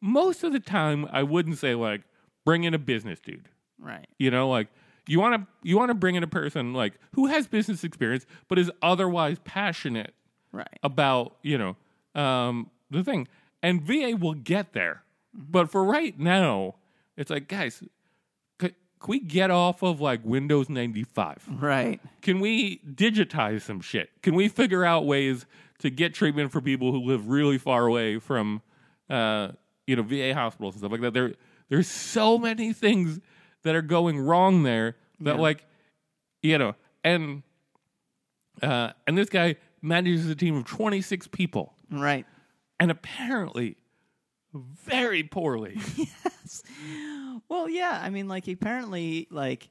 most 0.01 0.43
of 0.43 0.51
the 0.53 0.59
time 0.59 1.07
I 1.11 1.23
wouldn't 1.23 1.57
say 1.57 1.75
like 1.75 2.01
bring 2.45 2.63
in 2.63 2.73
a 2.73 2.79
business 2.79 3.19
dude, 3.19 3.49
Right. 3.79 4.07
you 4.19 4.29
know, 4.31 4.49
like 4.49 4.67
you 5.07 5.19
want 5.19 5.35
to 5.41 5.47
you 5.67 5.77
want 5.77 5.89
to 5.89 5.93
bring 5.95 6.15
in 6.15 6.23
a 6.23 6.27
person 6.27 6.73
like 6.73 6.93
who 7.13 7.27
has 7.27 7.47
business 7.47 7.83
experience 7.83 8.25
but 8.47 8.57
is 8.59 8.71
otherwise 8.81 9.37
passionate 9.45 10.13
Right. 10.51 10.79
about 10.83 11.35
you 11.41 11.57
know 11.57 11.75
um, 12.21 12.69
the 12.89 13.03
thing, 13.03 13.27
and 13.61 13.81
VA 13.81 14.15
will 14.19 14.33
get 14.35 14.73
there. 14.73 15.03
But 15.33 15.69
for 15.69 15.83
right 15.83 16.17
now, 16.17 16.75
it's 17.17 17.29
like 17.29 17.47
guys, 17.47 17.83
can 19.05 19.11
we 19.11 19.19
get 19.19 19.51
off 19.51 19.83
of 19.83 20.01
like 20.01 20.21
Windows 20.23 20.67
ninety 20.69 21.03
five? 21.03 21.43
Right. 21.47 22.01
Can 22.21 22.39
we 22.39 22.79
digitize 22.79 23.61
some 23.61 23.79
shit? 23.81 24.09
Can 24.23 24.33
we 24.35 24.47
figure 24.47 24.83
out 24.83 25.05
ways 25.05 25.45
to 25.79 25.89
get 25.89 26.13
treatment 26.13 26.51
for 26.51 26.61
people 26.61 26.91
who 26.91 26.99
live 27.01 27.27
really 27.29 27.57
far 27.57 27.85
away 27.85 28.17
from, 28.19 28.61
uh, 29.09 29.49
you 29.87 29.95
know, 29.95 30.01
VA 30.03 30.33
hospitals 30.33 30.73
and 30.75 30.81
stuff 30.81 30.91
like 30.91 31.01
that? 31.01 31.13
There, 31.13 31.33
there's 31.69 31.87
so 31.87 32.37
many 32.37 32.73
things 32.73 33.19
that 33.63 33.75
are 33.75 33.81
going 33.81 34.19
wrong 34.19 34.63
there 34.63 34.95
that, 35.19 35.35
Yeah. 35.35 35.41
like, 35.41 35.65
you 36.41 36.57
know, 36.57 36.75
and 37.03 37.43
uh, 38.63 38.91
and 39.05 39.17
this 39.17 39.29
guy 39.29 39.55
manages 39.81 40.27
a 40.29 40.35
team 40.35 40.55
of 40.55 40.65
26 40.65 41.27
people, 41.27 41.73
Right. 41.91 42.25
and 42.79 42.89
apparently, 42.89 43.77
very 44.55 45.23
poorly. 45.23 45.77
Yes. 45.97 46.63
Well, 47.49 47.67
yeah. 47.69 47.99
I 48.01 48.09
mean, 48.09 48.27
like 48.27 48.47
apparently, 48.47 49.27
like 49.31 49.69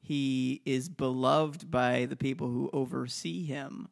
he 0.00 0.60
is 0.64 0.88
beloved 0.88 1.70
by 1.70 2.06
the 2.06 2.16
people 2.16 2.48
who 2.48 2.68
oversee 2.72 3.44
him, 3.46 3.88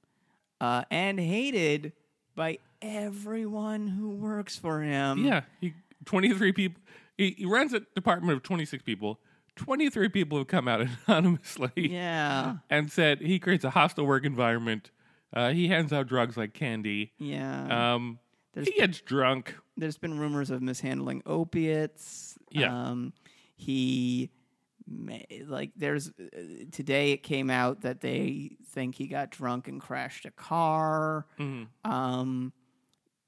uh, 0.60 0.84
and 0.90 1.18
hated 1.20 1.92
by 2.34 2.58
everyone 2.82 3.86
who 3.88 4.10
works 4.10 4.56
for 4.56 4.82
him. 4.82 5.24
Yeah, 5.24 5.42
he 5.60 5.74
23 6.04 6.52
people. 6.52 6.82
He, 7.16 7.30
he 7.38 7.46
runs 7.46 7.72
a 7.72 7.80
department 7.94 8.36
of 8.36 8.42
26 8.42 8.82
people. 8.82 9.20
23 9.56 10.08
people 10.08 10.38
have 10.38 10.48
come 10.48 10.66
out 10.66 10.84
anonymously 11.06 11.70
Yeah. 11.76 12.56
and 12.68 12.90
said 12.90 13.20
he 13.20 13.38
creates 13.38 13.64
a 13.64 13.70
hostile 13.70 14.04
work 14.04 14.24
environment. 14.24 14.90
Uh, 15.32 15.50
he 15.52 15.68
hands 15.68 15.92
out 15.92 16.08
drugs 16.08 16.36
like 16.36 16.54
candy. 16.54 17.12
Yeah. 17.18 17.94
Um, 17.94 18.18
There's- 18.54 18.68
he 18.68 18.74
gets 18.80 19.00
drunk. 19.00 19.54
There's 19.76 19.98
been 19.98 20.18
rumors 20.18 20.50
of 20.50 20.62
mishandling 20.62 21.22
opiates. 21.26 22.38
Yeah. 22.50 22.72
Um, 22.90 23.12
he 23.56 24.30
may, 24.86 25.26
like 25.46 25.72
there's 25.76 26.08
uh, 26.10 26.64
today 26.70 27.12
it 27.12 27.22
came 27.22 27.50
out 27.50 27.80
that 27.82 28.00
they 28.00 28.56
think 28.70 28.94
he 28.94 29.06
got 29.08 29.30
drunk 29.30 29.66
and 29.68 29.80
crashed 29.80 30.24
a 30.24 30.30
car. 30.30 31.26
Um, 31.84 32.52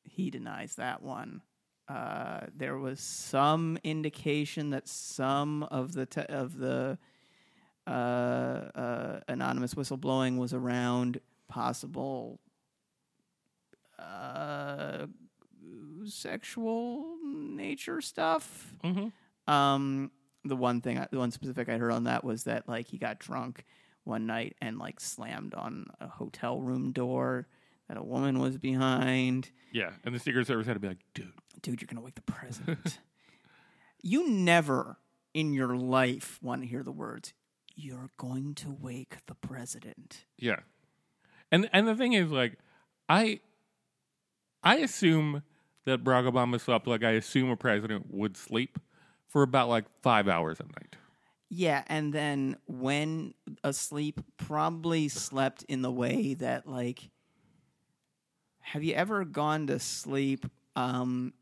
he 0.04 0.30
denies 0.30 0.76
that 0.76 1.02
one. 1.02 1.42
Uh, 1.88 2.46
there 2.54 2.76
was 2.78 3.00
some 3.00 3.78
indication 3.84 4.70
that 4.70 4.88
some 4.88 5.62
of 5.64 5.92
the 5.92 6.06
te- 6.06 6.22
of 6.22 6.56
the 6.58 6.98
uh, 7.86 7.90
uh, 7.90 9.20
anonymous 9.28 9.74
whistleblowing 9.74 10.36
was 10.38 10.52
around 10.52 11.20
possible 11.48 12.40
uh, 13.98 15.06
sexual 16.04 17.16
nature 17.22 18.00
stuff. 18.00 18.74
Mhm. 18.84 19.12
Um, 19.46 20.10
the 20.44 20.56
one 20.56 20.80
thing, 20.80 21.04
the 21.10 21.18
one 21.18 21.30
specific 21.30 21.68
I 21.68 21.78
heard 21.78 21.92
on 21.92 22.04
that 22.04 22.24
was 22.24 22.44
that 22.44 22.68
like 22.68 22.86
he 22.88 22.98
got 22.98 23.18
drunk 23.18 23.64
one 24.04 24.26
night 24.26 24.56
and 24.60 24.78
like 24.78 25.00
slammed 25.00 25.54
on 25.54 25.86
a 26.00 26.06
hotel 26.08 26.60
room 26.60 26.92
door 26.92 27.48
that 27.88 27.96
a 27.96 28.02
woman 28.02 28.38
was 28.38 28.56
behind. 28.58 29.50
Yeah, 29.72 29.90
and 30.04 30.14
the 30.14 30.18
Secret 30.20 30.46
Service 30.46 30.66
had 30.66 30.74
to 30.74 30.80
be 30.80 30.88
like, 30.88 31.04
dude, 31.14 31.32
Dude, 31.62 31.80
you're 31.80 31.86
gonna 31.88 32.02
wake 32.02 32.14
the 32.14 32.22
president. 32.22 32.98
you 34.02 34.28
never 34.28 34.98
in 35.34 35.52
your 35.52 35.76
life 35.76 36.38
want 36.42 36.62
to 36.62 36.68
hear 36.68 36.82
the 36.82 36.92
words 36.92 37.32
"You're 37.74 38.10
going 38.16 38.54
to 38.56 38.70
wake 38.70 39.16
the 39.26 39.34
president." 39.34 40.26
Yeah. 40.38 40.60
And 41.50 41.68
and 41.72 41.88
the 41.88 41.94
thing 41.96 42.12
is 42.12 42.30
like 42.30 42.58
I 43.08 43.40
I 44.62 44.76
assume 44.78 45.42
that 45.84 46.02
Barack 46.04 46.30
Obama 46.30 46.60
slept 46.60 46.86
like 46.86 47.04
I 47.04 47.12
assume 47.12 47.50
a 47.50 47.56
president 47.56 48.12
would 48.12 48.36
sleep 48.36 48.78
for 49.28 49.42
about 49.42 49.68
like 49.68 49.86
5 50.02 50.28
hours 50.28 50.60
a 50.60 50.64
night. 50.64 50.96
Yeah, 51.48 51.84
and 51.86 52.12
then 52.12 52.56
when 52.66 53.34
asleep, 53.62 54.20
probably 54.36 55.08
slept 55.08 55.62
in 55.68 55.82
the 55.82 55.92
way 55.92 56.34
that 56.34 56.66
like. 56.66 57.10
Have 58.60 58.82
you 58.82 58.94
ever 58.94 59.24
gone 59.24 59.66
to 59.68 59.78
sleep? 59.78 60.44
Um, 60.74 61.32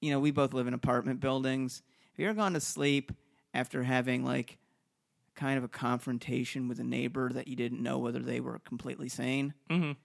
you 0.00 0.10
know, 0.10 0.20
we 0.20 0.30
both 0.30 0.52
live 0.52 0.66
in 0.66 0.74
apartment 0.74 1.20
buildings. 1.20 1.82
Have 2.12 2.18
you 2.18 2.28
ever 2.28 2.36
gone 2.36 2.52
to 2.54 2.60
sleep 2.60 3.12
after 3.52 3.82
having 3.82 4.24
like 4.24 4.58
kind 5.34 5.58
of 5.58 5.64
a 5.64 5.68
confrontation 5.68 6.68
with 6.68 6.80
a 6.80 6.84
neighbor 6.84 7.30
that 7.32 7.48
you 7.48 7.56
didn't 7.56 7.82
know 7.82 7.98
whether 7.98 8.20
they 8.20 8.40
were 8.40 8.58
completely 8.60 9.08
sane? 9.08 9.54
Mhm. 9.70 10.03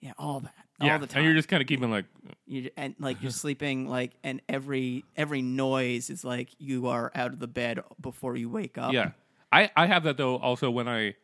Yeah, 0.00 0.12
all 0.18 0.40
that, 0.40 0.54
yeah. 0.82 0.92
all 0.92 0.98
the 0.98 1.06
time. 1.06 1.18
And 1.18 1.26
you're 1.26 1.34
just 1.34 1.48
kind 1.48 1.62
of 1.62 1.66
keeping 1.66 1.90
like 1.90 2.04
You, 2.46 2.70
and 2.76 2.94
like 2.98 3.22
you're 3.22 3.30
sleeping 3.44 3.88
like 3.88 4.12
and 4.22 4.42
every 4.48 5.04
every 5.16 5.40
noise 5.42 6.10
is 6.10 6.24
like 6.24 6.50
you 6.58 6.88
are 6.88 7.10
out 7.14 7.32
of 7.32 7.38
the 7.38 7.46
bed 7.48 7.80
before 8.00 8.36
you 8.36 8.48
wake 8.50 8.76
up. 8.78 8.92
yeah. 8.92 9.12
I 9.50 9.70
I 9.76 9.86
have 9.86 10.04
that 10.04 10.16
though 10.18 10.36
also 10.36 10.70
when 10.70 10.88
I 10.88 11.14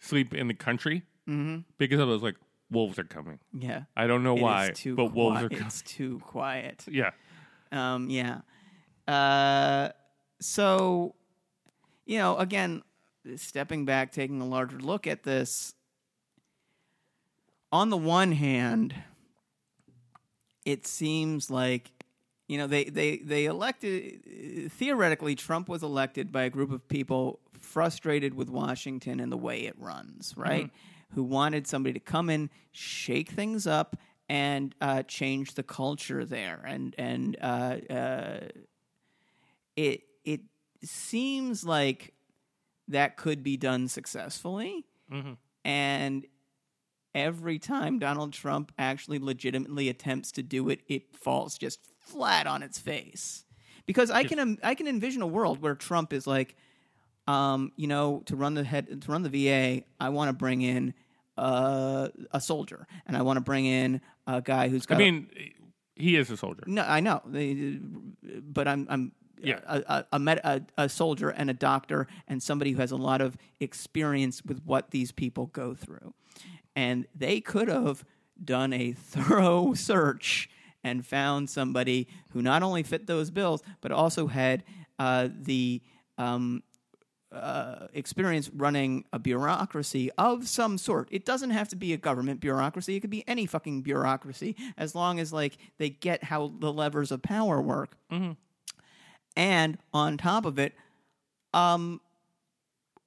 sleep 0.00 0.32
in 0.34 0.48
the 0.48 0.54
country 0.54 1.02
Mm-hmm. 1.28 1.58
because 1.78 2.00
I 2.00 2.04
was 2.04 2.22
like 2.22 2.36
wolves 2.70 2.98
are 2.98 3.04
coming. 3.04 3.38
Yeah. 3.52 3.82
I 3.96 4.06
don't 4.06 4.22
know 4.22 4.36
It 4.36 4.42
why, 4.42 4.70
too 4.74 4.94
but 4.96 5.12
wolves 5.12 5.42
are 5.42 5.48
coming. 5.48 5.66
It's 5.66 5.82
too 5.82 6.18
quiet. 6.20 6.84
Yeah. 6.88 7.10
Um, 7.72 8.08
yeah. 8.10 8.40
Uh, 9.06 9.90
so, 10.40 11.14
you 12.06 12.18
know, 12.18 12.36
again, 12.38 12.82
stepping 13.36 13.84
back, 13.84 14.12
taking 14.12 14.40
a 14.40 14.46
larger 14.46 14.78
look 14.78 15.06
at 15.06 15.22
this. 15.24 15.74
On 17.72 17.88
the 17.90 17.96
one 17.96 18.32
hand, 18.32 18.94
it 20.64 20.86
seems 20.86 21.50
like 21.50 21.92
you 22.48 22.58
know 22.58 22.66
they 22.66 22.84
they 22.84 23.18
they 23.18 23.44
elected 23.46 24.72
theoretically 24.72 25.34
Trump 25.36 25.68
was 25.68 25.82
elected 25.82 26.32
by 26.32 26.42
a 26.42 26.50
group 26.50 26.72
of 26.72 26.86
people 26.88 27.38
frustrated 27.60 28.34
with 28.34 28.50
Washington 28.50 29.20
and 29.20 29.30
the 29.30 29.36
way 29.36 29.60
it 29.66 29.74
runs, 29.78 30.34
right? 30.36 30.70
Who 31.14 31.22
wanted 31.22 31.66
somebody 31.66 31.92
to 31.94 32.00
come 32.00 32.28
in, 32.30 32.50
shake 32.72 33.30
things 33.30 33.66
up, 33.66 33.96
and 34.28 34.74
uh, 34.80 35.02
change 35.04 35.54
the 35.54 35.62
culture 35.62 36.24
there, 36.24 36.62
and 36.66 36.94
and 36.98 37.36
uh, 37.40 37.76
uh, 37.90 38.40
it 39.76 40.02
it 40.24 40.40
seems 40.84 41.64
like 41.64 42.14
that 42.88 43.16
could 43.16 43.42
be 43.42 43.56
done 43.56 43.86
successfully, 43.88 44.86
and 45.64 46.26
every 47.14 47.58
time 47.58 47.98
Donald 47.98 48.32
Trump 48.32 48.72
actually 48.78 49.18
legitimately 49.18 49.88
attempts 49.88 50.32
to 50.32 50.42
do 50.42 50.68
it, 50.68 50.80
it 50.88 51.16
falls 51.16 51.58
just 51.58 51.80
flat 51.98 52.46
on 52.46 52.62
its 52.62 52.78
face. 52.78 53.44
Because 53.86 54.10
I 54.10 54.24
can 54.24 54.58
I 54.62 54.74
can 54.74 54.86
envision 54.86 55.22
a 55.22 55.26
world 55.26 55.60
where 55.60 55.74
Trump 55.74 56.12
is 56.12 56.26
like, 56.26 56.56
um, 57.26 57.72
you 57.76 57.86
know, 57.86 58.22
to 58.26 58.36
run 58.36 58.54
the 58.54 58.62
head 58.62 59.02
to 59.02 59.10
run 59.10 59.22
the 59.22 59.28
VA, 59.28 59.82
I 59.98 60.10
want 60.10 60.28
to 60.28 60.32
bring 60.32 60.62
in 60.62 60.94
uh, 61.36 62.08
a 62.30 62.40
soldier, 62.40 62.86
and 63.06 63.16
I 63.16 63.22
want 63.22 63.38
to 63.38 63.40
bring 63.40 63.66
in 63.66 64.00
a 64.26 64.40
guy 64.40 64.68
who's 64.68 64.86
got. 64.86 64.96
I 64.96 64.98
mean, 64.98 65.28
he 65.96 66.16
is 66.16 66.30
a 66.30 66.36
soldier. 66.36 66.62
no, 66.66 66.82
I 66.82 67.00
know, 67.00 67.20
but 68.42 68.68
I'm 68.68 68.86
I'm 68.88 69.12
Yeah. 69.42 69.60
a 69.66 69.82
a, 69.86 70.06
a, 70.12 70.18
med, 70.18 70.40
a 70.44 70.62
a 70.76 70.88
soldier 70.88 71.30
and 71.30 71.50
a 71.50 71.54
doctor 71.54 72.06
and 72.28 72.42
somebody 72.42 72.72
who 72.72 72.80
has 72.80 72.90
a 72.90 72.96
lot 72.96 73.20
of 73.20 73.36
experience 73.60 74.42
with 74.44 74.62
what 74.64 74.90
these 74.90 75.12
people 75.12 75.46
go 75.46 75.74
through, 75.74 76.14
and 76.76 77.06
they 77.14 77.40
could 77.40 77.68
have 77.68 78.04
done 78.42 78.72
a 78.72 78.92
thorough 78.92 79.74
search 79.74 80.48
and 80.82 81.06
found 81.06 81.50
somebody 81.50 82.08
who 82.32 82.40
not 82.40 82.62
only 82.62 82.82
fit 82.82 83.06
those 83.06 83.30
bills 83.30 83.62
but 83.80 83.92
also 83.92 84.28
had 84.28 84.64
uh, 84.98 85.28
the 85.42 85.82
um, 86.16 86.62
uh, 87.32 87.86
experience 87.92 88.50
running 88.54 89.04
a 89.12 89.18
bureaucracy 89.18 90.10
of 90.18 90.48
some 90.48 90.76
sort. 90.76 91.08
It 91.12 91.24
doesn't 91.24 91.50
have 91.50 91.68
to 91.68 91.76
be 91.76 91.92
a 91.92 91.96
government 91.96 92.40
bureaucracy. 92.40 92.96
It 92.96 93.00
could 93.00 93.10
be 93.10 93.26
any 93.28 93.46
fucking 93.46 93.82
bureaucracy 93.82 94.56
as 94.76 94.94
long 94.94 95.20
as 95.20 95.32
like 95.32 95.56
they 95.78 95.90
get 95.90 96.24
how 96.24 96.52
the 96.58 96.72
levers 96.72 97.12
of 97.12 97.22
power 97.22 97.60
work. 97.60 97.96
And 99.36 99.78
on 99.94 100.16
top 100.16 100.44
of 100.44 100.58
it, 100.58 100.74
um, 101.54 102.00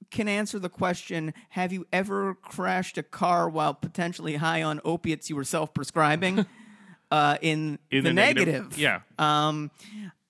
can 0.09 0.27
answer 0.27 0.59
the 0.59 0.69
question: 0.69 1.33
Have 1.49 1.73
you 1.73 1.85
ever 1.91 2.35
crashed 2.35 2.97
a 2.97 3.03
car 3.03 3.49
while 3.49 3.73
potentially 3.73 4.35
high 4.35 4.61
on 4.63 4.79
opiates 4.85 5.29
you 5.29 5.35
were 5.35 5.43
self-prescribing? 5.43 6.45
uh, 7.11 7.37
in, 7.41 7.79
In 7.91 8.03
the, 8.03 8.09
the 8.09 8.13
negative, 8.13 8.53
negative. 8.53 8.77
Yeah. 8.77 8.99
Um, 9.19 9.71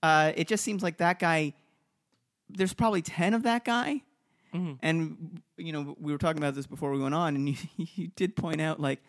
uh, 0.02 0.34
it 0.36 0.48
just 0.48 0.64
seems 0.64 0.84
like 0.84 0.98
that 0.98 1.20
guy. 1.20 1.54
There's 2.50 2.74
probably 2.74 3.02
ten 3.02 3.34
of 3.34 3.44
that 3.44 3.66
guy, 3.66 4.04
and 4.82 5.42
you 5.58 5.72
know 5.72 5.96
we 6.00 6.12
were 6.12 6.18
talking 6.18 6.38
about 6.42 6.56
this 6.56 6.68
before 6.68 6.92
we 6.92 7.00
went 7.00 7.16
on, 7.16 7.36
and 7.36 7.50
you, 7.50 7.56
you 7.96 8.08
did 8.16 8.36
point 8.36 8.62
out 8.62 8.80
like 8.80 9.02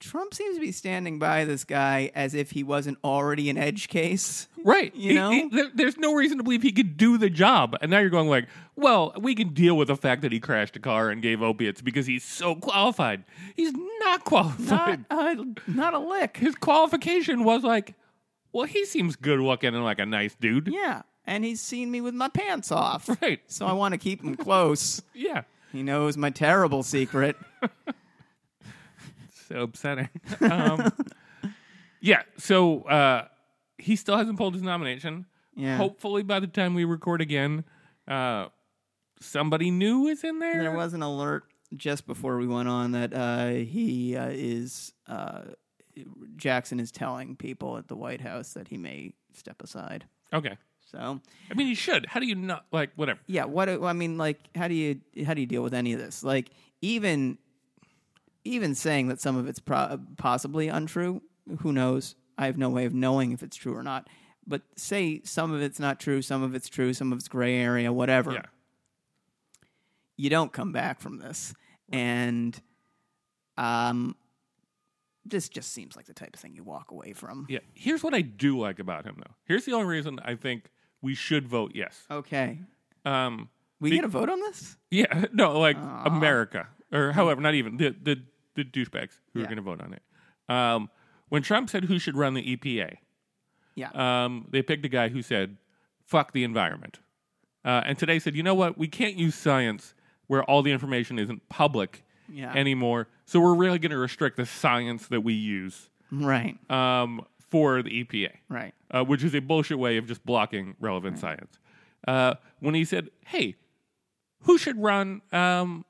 Trump 0.00 0.32
seems 0.32 0.54
to 0.56 0.60
be 0.60 0.70
standing 0.72 1.18
by 1.18 1.44
this 1.44 1.64
guy 1.64 2.10
as 2.14 2.32
if 2.34 2.52
he 2.52 2.62
wasn't 2.62 2.98
already 3.02 3.50
an 3.50 3.56
edge 3.58 3.88
case. 3.88 4.46
Right. 4.64 4.94
You 4.94 5.10
He- 5.10 5.14
know? 5.14 5.30
he- 5.30 5.48
there- 5.48 5.70
there's 5.74 5.96
no 5.96 6.14
reason 6.14 6.36
to 6.38 6.44
believe 6.44 6.62
he 6.62 6.72
could 6.72 6.96
do 6.96 7.16
the 7.16 7.30
job. 7.30 7.76
And 7.80 7.90
now 7.90 8.00
you're 8.00 8.10
going 8.10 8.28
like, 8.28 8.48
well, 8.76 9.14
we 9.18 9.34
can 9.34 9.54
deal 9.54 9.76
with 9.76 9.88
the 9.88 9.96
fact 9.96 10.20
that 10.22 10.32
he 10.32 10.40
crashed 10.40 10.76
a 10.76 10.80
car 10.80 11.08
and 11.10 11.22
gave 11.22 11.40
opiates 11.42 11.80
because 11.80 12.06
he's 12.06 12.24
so 12.24 12.54
qualified. 12.56 13.24
He's 13.56 13.72
not 13.72 13.82
Not, 14.00 14.24
qualified. 14.24 15.04
uh, 15.10 15.36
not 15.68 15.94
a 15.94 15.98
lick. 16.00 16.36
His 16.38 16.54
qualification 16.56 17.44
was 17.44 17.62
like, 17.62 17.94
well, 18.52 18.66
he 18.66 18.84
seems 18.84 19.16
good 19.16 19.38
looking 19.40 19.74
and 19.74 19.84
like 19.84 20.00
a 20.00 20.06
nice 20.06 20.34
dude. 20.34 20.68
Yeah, 20.68 21.02
and 21.24 21.44
he's 21.44 21.60
seen 21.60 21.90
me 21.90 22.00
with 22.00 22.14
my 22.14 22.28
pants 22.28 22.70
off. 22.72 23.08
Right. 23.22 23.40
So 23.46 23.64
I 23.64 23.72
want 23.72 23.92
to 23.92 23.98
keep 23.98 24.22
him 24.22 24.34
close. 24.36 25.00
Yeah. 25.14 25.42
he 25.72 25.82
knows 25.82 26.16
my 26.16 26.30
terrible 26.30 26.82
secret. 26.82 27.36
So 29.48 29.62
upsetting. 29.62 30.10
um, 30.40 30.92
yeah. 32.00 32.22
So 32.36 32.82
uh, 32.82 33.28
he 33.78 33.96
still 33.96 34.16
hasn't 34.16 34.36
pulled 34.36 34.54
his 34.54 34.62
nomination. 34.62 35.26
Yeah. 35.56 35.76
Hopefully, 35.76 36.22
by 36.22 36.40
the 36.40 36.46
time 36.46 36.74
we 36.74 36.84
record 36.84 37.20
again, 37.20 37.64
uh, 38.06 38.48
somebody 39.20 39.70
new 39.70 40.06
is 40.06 40.22
in 40.22 40.38
there. 40.38 40.62
There 40.62 40.76
was 40.76 40.92
an 40.92 41.02
alert 41.02 41.44
just 41.76 42.06
before 42.06 42.36
we 42.38 42.46
went 42.46 42.68
on 42.68 42.92
that 42.92 43.12
uh, 43.14 43.48
he 43.48 44.16
uh, 44.16 44.28
is 44.28 44.92
uh, 45.06 45.42
Jackson 46.36 46.78
is 46.78 46.92
telling 46.92 47.36
people 47.36 47.76
at 47.76 47.88
the 47.88 47.96
White 47.96 48.20
House 48.20 48.52
that 48.52 48.68
he 48.68 48.76
may 48.76 49.12
step 49.32 49.62
aside. 49.62 50.04
Okay. 50.32 50.56
So 50.90 51.20
I 51.50 51.54
mean, 51.54 51.66
he 51.66 51.74
should. 51.74 52.06
How 52.06 52.20
do 52.20 52.26
you 52.26 52.34
not 52.34 52.64
like 52.72 52.90
whatever? 52.96 53.20
yeah, 53.26 53.44
what 53.44 53.68
I 53.68 53.92
mean, 53.92 54.16
like, 54.16 54.38
how 54.54 54.68
do 54.68 54.74
you 54.74 55.00
how 55.26 55.34
do 55.34 55.40
you 55.40 55.46
deal 55.46 55.62
with 55.62 55.74
any 55.74 55.92
of 55.92 55.98
this? 55.98 56.22
Like, 56.22 56.50
even 56.80 57.36
even 58.44 58.74
saying 58.74 59.08
that 59.08 59.20
some 59.20 59.36
of 59.36 59.46
it's 59.48 59.58
pro- 59.58 59.98
possibly 60.16 60.68
untrue, 60.68 61.22
who 61.60 61.72
knows? 61.72 62.14
I 62.36 62.46
have 62.46 62.56
no 62.58 62.68
way 62.70 62.84
of 62.84 62.94
knowing 62.94 63.32
if 63.32 63.42
it's 63.42 63.56
true 63.56 63.74
or 63.74 63.82
not. 63.82 64.08
But 64.46 64.62
say 64.76 65.20
some 65.24 65.52
of 65.52 65.60
it's 65.60 65.78
not 65.78 66.00
true, 66.00 66.22
some 66.22 66.42
of 66.42 66.54
it's 66.54 66.68
true, 66.68 66.92
some 66.94 67.12
of 67.12 67.18
it's 67.18 67.28
gray 67.28 67.56
area, 67.56 67.92
whatever. 67.92 68.32
Yeah. 68.32 68.42
you 70.16 70.30
don't 70.30 70.52
come 70.52 70.72
back 70.72 71.00
from 71.00 71.18
this. 71.18 71.54
And 71.92 72.58
um 73.56 74.14
this 75.24 75.48
just 75.50 75.72
seems 75.72 75.94
like 75.94 76.06
the 76.06 76.14
type 76.14 76.32
of 76.32 76.40
thing 76.40 76.54
you 76.54 76.64
walk 76.64 76.90
away 76.90 77.12
from. 77.12 77.44
Yeah. 77.50 77.58
Here's 77.74 78.02
what 78.02 78.14
I 78.14 78.22
do 78.22 78.58
like 78.58 78.78
about 78.78 79.04
him, 79.04 79.16
though. 79.18 79.34
Here's 79.44 79.66
the 79.66 79.72
only 79.72 79.86
reason 79.88 80.18
I 80.24 80.36
think 80.36 80.70
we 81.02 81.14
should 81.14 81.46
vote 81.46 81.72
yes. 81.74 82.02
Okay. 82.10 82.60
Um, 83.04 83.50
We 83.78 83.90
get 83.90 84.04
a 84.04 84.08
vote 84.08 84.30
on 84.30 84.40
this? 84.40 84.78
yeah, 84.90 85.26
no, 85.34 85.58
like 85.58 85.76
America 86.06 86.68
or 86.92 87.12
however, 87.12 87.40
not 87.40 87.54
even 87.54 87.76
the 87.76 87.90
the 88.02 88.22
the 88.54 88.64
douchebags 88.64 89.12
who 89.32 89.40
are 89.40 89.42
Yeah. 89.42 89.46
going 89.48 89.56
to 89.56 89.62
vote 89.62 89.80
on 89.80 89.92
it. 89.94 90.02
Um, 90.48 90.90
when 91.28 91.42
Trump 91.42 91.70
said 91.70 91.84
who 91.84 91.98
should 91.98 92.16
run 92.16 92.34
the 92.34 92.42
EPA, 92.56 92.96
Yeah. 93.76 93.90
um, 94.24 94.46
they 94.50 94.62
picked 94.62 94.84
a 94.84 94.88
guy 94.88 95.08
who 95.08 95.22
said, 95.22 95.58
fuck 96.04 96.32
the 96.32 96.42
environment. 96.42 96.98
Uh, 97.64 97.82
and 97.84 97.98
today 97.98 98.18
said, 98.18 98.34
you 98.34 98.42
know 98.42 98.54
what? 98.54 98.76
We 98.78 98.88
can't 98.88 99.14
use 99.16 99.34
science 99.36 99.94
where 100.26 100.42
all 100.44 100.62
the 100.62 100.72
information 100.72 101.18
isn't 101.18 101.48
public 101.48 102.02
Yeah. 102.28 102.52
anymore. 102.54 103.08
So 103.26 103.38
we're 103.40 103.54
really 103.54 103.78
going 103.78 103.92
to 103.92 103.98
restrict 103.98 104.36
the 104.38 104.46
science 104.46 105.06
that 105.08 105.20
we 105.20 105.34
use 105.34 105.90
right. 106.10 106.56
um, 106.70 107.24
for 107.38 107.82
the 107.82 107.90
EPA, 108.04 108.30
Right. 108.48 108.74
uh, 108.90 109.04
which 109.04 109.22
is 109.22 109.34
a 109.34 109.40
bullshit 109.40 109.78
way 109.78 109.98
of 109.98 110.06
just 110.06 110.24
blocking 110.26 110.74
relevant 110.80 111.18
science. 111.18 111.58
Uh, 112.08 112.34
when 112.60 112.74
he 112.74 112.84
said, 112.84 113.10
hey, 113.26 113.54
who 114.42 114.56
should 114.58 114.80
run 114.82 115.20
um, 115.32 115.84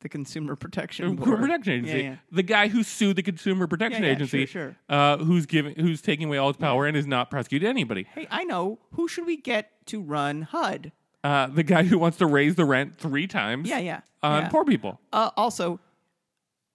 The 0.00 0.08
Consumer 0.08 0.54
Protection 0.54 1.06
Consumer 1.16 1.26
Board. 1.38 1.40
Protection 1.50 1.72
Agency? 1.72 1.98
Yeah, 1.98 2.10
yeah. 2.10 2.16
The 2.30 2.42
guy 2.44 2.68
who 2.68 2.82
sued 2.84 3.16
the 3.16 3.22
Consumer 3.22 3.66
Protection 3.66 4.04
Yeah, 4.04 4.10
Agency, 4.10 4.46
sure, 4.46 4.76
Uh, 4.88 5.16
who's 5.18 5.44
giving, 5.46 5.74
who's 5.74 6.00
taking 6.00 6.28
away 6.28 6.38
all 6.38 6.50
its 6.50 6.58
power 6.58 6.86
and 6.86 6.96
is 6.96 7.06
not 7.06 7.30
prosecuting 7.30 7.68
anybody. 7.68 8.06
Hey, 8.14 8.28
I 8.30 8.44
know. 8.44 8.78
Who 8.92 9.08
should 9.08 9.26
we 9.26 9.36
get 9.36 9.70
to 9.86 10.00
run 10.00 10.42
HUD? 10.42 10.92
uh, 11.24 11.48
the 11.48 11.64
guy 11.64 11.82
who 11.82 11.98
wants 11.98 12.16
to 12.18 12.26
raise 12.26 12.54
the 12.54 12.64
rent 12.64 12.96
three 12.96 13.26
times 13.26 13.68
Yeah, 13.68 13.80
yeah. 13.80 14.00
on 14.22 14.48
poor 14.50 14.64
people. 14.64 15.00
Uh, 15.12 15.30
also, 15.36 15.80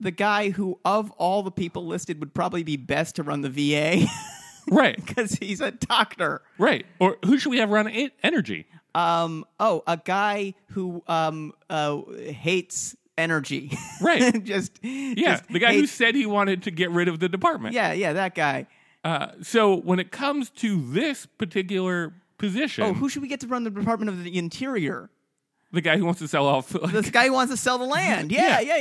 the 0.02 0.12
guy 0.12 0.50
who, 0.50 0.78
of 0.84 1.12
all 1.12 1.44
the 1.44 1.52
people 1.52 1.86
listed, 1.88 2.20
would 2.20 2.34
probably 2.34 2.62
be 2.64 2.76
best 2.76 3.16
to 3.16 3.24
run 3.24 3.40
the 3.42 3.50
VA 3.50 4.06
Right, 4.70 4.98
because 4.98 5.34
he's 5.36 5.62
a 5.62 5.72
doctor. 5.72 6.42
right. 6.58 6.86
Or 7.00 7.18
who 7.26 7.38
should 7.38 7.52
we 7.52 7.58
have 7.60 7.70
run 7.70 7.88
energy? 8.22 8.66
Um, 8.94 9.46
oh, 9.62 9.82
a 9.88 9.96
guy 10.04 10.56
who 10.72 11.04
um, 11.08 11.54
uh, 11.70 12.02
hates 12.18 12.96
energy. 13.18 13.72
Right. 14.02 14.44
just 14.46 14.80
Yeah, 14.84 15.14
just 15.38 15.48
the 15.50 15.60
guy 15.60 15.74
who 15.74 15.86
said 15.88 16.16
he 16.16 16.26
wanted 16.26 16.64
to 16.64 16.72
get 16.72 16.92
rid 16.92 17.08
of 17.08 17.20
the 17.20 17.30
department. 17.30 17.74
Yeah, 17.76 17.94
yeah, 17.94 18.14
that 18.14 18.36
guy. 18.36 18.68
Uh, 19.04 19.28
so 19.42 19.76
when 19.76 20.00
it 20.00 20.12
comes 20.12 20.50
to 20.50 20.82
this 20.92 21.26
particular 21.26 22.14
position, 22.38 22.84
Oh, 22.86 22.94
who 22.94 23.10
should 23.10 23.22
we 23.22 23.28
get 23.28 23.40
to 23.42 23.48
run 23.48 23.64
the 23.64 23.70
Department 23.70 24.10
of 24.10 24.24
the 24.24 24.38
Interior? 24.38 25.10
the 25.72 25.82
guy 25.82 25.98
who 25.98 26.06
wants 26.06 26.20
to 26.20 26.28
sell 26.28 26.46
off. 26.46 26.70
This 26.70 27.10
guy 27.10 27.26
who 27.26 27.34
wants 27.34 27.52
to 27.52 27.58
sell 27.58 27.80
the 27.80 27.86
land. 27.86 28.32
Yeah, 28.32 28.60
yeah, 28.60 28.78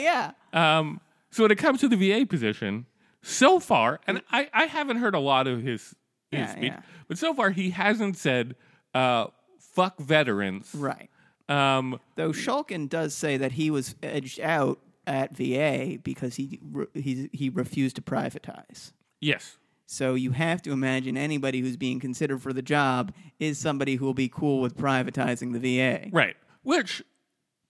yeah. 0.53 0.79
um, 0.79 1.01
so 1.31 1.43
when 1.45 1.51
it 1.51 1.57
comes 1.57 1.81
to 1.81 1.89
the 1.89 1.97
VA 1.97 2.27
position, 2.27 2.85
so 3.23 3.59
far, 3.59 3.99
and 4.07 4.21
I, 4.31 4.51
I 4.53 4.67
haven't 4.67 4.99
heard 4.99 5.15
a 5.15 5.19
lot 5.19 5.47
of 5.47 5.63
his 5.63 5.95
his 6.31 6.41
Yeah, 6.41 6.47
speech, 6.53 6.65
yeah. 6.73 6.81
but 7.09 7.17
so 7.19 7.33
far 7.35 7.51
he 7.51 7.71
hasn't 7.71 8.17
said 8.19 8.57
uh, 8.95 9.29
"fuck 9.59 9.99
veterans." 10.01 10.75
Right. 10.75 11.09
Um, 11.53 11.99
Though 12.17 12.31
Shulkin 12.31 12.89
does 12.89 13.15
say 13.15 13.37
that 13.37 13.53
he 13.53 13.71
was 13.71 13.95
edged 14.03 14.41
out 14.41 14.79
at 15.07 15.37
VA 15.37 15.99
because 16.03 16.37
he 16.37 16.59
re- 16.71 16.87
he 16.95 17.29
he 17.33 17.49
refused 17.49 17.97
to 17.97 18.03
privatize. 18.03 18.93
yes, 19.21 19.57
So 19.87 20.15
you 20.15 20.31
have 20.31 20.63
to 20.63 20.71
imagine 20.73 21.17
anybody 21.17 21.61
who's 21.61 21.77
being 21.77 21.99
considered 22.01 22.41
for 22.41 22.53
the 22.53 22.63
job 22.63 23.13
is 23.41 23.59
somebody 23.59 23.97
who 23.97 24.05
will 24.07 24.15
be 24.15 24.29
cool 24.29 24.61
with 24.61 24.77
privatizing 24.77 25.53
the 25.53 25.59
VA. 25.79 26.09
right. 26.13 26.37
Which, 26.63 27.03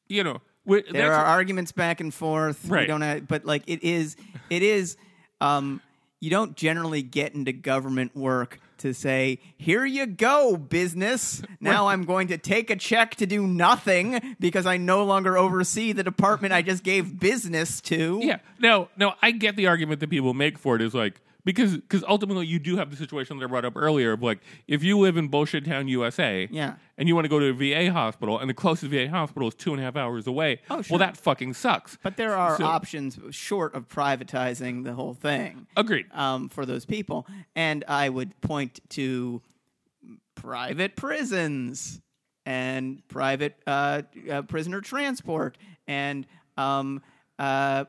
you 0.09 0.23
know, 0.23 0.43
wh- 0.69 0.87
There 0.91 1.13
are 1.15 1.25
arguments 1.25 1.73
back 1.73 2.01
and 2.01 2.13
forth. 2.13 2.65
We 2.65 2.71
Right. 2.77 2.87
don't 2.87 3.01
have, 3.01 3.27
but 3.27 3.45
like 3.47 3.63
it 3.67 3.83
is, 3.83 4.17
it 4.51 4.63
is. 4.63 4.97
Um, 5.41 5.81
you 6.23 6.31
don't 6.31 6.57
generally 6.57 7.03
get 7.03 7.35
into 7.35 7.53
government 7.53 8.15
work 8.17 8.61
to 8.79 8.95
say, 8.95 9.41
"Here 9.59 9.85
you 9.85 10.07
go, 10.07 10.57
business. 10.57 11.43
Now 11.61 11.89
I'm 11.89 12.05
going 12.05 12.29
to 12.29 12.39
take 12.39 12.71
a 12.71 12.77
check 12.77 13.17
to 13.17 13.27
do 13.27 13.45
nothing 13.45 14.37
because 14.39 14.65
I 14.65 14.77
no 14.77 15.05
longer 15.05 15.37
oversee 15.37 15.91
the 15.91 16.05
department 16.05 16.53
I 16.55 16.63
just 16.63 16.85
gave 16.85 17.19
business 17.19 17.81
to." 17.83 18.21
Yeah. 18.23 18.39
No, 18.61 18.89
no, 18.97 19.15
I 19.21 19.33
get 19.33 19.57
the 19.57 19.67
argument 19.67 19.99
that 19.99 20.11
people 20.11 20.33
make 20.33 20.59
for 20.59 20.77
it 20.77 20.83
is 20.83 20.95
like 20.95 21.21
because 21.45 21.77
because 21.77 22.05
ultimately 22.09 22.47
you 22.47 22.59
do 22.59 22.77
have 22.77 22.91
the 22.91 22.97
situation 22.97 23.39
that 23.39 23.45
I 23.45 23.49
brought 23.49 23.65
up 23.65 23.75
earlier 23.77 24.13
of 24.13 24.23
like 24.23 24.39
if 24.69 24.83
you 24.85 24.99
live 24.99 25.17
in 25.17 25.29
bullshit 25.29 25.65
town 25.65 25.89
USA 25.89 26.49
Yeah. 26.51 26.75
and 26.97 27.09
you 27.09 27.15
want 27.15 27.25
to 27.25 27.29
go 27.29 27.39
to 27.41 27.47
a 27.47 27.53
VA 27.53 27.93
hospital 27.93 28.39
and 28.39 28.49
the 28.49 28.55
closest 28.55 28.91
VA 28.93 29.09
hospital 29.09 29.49
is 29.49 29.55
two 29.55 29.73
and 29.73 29.81
a 29.81 29.85
half 29.85 29.97
hours 29.97 30.27
away 30.27 30.61
Oh, 30.71 30.83
sure. 30.83 30.95
well 30.95 31.07
that 31.07 31.17
fucking 31.17 31.55
sucks 31.55 31.99
But 32.03 32.17
there 32.17 32.35
are 32.37 32.57
So- 32.59 32.65
options 32.65 33.19
short 33.31 33.75
of 33.75 33.89
privatizing 33.89 34.85
the 34.85 34.93
whole 34.95 35.15
thing. 35.15 35.67
agreed 35.77 36.07
um, 36.13 36.49
for 36.49 36.65
those 36.65 36.85
people. 36.85 37.27
And 37.57 37.85
I 37.89 38.09
would 38.09 38.41
point 38.41 38.81
to 38.91 39.43
private 40.35 40.97
prisons 40.97 42.01
and 42.45 43.07
private 43.09 43.57
uh, 43.67 44.03
uh, 44.31 44.43
prisoner 44.43 44.81
transport 44.81 45.57
and 45.87 46.27
um, 46.57 47.01
uh, 47.39 47.85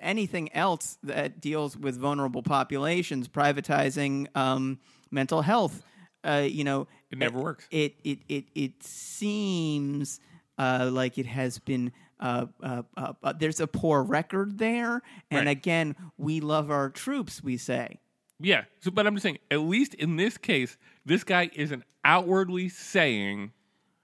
anything 0.00 0.52
else 0.54 0.98
that 1.02 1.40
deals 1.40 1.76
with 1.76 1.98
vulnerable 1.98 2.42
populations, 2.42 3.28
privatizing 3.28 4.26
um, 4.36 4.78
mental 5.10 5.42
health. 5.42 5.82
Uh, 6.22 6.46
you 6.48 6.64
know, 6.64 6.86
It 7.10 7.18
never 7.18 7.40
works. 7.40 7.66
It 7.70 7.94
it 8.04 8.18
it 8.28 8.44
it 8.54 8.82
seems 8.82 10.20
uh, 10.58 10.88
like 10.92 11.18
it 11.18 11.26
has 11.26 11.58
been. 11.58 11.92
Uh, 12.18 12.44
uh, 12.62 12.82
uh, 12.98 13.12
uh, 13.22 13.32
there's 13.32 13.60
a 13.60 13.66
poor 13.66 14.02
record 14.02 14.58
there, 14.58 15.00
and 15.30 15.46
Right. 15.46 15.48
again, 15.56 15.96
we 16.18 16.40
love 16.40 16.70
our 16.70 16.90
troops. 16.90 17.42
We 17.42 17.56
say, 17.56 17.98
yeah 18.38 18.64
so 18.80 18.90
but 18.90 19.06
I'm 19.06 19.14
just 19.14 19.22
saying 19.22 19.38
at 19.50 19.60
least 19.60 19.92
in 19.94 20.16
this 20.16 20.38
case 20.38 20.76
this 21.04 21.24
guy 21.24 21.50
isn't 21.54 21.82
outwardly 22.04 22.68
saying 22.70 23.52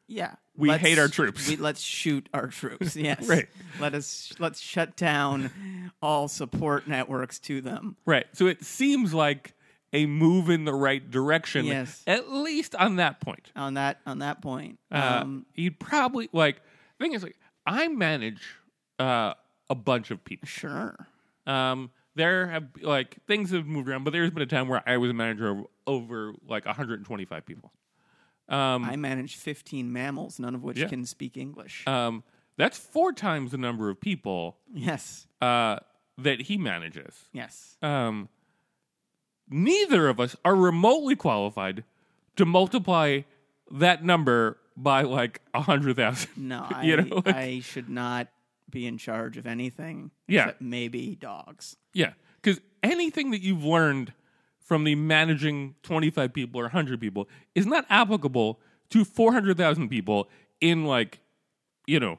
yeah, 0.09 0.35
We 0.57 0.69
let's- 0.69 0.83
hate 0.83 0.99
our 0.99 1.09
troops. 1.09 1.49
We, 1.49 1.57
let's 1.57 1.81
shoot 1.81 2.29
our 2.33 2.47
troops. 2.49 2.97
Yes, 3.07 3.29
Right. 3.29 3.49
Let 3.81 3.95
us 3.95 4.33
let's 4.39 4.61
shut 4.61 4.97
down 4.97 5.51
all 6.03 6.29
support 6.29 6.87
networks 6.89 7.39
to 7.41 7.61
them. 7.61 7.97
right 8.07 8.27
so 8.33 8.47
it 8.47 8.65
seems 8.65 9.13
like 9.15 9.55
a 9.93 10.05
move 10.07 10.51
in 10.51 10.65
the 10.65 10.75
right 10.75 11.09
direction 11.11 11.65
Yes. 11.67 12.03
at 12.07 12.31
least 12.31 12.75
on 12.75 12.97
that 12.97 13.21
point 13.21 13.53
On 13.57 13.75
that 13.75 14.01
on 14.07 14.19
that 14.21 14.43
point, 14.43 14.79
Uh, 14.91 15.21
um, 15.23 15.47
he'd 15.53 15.79
probably 15.79 16.29
like 16.33 16.57
the 16.99 17.05
thing 17.05 17.13
is 17.13 17.23
like 17.23 17.37
I 17.67 17.89
manage 17.89 18.43
uh, 18.99 19.35
a 19.69 19.75
bunch 19.75 20.11
of 20.11 20.25
people. 20.25 20.47
sure. 20.49 21.07
Um, 21.47 21.91
there 22.15 22.47
have 22.49 22.65
like 22.81 23.19
things 23.27 23.51
have 23.51 23.67
moved 23.67 23.89
around, 23.89 24.05
but 24.05 24.13
there's 24.13 24.31
been 24.31 24.43
a 24.43 24.47
time 24.47 24.69
where 24.69 24.83
I 24.87 24.97
was 24.97 25.11
a 25.11 25.15
manager 25.15 25.49
of 25.51 25.67
over 25.87 26.33
like 26.49 26.65
125 26.65 27.45
people. 27.45 27.73
Um, 28.49 28.85
I 28.85 28.97
manage 28.97 29.37
15 29.37 29.93
mammals, 29.93 30.39
none 30.39 30.55
of 30.55 30.63
which 30.63 30.79
Yeah. 30.79 30.87
can 30.89 31.05
speak 31.05 31.37
English. 31.37 31.87
um, 31.87 32.23
that's 32.57 32.79
four 32.79 33.13
times 33.13 33.51
the 33.51 33.59
number 33.59 33.91
of 33.91 34.01
people 34.01 34.57
yes, 34.73 35.27
uh, 35.43 35.79
that 36.19 36.43
he 36.43 36.57
manages. 36.57 37.25
yes. 37.33 37.77
Um, 37.83 38.29
neither 39.49 40.09
of 40.09 40.21
us 40.21 40.37
are 40.45 40.55
remotely 40.57 41.17
qualified 41.17 41.85
to 42.37 42.45
multiply 42.45 43.23
that 43.71 44.05
number 44.05 44.59
by 44.77 45.03
like 45.03 45.41
a 45.55 45.63
hundred 45.63 45.97
thousand. 45.97 46.31
No, 46.37 46.67
I, 46.69 46.83
you 46.87 46.97
know, 46.97 47.17
like- 47.25 47.29
I 47.35 47.61
should 47.61 47.89
not 47.89 48.29
be 48.71 48.87
in 48.87 48.99
charge 48.99 49.37
of 49.37 49.47
anything. 49.47 50.11
Yeah. 50.29 50.43
except 50.45 50.61
maybe 50.63 51.15
dogs. 51.17 51.77
Yeah, 51.93 52.13
because 52.43 52.61
anything 52.83 53.31
that 53.31 53.41
you've 53.43 53.65
learned 53.65 54.13
from 54.67 54.83
the 54.83 54.97
managing 54.97 55.77
25 55.85 56.33
people 56.33 56.61
or 56.61 56.65
100 56.65 57.01
people 57.01 57.29
is 57.55 57.67
not 57.67 57.87
applicable 57.89 58.59
to 58.91 59.05
400,000 59.05 59.89
people 59.89 60.29
in 60.61 60.85
like, 60.85 61.21
you 61.87 62.01
know, 62.01 62.19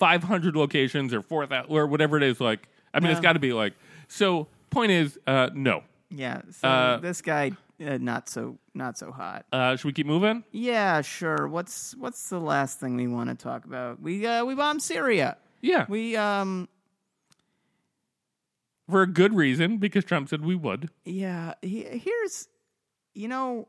500 0.00 0.56
locations 0.56 1.14
or 1.14 1.22
4,000 1.22 1.70
or 1.70 1.86
whatever 1.86 2.16
it 2.16 2.24
is. 2.24 2.40
Like, 2.40 2.68
I 2.92 2.98
mean, 2.98 3.12
it's 3.12 3.20
got 3.20 3.34
to 3.34 3.38
be 3.38 3.52
like. 3.52 3.74
So, 4.08 4.48
point 4.70 4.90
is, 4.90 5.18
uh, 5.26 5.50
no. 5.54 5.84
Yeah. 6.10 6.42
So 6.50 6.68
Uh, 6.68 6.96
this 6.98 7.22
guy, 7.22 7.52
uh, 7.80 7.98
not 7.98 8.28
so 8.28 8.58
not 8.74 8.98
so 8.98 9.12
hot. 9.12 9.46
Uh, 9.52 9.76
should 9.76 9.86
we 9.86 9.92
keep 9.92 10.06
moving? 10.06 10.42
Yeah, 10.50 11.00
sure. 11.00 11.46
What's 11.46 11.94
what's 11.96 12.28
the 12.28 12.40
last 12.40 12.80
thing 12.80 12.96
we 12.96 13.06
want 13.06 13.30
to 13.30 13.36
talk 13.36 13.64
about? 13.64 14.02
We 14.02 14.26
uh, 14.26 14.44
we 14.44 14.54
bombed 14.56 14.82
Syria. 14.82 15.36
Yeah, 15.62 15.86
We 15.88 16.16
um 16.16 16.68
for 18.90 19.02
a 19.02 19.06
good 19.06 19.34
reason 19.34 19.78
because 19.78 20.04
Trump 20.04 20.28
said 20.28 20.44
we 20.44 20.54
would. 20.54 20.90
yeah. 21.04 21.54
He, 21.62 21.82
here's 21.82 22.48
you 23.14 23.28
know 23.28 23.68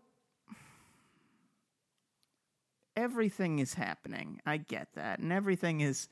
everything 2.96 3.60
is 3.60 3.74
happening. 3.74 4.40
I 4.46 4.58
get 4.58 4.88
that, 4.96 5.20
and 5.20 5.32
everything 5.32 5.82
is 5.82 6.08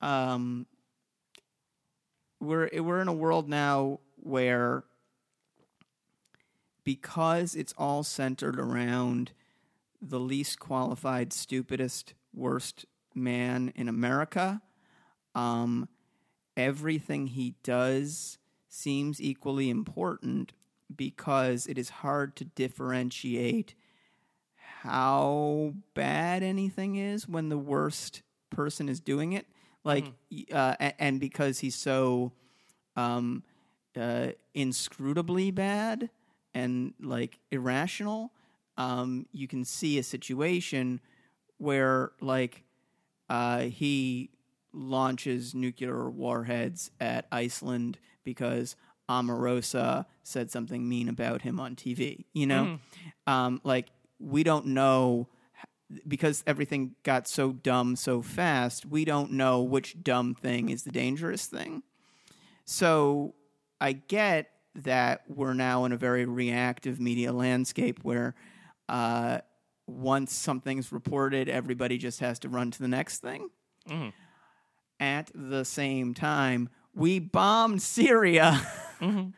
um 0.00 0.66
we're 2.40 2.68
we're 2.82 3.00
in 3.00 3.08
a 3.08 3.12
world 3.12 3.48
now 3.48 4.00
where 4.16 4.84
because 6.84 7.54
it's 7.54 7.74
all 7.76 8.02
centered 8.02 8.58
around 8.58 9.32
the 10.00 10.18
least 10.18 10.58
qualified, 10.58 11.32
stupidest, 11.32 12.14
worst 12.34 12.86
man 13.14 13.72
in 13.76 13.88
America, 13.88 14.62
um, 15.34 15.88
everything 16.56 17.28
he 17.28 17.54
does 17.62 18.38
seems 18.68 19.20
equally 19.20 19.70
important 19.70 20.52
because 20.94 21.66
it 21.66 21.78
is 21.78 21.88
hard 21.88 22.36
to 22.36 22.44
differentiate 22.44 23.74
how 24.82 25.74
bad 25.94 26.42
anything 26.42 26.96
is 26.96 27.28
when 27.28 27.48
the 27.48 27.58
worst 27.58 28.22
person 28.50 28.88
is 28.88 29.00
doing 29.00 29.32
it. 29.32 29.46
Like, 29.84 30.12
y- 30.30 30.44
uh, 30.52 30.74
and 30.98 31.20
because 31.20 31.58
he's 31.60 31.74
so 31.74 32.32
um, 32.96 33.42
uh, 33.96 34.28
inscrutably 34.54 35.54
bad 35.54 36.10
and 36.54 36.94
like 37.00 37.38
irrational, 37.50 38.32
um, 38.76 39.26
you 39.32 39.46
can 39.48 39.64
see 39.64 39.98
a 39.98 40.02
situation 40.02 41.00
where 41.58 42.12
like 42.20 42.64
uh, 43.28 43.60
he 43.62 44.30
launches 44.72 45.54
nuclear 45.54 46.08
warheads 46.10 46.90
at 47.00 47.26
Iceland 47.32 47.98
because 48.24 48.76
Omarosa 49.08 50.06
said 50.22 50.50
something 50.50 50.88
mean 50.88 51.08
about 51.08 51.42
him 51.42 51.58
on 51.58 51.74
TV. 51.76 52.24
You 52.32 52.46
know, 52.46 52.78
um, 53.26 53.60
like 53.64 53.88
we 54.18 54.42
don't 54.42 54.66
know 54.66 55.28
because 56.06 56.44
everything 56.46 56.94
got 57.02 57.26
so 57.26 57.52
dumb 57.52 57.96
so 57.96 58.22
fast. 58.22 58.86
We 58.86 59.04
don't 59.04 59.32
know 59.32 59.62
which 59.62 60.02
dumb 60.02 60.34
thing 60.34 60.68
is 60.68 60.84
the 60.84 60.92
dangerous 60.92 61.46
thing. 61.46 61.82
So 62.64 63.34
I 63.80 63.92
get 63.92 64.50
that 64.76 65.22
we're 65.28 65.54
now 65.54 65.84
in 65.84 65.92
a 65.92 65.96
very 65.96 66.24
reactive 66.24 67.00
media 67.00 67.32
landscape 67.32 67.98
where 68.02 68.36
uh, 68.88 69.38
once 69.88 70.32
something's 70.32 70.92
reported, 70.92 71.48
everybody 71.48 71.98
just 71.98 72.20
has 72.20 72.38
to 72.40 72.48
run 72.48 72.70
to 72.70 72.78
the 72.80 72.88
next 72.88 73.18
thing. 73.18 73.50
At 75.00 75.30
the 75.34 75.64
same 75.64 76.12
time, 76.14 76.68
we 76.94 77.18
bombed 77.18 77.80
Syria 77.82 78.52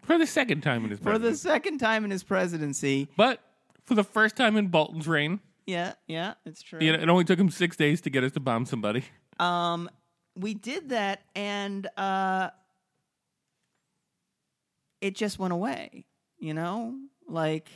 For 0.02 0.18
the 0.18 0.26
second 0.26 0.62
time 0.62 0.82
in 0.84 0.90
his 0.90 0.98
for 0.98 1.04
the 1.12 1.20
presidency. 1.20 1.48
second 1.48 1.78
time 1.78 2.04
in 2.04 2.10
his 2.10 2.24
presidency. 2.24 3.08
But 3.16 3.40
for 3.84 3.94
the 3.94 4.02
first 4.04 4.34
time 4.36 4.56
in 4.56 4.66
Bolton's 4.68 5.06
reign, 5.06 5.38
Yeah, 5.66 5.92
yeah, 6.08 6.34
it's 6.44 6.62
true. 6.62 6.80
you 6.80 6.92
know, 6.92 6.98
it 7.00 7.08
only 7.08 7.24
took 7.24 7.38
him 7.38 7.48
six 7.48 7.76
days 7.76 8.00
to 8.00 8.10
get 8.10 8.24
us 8.24 8.32
to 8.32 8.40
bomb 8.40 8.66
somebody. 8.66 9.04
Um, 9.38 9.88
we 10.34 10.54
did 10.54 10.88
that, 10.88 11.22
and 11.36 11.86
uh, 11.96 12.50
it 15.00 15.14
just 15.14 15.38
went 15.38 15.52
away. 15.52 16.06
You 16.38 16.54
know, 16.54 16.96
like 17.28 17.68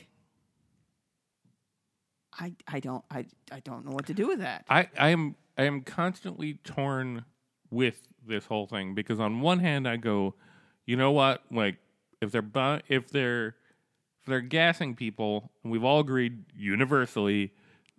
I, 2.37 2.53
I 2.67 2.79
don't, 2.81 3.03
I, 3.09 3.25
I 3.51 3.61
don't 3.61 3.85
know 3.85 3.91
what 3.91 4.07
to 4.07 4.13
do 4.13 4.27
with 4.27 4.39
that. 4.39 4.65
I, 4.69 4.89
I 4.99 5.09
am 5.09 5.35
I 5.57 5.63
am 5.63 5.81
constantly 5.81 6.55
torn 6.65 7.23
with 7.71 8.07
this 8.25 8.45
whole 8.45 8.67
thing 8.67 8.93
because 8.93 9.19
on 9.19 9.41
one 9.41 9.59
hand 9.59 9.87
I 9.87 9.97
go, 9.97 10.33
you 10.85 10.95
know 10.95 11.11
what, 11.11 11.43
like 11.51 11.77
if 12.21 12.31
they're 12.31 12.41
bu- 12.41 12.79
if 12.87 13.09
they're 13.09 13.47
if 14.21 14.25
they're 14.27 14.41
gassing 14.41 14.95
people, 14.95 15.51
and 15.63 15.71
we've 15.71 15.83
all 15.83 15.99
agreed 15.99 16.43
universally, 16.55 17.53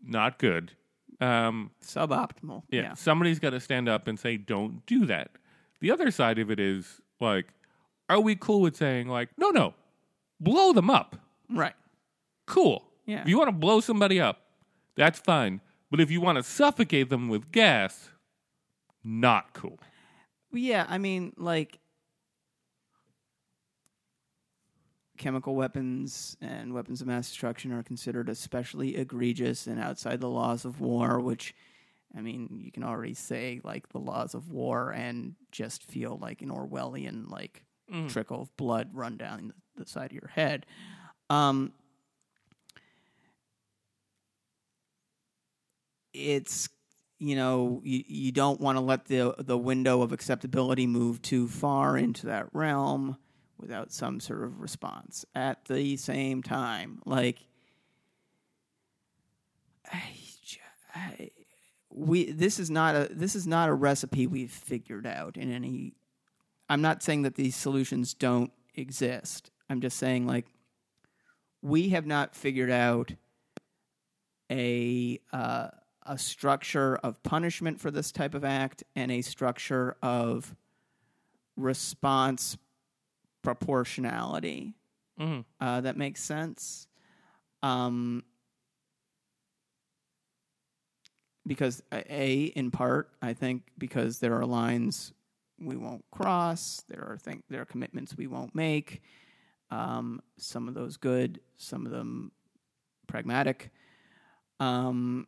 not 0.04 0.38
good. 0.38 0.72
Um, 1.20 1.70
Suboptimal. 1.84 2.62
yeah, 2.70 2.82
Yeah. 2.82 2.94
somebody's 2.94 3.38
got 3.38 3.50
to 3.50 3.60
stand 3.60 3.88
up 3.88 4.06
and 4.06 4.18
say, 4.18 4.36
don't 4.36 4.84
do 4.86 5.04
that. 5.06 5.30
The 5.80 5.90
other 5.90 6.10
side 6.10 6.38
of 6.38 6.50
it 6.50 6.60
is 6.60 7.00
like, 7.20 7.46
are 8.08 8.20
we 8.20 8.36
cool 8.36 8.60
with 8.60 8.76
saying 8.76 9.08
like, 9.08 9.30
no, 9.38 9.50
no, 9.50 9.74
blow 10.40 10.72
them 10.72 10.90
up? 10.90 11.16
Right. 11.50 11.74
Cool. 12.46 12.84
Yeah. 13.06 13.22
If 13.22 13.28
you 13.28 13.38
want 13.38 13.48
to 13.48 13.52
blow 13.52 13.80
somebody 13.80 14.20
up, 14.20 14.40
that's 14.96 15.18
fine. 15.18 15.60
But 15.90 16.00
if 16.00 16.10
you 16.10 16.20
want 16.20 16.36
to 16.36 16.42
suffocate 16.42 17.08
them 17.08 17.28
with 17.28 17.50
gas, 17.50 18.10
not 19.04 19.52
cool. 19.52 19.78
Yeah, 20.52 20.86
I 20.88 20.98
mean, 20.98 21.32
like 21.36 21.78
chemical 25.18 25.54
weapons 25.54 26.36
and 26.40 26.72
weapons 26.72 27.00
of 27.00 27.06
mass 27.06 27.28
destruction 27.28 27.72
are 27.72 27.82
considered 27.82 28.28
especially 28.28 28.96
egregious 28.96 29.66
and 29.66 29.80
outside 29.80 30.20
the 30.20 30.28
laws 30.28 30.64
of 30.64 30.80
war, 30.80 31.20
which 31.20 31.54
I 32.16 32.20
mean, 32.20 32.60
you 32.64 32.72
can 32.72 32.84
already 32.84 33.14
say 33.14 33.60
like 33.64 33.88
the 33.90 33.98
laws 33.98 34.34
of 34.34 34.50
war 34.50 34.92
and 34.92 35.34
just 35.52 35.82
feel 35.84 36.16
like 36.20 36.40
an 36.40 36.50
Orwellian 36.50 37.30
like 37.30 37.64
trickle 38.08 38.42
of 38.42 38.56
blood 38.56 38.90
run 38.92 39.16
down 39.16 39.48
the, 39.76 39.84
the 39.84 39.88
side 39.88 40.06
of 40.06 40.12
your 40.12 40.30
head. 40.34 40.66
Um, 41.30 41.72
it's 46.14 46.68
you 47.18 47.36
know 47.36 47.80
you, 47.84 48.02
you 48.06 48.32
don't 48.32 48.60
want 48.60 48.76
to 48.76 48.80
let 48.80 49.06
the 49.06 49.34
the 49.38 49.58
window 49.58 50.02
of 50.02 50.12
acceptability 50.12 50.86
move 50.86 51.20
too 51.22 51.48
far 51.48 51.96
into 51.96 52.26
that 52.26 52.46
realm 52.52 53.16
without 53.58 53.92
some 53.92 54.20
sort 54.20 54.44
of 54.44 54.60
response. 54.60 55.24
At 55.34 55.64
the 55.66 55.96
same 55.96 56.42
time 56.42 57.00
like 57.04 57.38
I, 59.92 60.12
I- 60.94 61.30
we 61.90 62.30
this 62.30 62.60
is 62.60 62.70
not 62.70 62.94
a 62.94 63.08
this 63.10 63.34
is 63.34 63.46
not 63.46 63.68
a 63.68 63.72
recipe 63.74 64.26
we've 64.26 64.50
figured 64.52 65.06
out 65.06 65.36
in 65.36 65.50
any 65.50 65.94
I'm 66.68 66.82
not 66.82 67.02
saying 67.02 67.22
that 67.22 67.34
these 67.34 67.56
solutions 67.56 68.12
don't 68.12 68.52
exist. 68.74 69.50
I'm 69.70 69.80
just 69.80 69.96
saying 69.96 70.26
like 70.26 70.46
we 71.62 71.88
have 71.88 72.06
not 72.06 72.36
figured 72.36 72.70
out 72.70 73.12
a 74.50 75.18
uh, 75.32 75.68
a 76.08 76.18
structure 76.18 76.96
of 76.96 77.22
punishment 77.22 77.80
for 77.80 77.90
this 77.90 78.10
type 78.10 78.34
of 78.34 78.44
act 78.44 78.82
and 78.96 79.12
a 79.12 79.22
structure 79.22 79.96
of 80.02 80.56
response 81.56 82.56
proportionality. 83.42 84.74
Mhm. 85.20 85.44
Uh, 85.60 85.80
that 85.82 85.96
makes 85.96 86.22
sense. 86.22 86.88
Um, 87.62 88.24
because 91.46 91.82
uh, 91.90 92.02
a 92.08 92.44
in 92.44 92.70
part, 92.70 93.10
I 93.20 93.32
think 93.32 93.62
because 93.78 94.18
there 94.20 94.34
are 94.34 94.46
lines 94.46 95.12
we 95.60 95.76
won't 95.76 96.04
cross. 96.10 96.82
There 96.88 97.04
are 97.04 97.16
thing 97.18 97.42
there 97.48 97.62
are 97.62 97.66
commitments 97.66 98.16
we 98.16 98.26
won't 98.26 98.54
make. 98.54 99.02
Um, 99.70 100.22
some 100.36 100.68
of 100.68 100.74
those 100.74 100.96
good, 100.96 101.40
some 101.56 101.84
of 101.84 101.92
them 101.92 102.32
pragmatic. 103.06 103.70
Um, 104.60 105.26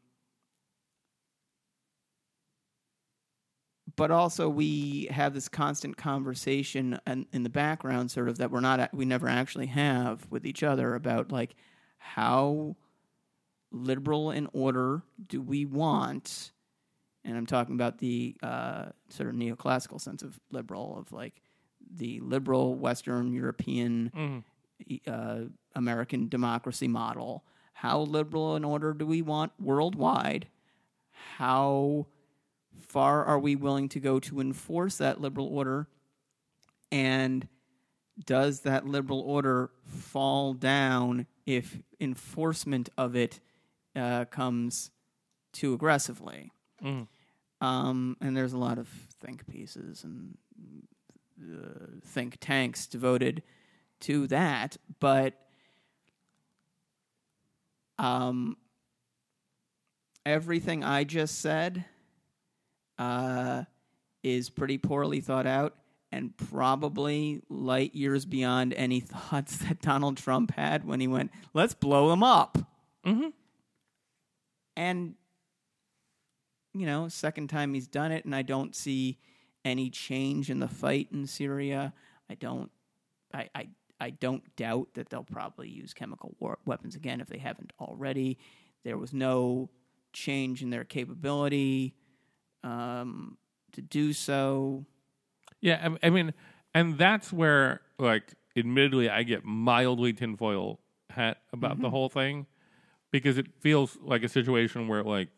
but 3.96 4.10
also 4.10 4.48
we 4.48 5.08
have 5.10 5.34
this 5.34 5.48
constant 5.48 5.96
conversation 5.96 6.98
and 7.06 7.26
in 7.32 7.42
the 7.42 7.48
background 7.48 8.10
sort 8.10 8.28
of 8.28 8.38
that 8.38 8.50
we're 8.50 8.60
not 8.60 8.92
we 8.94 9.04
never 9.04 9.28
actually 9.28 9.66
have 9.66 10.26
with 10.30 10.46
each 10.46 10.62
other 10.62 10.94
about 10.94 11.30
like 11.32 11.54
how 11.98 12.76
liberal 13.72 14.30
in 14.30 14.48
order 14.52 15.02
do 15.28 15.40
we 15.40 15.64
want 15.64 16.52
and 17.24 17.36
i'm 17.36 17.46
talking 17.46 17.74
about 17.74 17.98
the 17.98 18.36
uh, 18.42 18.86
sort 19.08 19.28
of 19.28 19.34
neoclassical 19.34 20.00
sense 20.00 20.22
of 20.22 20.38
liberal 20.50 20.98
of 20.98 21.12
like 21.12 21.40
the 21.96 22.20
liberal 22.20 22.74
western 22.74 23.32
european 23.32 24.44
uh, 25.06 25.40
american 25.74 26.28
democracy 26.28 26.88
model. 26.88 27.44
How 27.72 28.00
liberal 28.00 28.56
in 28.56 28.64
order 28.64 28.92
do 28.92 29.06
we 29.06 29.22
want 29.22 29.52
worldwide? 29.58 30.48
How 31.36 32.06
far 32.78 33.24
are 33.24 33.38
we 33.38 33.56
willing 33.56 33.88
to 33.90 34.00
go 34.00 34.18
to 34.20 34.40
enforce 34.40 34.96
that 34.98 35.20
liberal 35.20 35.46
order? 35.46 35.88
And 36.92 37.46
does 38.24 38.60
that 38.60 38.86
liberal 38.86 39.20
order 39.20 39.70
fall 39.86 40.54
down 40.54 41.26
if 41.46 41.78
enforcement 42.00 42.88
of 42.98 43.16
it 43.16 43.40
uh, 43.96 44.24
comes 44.26 44.90
too 45.52 45.72
aggressively? 45.74 46.52
Um, 47.60 48.16
and 48.20 48.36
there's 48.36 48.52
a 48.52 48.58
lot 48.58 48.78
of 48.78 48.88
think 49.20 49.46
pieces 49.46 50.04
and 50.04 50.36
uh, 51.42 52.00
think 52.04 52.38
tanks 52.40 52.86
devoted 52.86 53.42
to 54.00 54.26
that, 54.28 54.76
but 54.98 55.34
um, 57.98 58.56
everything 60.24 60.82
I 60.82 61.04
just 61.04 61.38
said 61.40 61.84
uh, 63.00 63.64
is 64.22 64.50
pretty 64.50 64.76
poorly 64.78 65.20
thought 65.20 65.46
out 65.46 65.74
and 66.12 66.36
probably 66.36 67.40
light 67.48 67.94
years 67.94 68.24
beyond 68.26 68.74
any 68.74 69.00
thoughts 69.00 69.56
that 69.56 69.80
Donald 69.80 70.18
Trump 70.18 70.52
had 70.52 70.84
when 70.86 71.00
he 71.00 71.08
went, 71.08 71.30
let's 71.54 71.72
blow 71.74 72.10
them 72.10 72.22
up. 72.22 72.58
Mhm. 73.06 73.32
And, 74.76 75.14
you 76.74 76.84
know, 76.86 77.08
second 77.08 77.48
time 77.48 77.74
he's 77.74 77.88
done 77.88 78.12
it, 78.12 78.24
and 78.24 78.34
I 78.34 78.42
don't 78.42 78.76
see 78.76 79.18
any 79.64 79.88
change 79.90 80.50
in 80.50 80.58
the 80.60 80.68
fight 80.68 81.08
in 81.12 81.26
Syria. 81.26 81.92
I 82.28 82.34
don't, 82.34 82.70
I, 83.32 83.48
I, 83.54 83.68
I 84.00 84.10
don't 84.10 84.54
doubt 84.56 84.88
that 84.94 85.08
they'll 85.10 85.24
probably 85.24 85.68
use 85.68 85.94
chemical 85.94 86.34
war- 86.38 86.58
weapons 86.66 86.96
again 86.96 87.20
if 87.20 87.28
they 87.28 87.38
haven't 87.38 87.72
already. 87.80 88.38
There 88.84 88.98
was 88.98 89.12
no 89.12 89.70
change 90.12 90.62
in 90.62 90.70
their 90.70 90.84
capability 90.84 91.94
um, 92.64 93.36
to 93.72 93.82
do 93.82 94.12
so. 94.12 94.84
Yeah, 95.60 95.88
I, 96.02 96.06
I 96.06 96.10
mean, 96.10 96.32
and 96.74 96.96
that's 96.98 97.32
where, 97.32 97.80
like, 97.98 98.34
admittedly, 98.56 99.08
I 99.10 99.22
get 99.22 99.44
mildly 99.44 100.12
tinfoil 100.12 100.80
hat 101.10 101.38
about 101.52 101.80
the 101.80 101.90
whole 101.90 102.08
thing, 102.08 102.46
because 103.10 103.36
it 103.38 103.46
feels 103.60 103.98
like 104.00 104.22
a 104.22 104.28
situation 104.28 104.86
where 104.88 105.02
like 105.02 105.28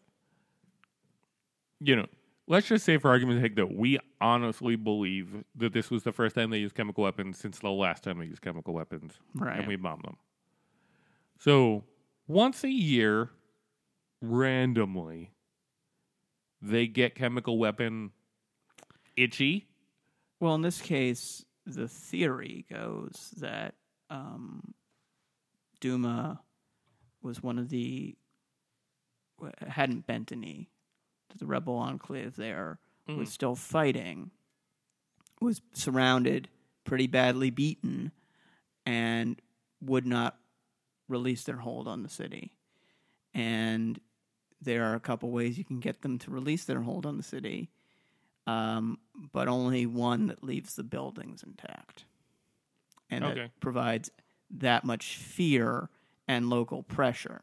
you 1.80 1.96
know 1.96 2.06
let's 2.46 2.68
just 2.68 2.84
say 2.84 2.98
for 2.98 3.10
argument's 3.10 3.42
sake 3.42 3.56
that 3.56 3.74
we 3.74 3.98
honestly 4.20 4.76
believe 4.76 5.42
that 5.56 5.72
this 5.72 5.90
was 5.90 6.02
the 6.04 6.12
first 6.12 6.34
time 6.36 6.50
they 6.50 6.58
used 6.58 6.74
chemical 6.74 7.02
weapons 7.02 7.38
since 7.38 7.58
the 7.60 7.70
last 7.70 8.04
time 8.04 8.18
they 8.18 8.26
used 8.26 8.42
chemical 8.42 8.72
weapons 8.74 9.14
Right. 9.34 9.58
and 9.58 9.66
we 9.66 9.76
bombed 9.76 10.04
them 10.04 10.16
so 11.38 11.82
once 12.28 12.62
a 12.62 12.70
year 12.70 13.30
randomly 14.20 15.31
they 16.62 16.86
get 16.86 17.14
chemical 17.14 17.58
weapon 17.58 18.12
itchy 19.16 19.66
Well, 20.40 20.54
in 20.54 20.62
this 20.62 20.80
case, 20.80 21.44
the 21.66 21.88
theory 21.88 22.64
goes 22.70 23.34
that 23.38 23.74
um, 24.10 24.74
Duma 25.80 26.40
was 27.22 27.42
one 27.42 27.58
of 27.58 27.68
the 27.68 28.16
hadn't 29.66 30.06
bent 30.06 30.32
a 30.32 30.36
knee. 30.36 30.68
The 31.36 31.46
rebel 31.46 31.76
enclave 31.76 32.36
there 32.36 32.78
was 33.16 33.30
still 33.32 33.56
fighting, 33.56 34.30
was 35.40 35.60
surrounded, 35.72 36.48
pretty 36.84 37.06
badly 37.08 37.50
beaten, 37.50 38.12
and 38.86 39.40
would 39.80 40.06
not 40.06 40.38
release 41.08 41.42
their 41.42 41.56
hold 41.56 41.88
on 41.88 42.02
the 42.02 42.08
city. 42.08 42.52
And 43.34 43.98
there 44.62 44.84
are 44.84 44.94
a 44.94 45.00
couple 45.00 45.30
ways 45.30 45.58
you 45.58 45.64
can 45.64 45.80
get 45.80 46.02
them 46.02 46.18
to 46.18 46.30
release 46.30 46.64
their 46.64 46.80
hold 46.82 47.04
on 47.06 47.16
the 47.16 47.22
city 47.22 47.70
um, 48.46 48.98
but 49.32 49.48
only 49.48 49.86
one 49.86 50.26
that 50.26 50.42
leaves 50.42 50.74
the 50.74 50.82
buildings 50.82 51.42
intact. 51.42 52.04
And 53.10 53.24
Okay. 53.24 53.34
that 53.34 53.60
provides 53.60 54.10
that 54.50 54.84
much 54.84 55.16
fear 55.16 55.90
and 56.26 56.50
local 56.50 56.82
pressure 56.82 57.42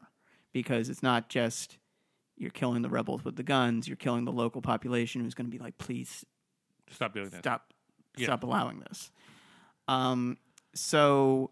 because 0.52 0.88
it's 0.88 1.02
not 1.02 1.28
just 1.28 1.78
you're 2.36 2.50
killing 2.50 2.82
the 2.82 2.88
rebels 2.88 3.24
with 3.24 3.36
the 3.36 3.42
guns, 3.42 3.86
you're 3.86 3.96
killing 3.96 4.24
the 4.24 4.32
local 4.32 4.62
population 4.62 5.20
who's 5.20 5.34
going 5.34 5.50
to 5.50 5.56
be 5.56 5.62
like, 5.62 5.78
please 5.78 6.24
stop 6.90 7.14
doing 7.14 7.30
that 7.30 7.38
stop 7.38 7.72
Yeah. 8.16 8.26
stop 8.26 8.42
allowing 8.42 8.80
this. 8.80 9.10
Um, 9.88 10.38
so 10.74 11.50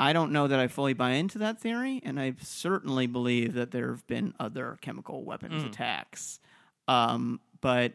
I 0.00 0.12
don't 0.12 0.30
know 0.32 0.46
that 0.46 0.60
I 0.60 0.68
fully 0.68 0.92
buy 0.92 1.10
into 1.12 1.38
that 1.38 1.60
theory, 1.60 2.00
and 2.04 2.20
I 2.20 2.34
certainly 2.40 3.06
believe 3.06 3.54
that 3.54 3.72
there 3.72 3.88
have 3.90 4.06
been 4.06 4.32
other 4.38 4.78
chemical 4.80 5.24
weapons 5.24 5.62
attacks. 5.68 6.38
Um, 6.86 7.40
but 7.60 7.94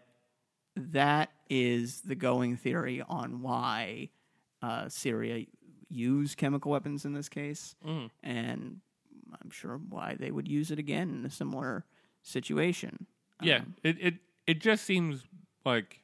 that 0.76 1.30
is 1.50 2.02
the 2.02 2.16
going 2.16 2.58
theory 2.58 3.02
on 3.08 3.42
why 3.42 4.10
uh, 4.62 4.90
Syria 4.90 5.46
used 5.90 6.38
chemical 6.38 6.72
weapons 6.72 7.06
in 7.06 7.14
this 7.14 7.30
case, 7.30 7.76
and 8.22 8.80
I'm 9.42 9.50
sure 9.52 9.78
why 9.90 10.16
they 10.20 10.32
would 10.32 10.48
use 10.48 10.72
it 10.72 10.80
again 10.80 11.10
in 11.10 11.26
a 11.26 11.30
similar 11.30 11.86
situation. 12.22 13.06
Yeah, 13.42 13.62
it, 13.84 13.98
it 14.00 14.14
it 14.46 14.60
just 14.62 14.84
seems 14.86 15.24
like, 15.66 16.02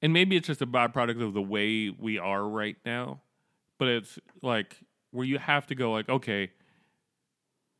and 0.00 0.12
maybe 0.12 0.36
it's 0.36 0.46
just 0.46 0.62
a 0.62 0.66
byproduct 0.66 1.22
of 1.22 1.34
the 1.34 1.42
way 1.42 1.90
we 1.90 2.18
are 2.18 2.46
right 2.46 2.76
now, 2.86 3.20
but 3.78 3.88
it's 3.88 4.18
like 4.42 4.76
where 5.12 5.24
you 5.26 5.38
have 5.38 5.66
to 5.68 5.74
go 5.76 5.92
like, 5.92 6.08
okay, 6.08 6.50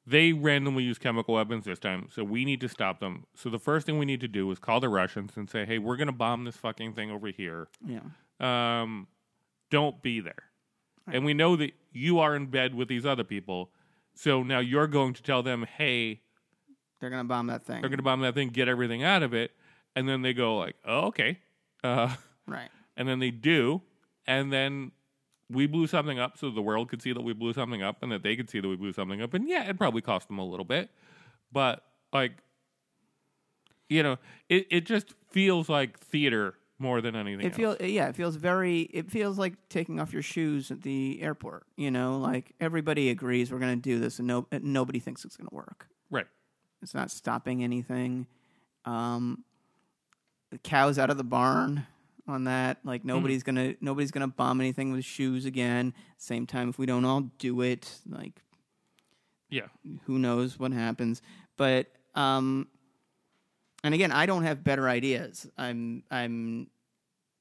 they 0.07 0.33
randomly 0.33 0.83
use 0.85 0.99
chemical 0.99 1.35
weapons 1.35 1.65
this 1.65 1.79
time, 1.79 2.09
so 2.11 2.25
we 2.25 2.45
need 2.45 2.61
to 2.61 2.69
stop 2.69 2.99
them. 3.01 3.25
So 3.37 3.49
the 3.51 3.59
first 3.59 3.87
thing 3.87 3.99
we 3.99 4.05
need 4.07 4.21
to 4.21 4.29
do 4.29 4.51
is 4.51 4.59
call 4.59 4.81
the 4.81 4.89
Russians 4.89 5.33
and 5.37 5.49
say, 5.49 5.65
hey, 5.65 5.79
we're 5.79 5.97
gonna 5.97 6.11
bomb 6.13 6.45
this 6.45 6.57
fucking 6.57 6.95
thing 6.95 7.11
over 7.11 7.29
here. 7.29 7.69
Yeah. 7.87 8.01
Um, 8.41 9.07
don't 9.71 10.03
be 10.03 10.21
there. 10.21 10.45
And 11.11 11.25
we 11.25 11.35
know 11.35 11.57
that 11.57 11.73
you 11.93 12.19
are 12.21 12.35
in 12.37 12.47
bed 12.47 12.75
with 12.75 12.89
these 12.89 13.07
other 13.07 13.25
people, 13.25 13.71
so 14.15 14.43
now 14.43 14.59
you're 14.59 14.87
going 14.89 15.15
to 15.15 15.23
tell 15.23 15.43
them, 15.43 15.65
hey, 15.79 16.21
They're 17.01 17.11
gonna 17.11 17.25
bomb 17.25 17.47
that 17.49 17.63
thing. 17.65 17.81
they're 17.81 17.89
going 17.91 17.99
to 17.99 18.03
bomb 18.05 18.21
that 18.21 18.35
thing, 18.35 18.49
get 18.51 18.69
everything 18.69 19.03
out 19.05 19.23
of 19.23 19.33
it, 19.35 19.53
and 19.97 20.09
then 20.09 20.23
they 20.23 20.33
go 20.35 20.57
like, 20.59 20.77
"Oh, 20.85 21.07
okay," 21.09 21.39
uh, 21.85 22.15
right. 22.47 22.69
and 22.97 23.09
then 23.09 23.19
they 23.21 23.31
do, 23.31 23.83
and 24.27 24.53
then 24.53 24.93
we 25.53 25.67
blew 25.67 25.87
something 25.87 26.19
up, 26.19 26.39
so 26.39 26.51
the 26.51 26.63
world 26.63 26.89
could 26.89 27.03
see 27.03 27.13
that 27.13 27.23
we 27.23 27.33
blew 27.33 27.53
something 27.53 27.83
up, 27.83 28.03
and 28.03 28.11
that 28.13 28.23
they 28.23 28.37
could 28.37 28.51
see 28.51 28.61
that 28.61 28.69
we 28.69 28.77
blew 28.77 28.93
something 28.93 29.23
up, 29.23 29.35
and 29.35 29.49
yeah, 29.49 29.69
it 29.69 29.79
probably 29.79 30.01
cost 30.03 30.29
them 30.29 30.39
a 30.39 30.45
little 30.45 30.65
bit, 30.65 30.91
but 31.53 31.85
like, 32.13 32.33
you 33.89 34.03
know, 34.03 34.17
it 34.49 34.67
it 34.71 34.87
just 34.87 35.15
feels 35.31 35.69
like 35.69 35.99
theater 35.99 36.55
more 36.79 37.01
than 37.01 37.15
anything. 37.15 37.47
It 37.47 37.55
feels 37.55 37.77
yeah, 37.81 38.09
it 38.09 38.17
feels 38.17 38.37
very 38.37 38.81
it 38.81 39.11
feels 39.11 39.39
like 39.39 39.55
taking 39.69 40.01
off 40.01 40.13
your 40.13 40.23
shoes 40.23 40.71
at 40.71 40.83
the 40.83 41.23
airport, 41.23 41.65
you 41.77 41.91
know, 41.91 42.19
like 42.19 42.53
everybody 42.61 43.09
agrees 43.09 43.53
we're 43.53 43.61
going 43.61 43.77
to 43.77 43.81
do 43.81 43.99
this 43.99 44.19
and 44.19 44.27
no 44.29 44.47
nobody 44.51 44.99
thinks 44.99 45.25
it's 45.25 45.37
going 45.37 45.49
to 45.49 45.55
work. 45.55 45.87
right. 46.11 46.27
It's 46.83 46.95
not 46.95 47.11
stopping 47.11 47.63
anything. 47.63 48.27
Um 48.85 49.45
the 50.51 50.59
cows 50.59 50.99
out 50.99 51.09
of 51.09 51.17
the 51.17 51.25
barn 51.25 51.87
on 52.27 52.45
that. 52.45 52.79
Like 52.85 53.05
nobody's 53.05 53.43
going 53.43 53.57
to 53.57 53.77
nobody's 53.81 54.11
to 54.11 54.27
bomb 54.27 54.61
anything 54.61 54.93
with 54.93 55.05
shoes 55.05 55.45
again. 55.45 55.95
Same 56.19 56.47
time 56.47 56.69
if 56.69 56.79
we 56.79 56.87
don't 56.87 57.05
all 57.05 57.23
do 57.39 57.61
it, 57.63 57.91
like 58.09 58.43
Yeah, 59.51 59.69
who 60.05 60.19
knows 60.19 60.59
what 60.59 60.73
happens. 60.73 61.23
But 61.57 61.87
um 62.15 62.69
and 63.85 63.95
again 63.95 64.13
i 64.13 64.27
don't 64.27 64.45
have 64.45 64.63
better 64.63 64.89
ideas. 64.89 65.49
I'm 65.57 66.05
i'm 66.11 66.69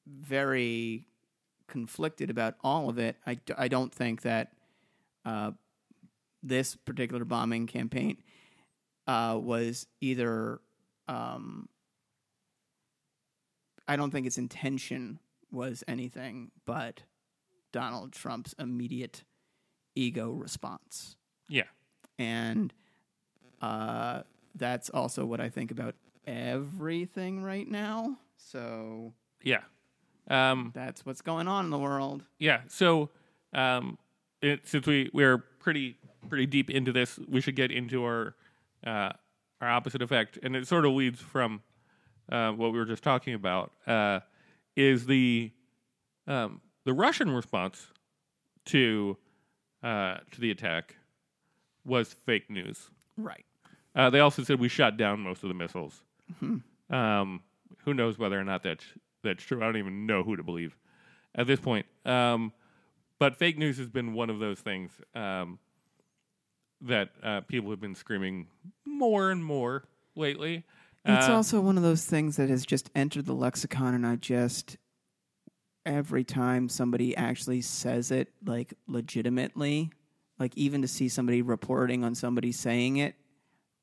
very 0.08 1.08
conflicted 1.68 2.30
about 2.30 2.56
all 2.64 2.90
of 2.90 2.98
it. 2.98 3.18
I 3.26 3.40
I 3.58 3.68
don't 3.68 3.94
think 3.94 4.24
that 4.24 4.54
uh 5.26 5.52
this 6.44 6.76
particular 6.76 7.24
bombing 7.26 7.68
campaign 7.68 8.18
uh 9.08 9.38
was 9.42 9.86
either 10.00 10.60
um 11.08 11.70
i 13.92 13.96
don't 13.96 14.12
think 14.12 14.26
its 14.26 14.38
intention 14.38 15.20
was 15.52 15.84
anything 15.88 16.52
but 16.66 17.02
donald 17.72 18.12
trump's 18.12 18.54
immediate 18.60 19.24
ego 19.96 20.32
response 20.32 21.16
yeah, 21.52 21.64
and 22.18 22.74
uh, 23.62 24.22
that's 24.56 24.90
also 24.90 25.26
what 25.26 25.42
I 25.42 25.50
think 25.50 25.70
about 25.70 25.96
everything 26.26 27.44
right 27.44 27.68
now. 27.68 28.18
So 28.38 29.14
yeah. 29.44 29.60
Um, 30.30 30.72
that's 30.74 31.06
what's 31.06 31.22
going 31.22 31.50
on 31.50 31.66
in 31.66 31.72
the 31.72 31.78
world. 31.78 32.24
Yeah. 32.40 32.62
So, 32.70 33.10
um, 33.54 33.98
it, 34.42 34.62
since 34.66 34.88
we 34.88 35.10
we're 35.14 35.40
pretty 35.40 35.98
pretty 36.30 36.46
deep 36.46 36.70
into 36.70 36.94
this, 36.94 37.20
we 37.28 37.42
should 37.42 37.58
get 37.58 37.70
into 37.70 38.06
our 38.06 38.36
uh, 38.88 39.12
our 39.60 39.70
opposite 39.70 40.02
effect, 40.02 40.40
and 40.42 40.56
it 40.56 40.68
sort 40.68 40.86
of 40.86 40.94
leads 40.94 41.20
from 41.20 41.62
uh, 42.30 42.52
what 42.52 42.72
we 42.72 42.80
were 42.80 42.86
just 42.86 43.04
talking 43.04 43.34
about. 43.34 43.72
Uh, 43.86 44.20
is 44.76 45.06
the 45.06 45.52
um, 46.28 46.62
the 46.86 46.94
Russian 46.94 47.32
response 47.32 47.88
to 48.66 49.18
uh, 49.84 50.18
to 50.32 50.42
the 50.42 50.52
attack 50.52 50.96
was 51.86 52.14
fake 52.14 52.50
news. 52.50 52.90
Right. 53.18 53.46
Uh, 53.96 54.10
they 54.10 54.20
also 54.20 54.44
said 54.44 54.60
we 54.60 54.70
shot 54.70 54.98
down 54.98 55.20
most 55.20 55.44
of 55.44 55.50
the 55.50 55.56
missiles. 55.56 56.04
Um, 56.90 57.42
who 57.86 57.94
knows 57.94 58.18
whether 58.18 58.40
or 58.40 58.44
not 58.44 58.64
that's 58.64 58.86
that's 59.24 59.44
true? 59.44 59.62
I 59.62 59.66
don't 59.66 59.78
even 59.78 60.06
know 60.06 60.24
who 60.24 60.36
to 60.36 60.44
believe 60.44 60.76
at 61.36 61.48
this 61.48 61.60
point. 61.60 61.86
Um, 62.06 62.54
but 63.20 63.36
fake 63.38 63.58
news 63.58 63.78
has 63.78 63.90
been 63.90 64.14
one 64.14 64.30
of 64.30 64.40
those 64.40 64.60
things 64.60 64.92
um, 65.14 65.60
that 66.82 67.10
uh, 67.24 67.42
people 67.42 67.70
have 67.70 67.80
been 67.80 67.96
screaming 67.96 68.48
more 68.86 69.30
and 69.32 69.44
more 69.44 69.84
lately. 70.16 70.64
It's 71.04 71.28
Uh, 71.28 71.34
also 71.36 71.60
one 71.62 71.78
of 71.78 71.84
those 71.84 72.06
things 72.06 72.36
that 72.38 72.50
has 72.50 72.66
just 72.66 72.92
entered 72.94 73.26
the 73.26 73.34
lexicon, 73.34 73.94
and 73.96 74.06
I 74.06 74.16
just 74.18 74.78
every 75.86 76.24
time 76.24 76.70
somebody 76.70 77.18
actually 77.18 77.62
says 77.62 78.12
it, 78.12 78.32
like 78.46 78.76
legitimately, 78.88 79.90
like 80.38 80.56
even 80.56 80.82
to 80.84 80.88
see 80.88 81.10
somebody 81.10 81.42
reporting 81.42 82.04
on 82.04 82.14
somebody 82.14 82.52
saying 82.52 82.98
it, 82.98 83.16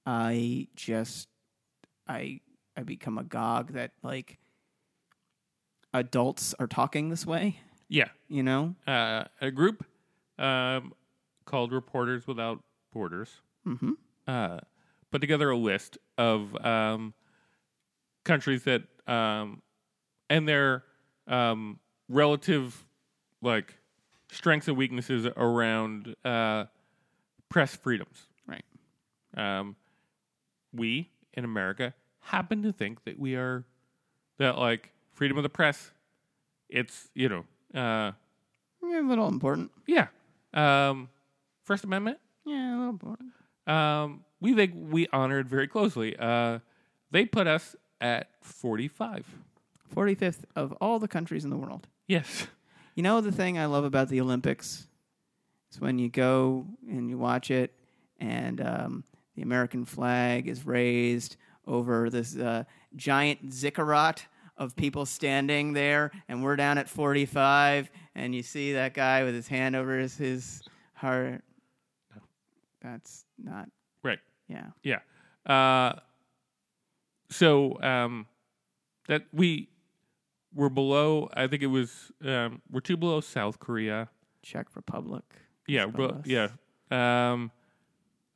I 0.07 0.69
just 0.77 1.29
I 2.07 2.41
I 2.77 2.85
become 2.85 3.19
agog 3.19 3.73
that 3.73 3.91
like 4.03 4.39
adults 5.93 6.55
are 6.61 6.67
talking 6.69 7.09
this 7.09 7.27
way. 7.27 7.59
yeah, 7.89 8.09
You 8.29 8.43
know, 8.45 8.75
uh, 8.87 9.25
a 9.41 9.51
group 9.51 9.85
um, 10.39 10.93
called 11.47 11.73
Reporters 11.73 12.27
Without 12.29 12.61
Borders 12.93 13.41
Mhm. 13.67 13.97
uh, 14.27 14.61
put 15.11 15.21
together 15.21 15.51
a 15.51 15.57
list 15.57 15.99
of 16.17 16.55
um, 16.65 17.15
countries 18.25 18.65
that 18.65 18.83
um, 19.07 19.63
and 20.29 20.47
their 20.49 20.85
um, 21.27 21.79
relative 22.09 22.85
like 23.43 23.75
strengths 24.31 24.69
and 24.69 24.77
weaknesses 24.77 25.27
around 25.37 26.15
uh, 26.25 26.65
press 27.49 27.75
freedoms. 27.77 28.27
right? 28.47 28.65
Um, 29.37 29.77
we 30.73 31.11
in 31.35 31.45
America 31.45 31.95
happen 32.21 32.63
to 32.63 32.73
think 32.73 33.05
that 33.05 33.19
we 33.19 33.35
are 33.37 33.65
that 34.39 34.59
like 34.59 34.93
freedom 35.13 35.37
of 35.37 35.43
the 35.43 35.49
press. 35.49 35.91
It's 36.69 37.09
you 37.15 37.29
know 37.29 37.45
uh, 37.75 38.13
Yeah, 38.83 39.01
a 39.01 39.09
little 39.09 39.29
important. 39.29 39.71
yeah 39.87 40.09
um, 40.53 41.09
First 41.65 41.85
Amendment 41.85 42.19
Yeah, 42.45 42.71
a 42.71 42.77
little 42.77 42.91
important. 42.91 43.31
um, 43.67 44.25
we 44.41 44.55
think 44.55 44.73
we 44.75 45.07
honored 45.13 45.49
very 45.49 45.67
closely. 45.69 46.17
Uh, 46.17 46.61
they 47.11 47.25
put 47.25 47.47
us 47.47 47.75
at 48.01 48.29
45. 48.43 49.27
45th 49.95 50.41
of 50.55 50.73
all 50.81 50.99
the 50.99 51.09
countries 51.09 51.45
in 51.45 51.51
the 51.51 51.57
world. 51.57 51.89
Yes. 52.07 52.47
You 52.95 53.03
know 53.03 53.21
the 53.21 53.33
thing 53.33 53.59
I 53.59 53.67
love 53.67 53.85
about 53.85 54.09
the 54.09 54.21
Olympics 54.21 54.87
is 55.73 55.81
when 55.81 55.99
you 55.99 56.09
go 56.09 56.67
and 56.89 57.09
you 57.09 57.17
watch 57.19 57.51
it, 57.51 57.75
and 58.19 58.61
um, 58.61 59.05
the 59.35 59.43
American 59.43 59.85
flag 59.85 60.49
is 60.49 60.67
raised 60.67 61.37
over 61.67 62.11
this 62.11 62.37
uh, 62.37 62.65
giant 62.97 63.53
ziggurat 63.53 64.27
of 64.57 64.75
people 64.75 65.07
standing 65.07 65.73
there, 65.73 66.11
and 66.29 66.43
we're 66.43 66.57
down 66.57 66.79
at 66.79 66.89
45, 66.89 67.91
and 68.15 68.35
you 68.35 68.43
see 68.43 68.73
that 68.73 68.95
guy 68.95 69.23
with 69.23 69.35
his 69.35 69.47
hand 69.47 69.77
over 69.77 69.99
his, 69.99 70.17
his 70.17 70.63
heart. 70.95 71.43
That's 72.83 73.25
not, 73.39 73.69
Right. 74.03 74.19
Yeah. 74.49 74.67
Yeah. 74.83 74.99
Uh, 75.47 75.99
so 77.31 77.81
um, 77.83 78.27
that 79.09 79.25
we 79.33 79.69
were 80.55 80.71
below. 80.71 81.29
I 81.35 81.47
think 81.47 81.63
it 81.63 81.67
was 81.67 82.13
um, 82.25 82.63
we're 82.71 82.81
two 82.81 82.97
below 82.97 83.21
South 83.21 83.59
Korea. 83.59 84.09
Czech 84.43 84.75
Republic. 84.75 85.25
Yeah. 85.67 85.87
is 85.87 85.93
Bro, 85.93 86.23
yeah. 86.25 86.49
Um, 86.91 87.51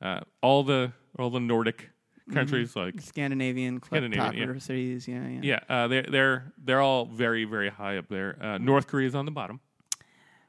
uh, 0.01 0.21
all 0.41 0.63
the 0.63 0.91
all 1.17 1.29
the 1.29 1.39
Nordic 1.39 1.89
countries 2.31 2.75
like 2.75 2.99
Scandinavian, 3.01 3.81
Scandinavian, 3.83 4.53
yeah. 4.53 4.59
cities. 4.59 5.07
Yeah, 5.07 5.27
yeah. 5.27 5.39
yeah, 5.41 5.59
uh, 5.69 5.87
they're 5.87 6.03
they're 6.09 6.53
they're 6.63 6.81
all 6.81 7.05
very 7.05 7.45
very 7.45 7.69
high 7.69 7.97
up 7.97 8.07
there. 8.09 8.37
Uh, 8.41 8.57
North 8.57 8.87
Korea's 8.87 9.15
on 9.15 9.25
the 9.25 9.31
bottom. 9.31 9.59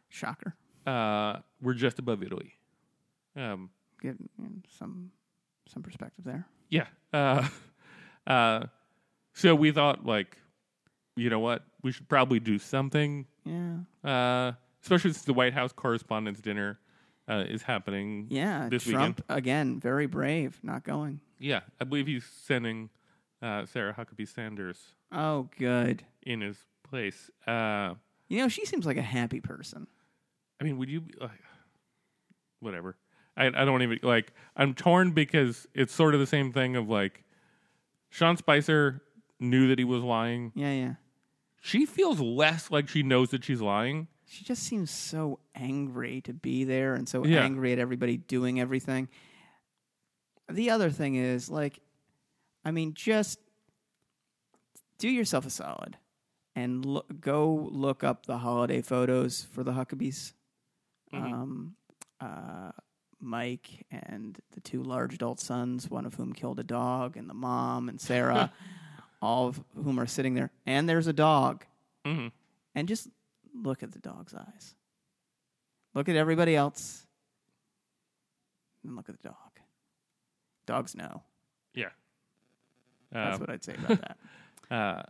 Shocker. 0.09 0.55
Uh, 0.87 1.39
we're 1.61 1.75
just 1.75 1.99
above 1.99 2.23
Italy. 2.23 2.53
Um, 3.37 3.71
mm, 4.03 4.17
some 4.79 5.11
some 5.69 5.83
perspective 5.83 6.25
there. 6.25 6.47
Yeah. 6.71 6.87
Uh, 7.13 7.49
uh, 8.27 8.67
so 9.35 9.55
we 9.55 9.73
thought, 9.73 10.05
like, 10.05 10.39
you 11.17 11.31
know 11.31 11.41
what? 11.41 11.65
We 11.83 11.93
should 11.93 12.09
probably 12.09 12.41
do 12.41 12.59
something, 12.59 13.27
Yeah. 13.45 13.77
uh, 14.05 14.53
especially 14.83 15.13
since 15.13 15.25
the 15.25 15.35
White 15.35 15.53
House 15.55 15.73
Correspondents' 15.73 16.41
Dinner 16.41 16.79
uh, 17.29 17.45
is 17.49 17.63
happening. 17.63 18.27
Yeah. 18.31 18.69
This 18.69 18.85
Trump 18.85 19.23
again, 19.29 19.81
very 19.81 20.07
brave, 20.07 20.59
not 20.63 20.85
going. 20.85 21.21
Yeah, 21.39 21.61
I 21.81 21.85
believe 21.85 22.07
he's 22.07 22.25
sending 22.25 22.91
uh, 23.43 23.67
Sarah 23.67 23.93
Huckabee 23.95 24.29
Sanders 24.29 24.95
Oh, 25.13 25.49
good. 25.59 26.05
in 26.23 26.41
his 26.41 26.57
place. 26.89 27.31
Uh, 27.47 27.95
You 28.29 28.39
know, 28.39 28.49
she 28.49 28.65
seems 28.67 28.87
like 28.87 28.97
a 28.97 29.03
happy 29.03 29.41
person. 29.41 29.87
I 30.61 30.65
mean, 30.65 30.79
would 30.79 30.89
you? 30.89 31.03
be- 31.03 31.15
whatever. 32.61 32.97
I 33.37 33.47
I 33.47 33.65
don't 33.65 33.83
even 33.83 33.99
like. 34.03 34.33
I'm 34.57 34.75
torn 34.75 35.11
because 35.13 35.67
it's 35.75 35.93
sort 35.93 36.15
of 36.15 36.21
the 36.21 36.27
same 36.27 36.53
thing 36.53 36.77
of 36.77 36.89
like, 36.89 37.25
Sean 38.11 38.37
Spicer 38.37 39.03
knew 39.41 39.69
that 39.69 39.79
he 39.79 39.85
was 39.85 40.03
lying. 40.03 40.53
Yeah, 40.55 40.73
yeah. 40.73 40.95
She 41.61 41.87
feels 41.87 42.21
less 42.21 42.71
like 42.71 42.89
she 42.89 43.03
knows 43.03 43.31
that 43.31 43.43
she's 43.45 43.61
lying. 43.61 44.09
She 44.27 44.45
just 44.45 44.63
seems 44.63 44.91
so 44.91 45.39
angry 45.55 46.21
to 46.23 46.33
be 46.33 46.65
there 46.65 46.95
and 46.95 47.09
so 47.09 47.25
Yeah. 47.25 47.43
angry 47.43 47.73
at 47.73 47.79
everybody 47.79 48.17
doing 48.17 48.61
everything. 48.61 49.09
The 50.51 50.71
other 50.71 50.91
thing 50.91 51.15
is, 51.15 51.49
like, 51.51 51.79
I 52.65 52.71
mean, 52.71 52.93
just 52.95 53.39
do 54.99 55.09
yourself 55.09 55.47
a 55.47 55.51
solid 55.51 55.97
and 56.55 56.85
look, 56.85 57.21
go 57.21 57.69
look 57.73 58.05
up 58.05 58.27
the 58.27 58.39
holiday 58.39 58.81
photos 58.83 59.43
for 59.43 59.63
the 59.65 59.73
Huckabees. 59.73 60.33
Um, 61.13 61.77
uh, 62.21 62.73
Mike 63.25 63.87
and 63.91 64.39
the 64.53 64.61
two 64.61 64.83
large 64.83 65.15
adult 65.15 65.41
sons, 65.41 65.91
one 65.91 66.07
of 66.07 66.15
whom 66.15 66.33
killed 66.33 66.59
a 66.61 66.65
dog, 66.65 67.17
and 67.17 67.29
the 67.29 67.35
mom 67.35 67.89
and 67.89 68.01
Sarah, 68.01 68.53
all 69.23 69.49
of 69.49 69.63
whom 69.83 69.99
are 69.99 70.07
sitting 70.07 70.35
there. 70.35 70.51
And 70.67 70.89
there's 70.89 71.07
a 71.07 71.13
dog 71.13 71.65
hmm 72.05 72.29
and 72.75 72.87
just 72.89 73.09
look 73.55 73.83
at 73.83 73.93
the 73.93 73.99
dog's 74.01 74.35
eyes. 74.35 74.75
Look 75.95 76.09
at 76.09 76.17
everybody 76.17 76.57
else, 76.57 77.07
and 78.83 78.97
look 78.97 79.09
at 79.09 79.17
the 79.23 79.29
dog. 79.29 79.37
Dogs 80.67 80.95
know. 80.97 81.23
Yeah. 81.75 81.91
That's 83.13 83.37
Uh, 83.37 83.39
what 83.39 83.51
I'd 83.51 83.63
say 83.65 83.75
about 83.75 84.01
that. 84.01 84.17
uh, 84.75 85.03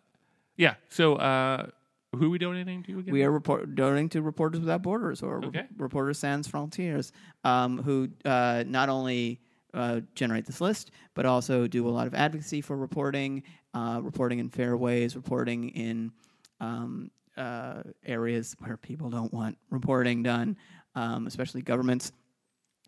yeah. 0.56 0.74
So, 0.90 1.16
uh, 1.16 1.68
who 2.16 2.26
are 2.26 2.30
we 2.30 2.38
donating 2.38 2.82
to 2.84 2.98
again? 2.98 3.12
We 3.12 3.22
are 3.22 3.30
report- 3.30 3.74
donating 3.74 4.08
to 4.10 4.22
Reporters 4.22 4.60
Without 4.60 4.82
Borders 4.82 5.22
or 5.22 5.40
Re- 5.40 5.66
Reporters 5.76 6.18
Sans 6.18 6.46
Frontières, 6.46 7.12
um, 7.44 7.82
who 7.82 8.08
uh, 8.24 8.64
not 8.66 8.88
only 8.88 9.40
uh, 9.72 10.00
generate 10.14 10.46
this 10.46 10.60
list, 10.60 10.90
but 11.14 11.26
also 11.26 11.66
do 11.66 11.88
a 11.88 11.90
lot 11.90 12.06
of 12.06 12.14
advocacy 12.14 12.60
for 12.60 12.76
reporting, 12.76 13.42
uh, 13.74 14.00
reporting 14.02 14.38
in 14.38 14.48
fair 14.48 14.76
ways, 14.76 15.16
reporting 15.16 15.70
in 15.70 16.12
um, 16.60 17.10
uh, 17.36 17.82
areas 18.06 18.54
where 18.60 18.76
people 18.76 19.10
don't 19.10 19.32
want 19.32 19.58
reporting 19.70 20.22
done, 20.22 20.56
um, 20.94 21.26
especially 21.26 21.60
governments. 21.62 22.12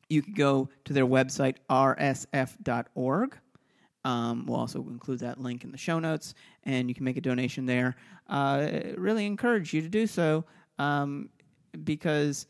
You 0.09 0.22
can 0.22 0.35
go 0.35 0.68
to 0.85 0.93
their 0.93 1.07
website, 1.07 1.57
rsf.org. 1.68 3.37
Um, 4.07 4.46
we'll 4.46 4.61
also 4.61 4.82
include 4.82 5.18
that 5.18 5.40
link 5.40 5.64
in 5.64 5.72
the 5.72 5.76
show 5.76 5.98
notes, 5.98 6.32
and 6.62 6.88
you 6.88 6.94
can 6.94 7.02
make 7.02 7.16
a 7.16 7.20
donation 7.20 7.66
there. 7.66 7.96
Uh, 8.28 8.68
really 8.96 9.26
encourage 9.26 9.74
you 9.74 9.82
to 9.82 9.88
do 9.88 10.07
so 10.07 10.44
um, 10.78 11.28
because 11.82 12.46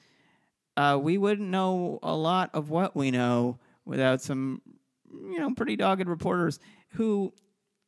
uh, 0.76 0.98
we 1.00 1.16
wouldn't 1.16 1.48
know 1.48 1.98
a 2.02 2.14
lot 2.14 2.50
of 2.52 2.68
what 2.68 2.94
we 2.94 3.11
know 3.11 3.59
without 3.86 4.20
some, 4.20 4.61
you 5.11 5.38
know, 5.38 5.50
pretty 5.54 5.76
dogged 5.76 6.07
reporters 6.07 6.61
who, 6.90 7.32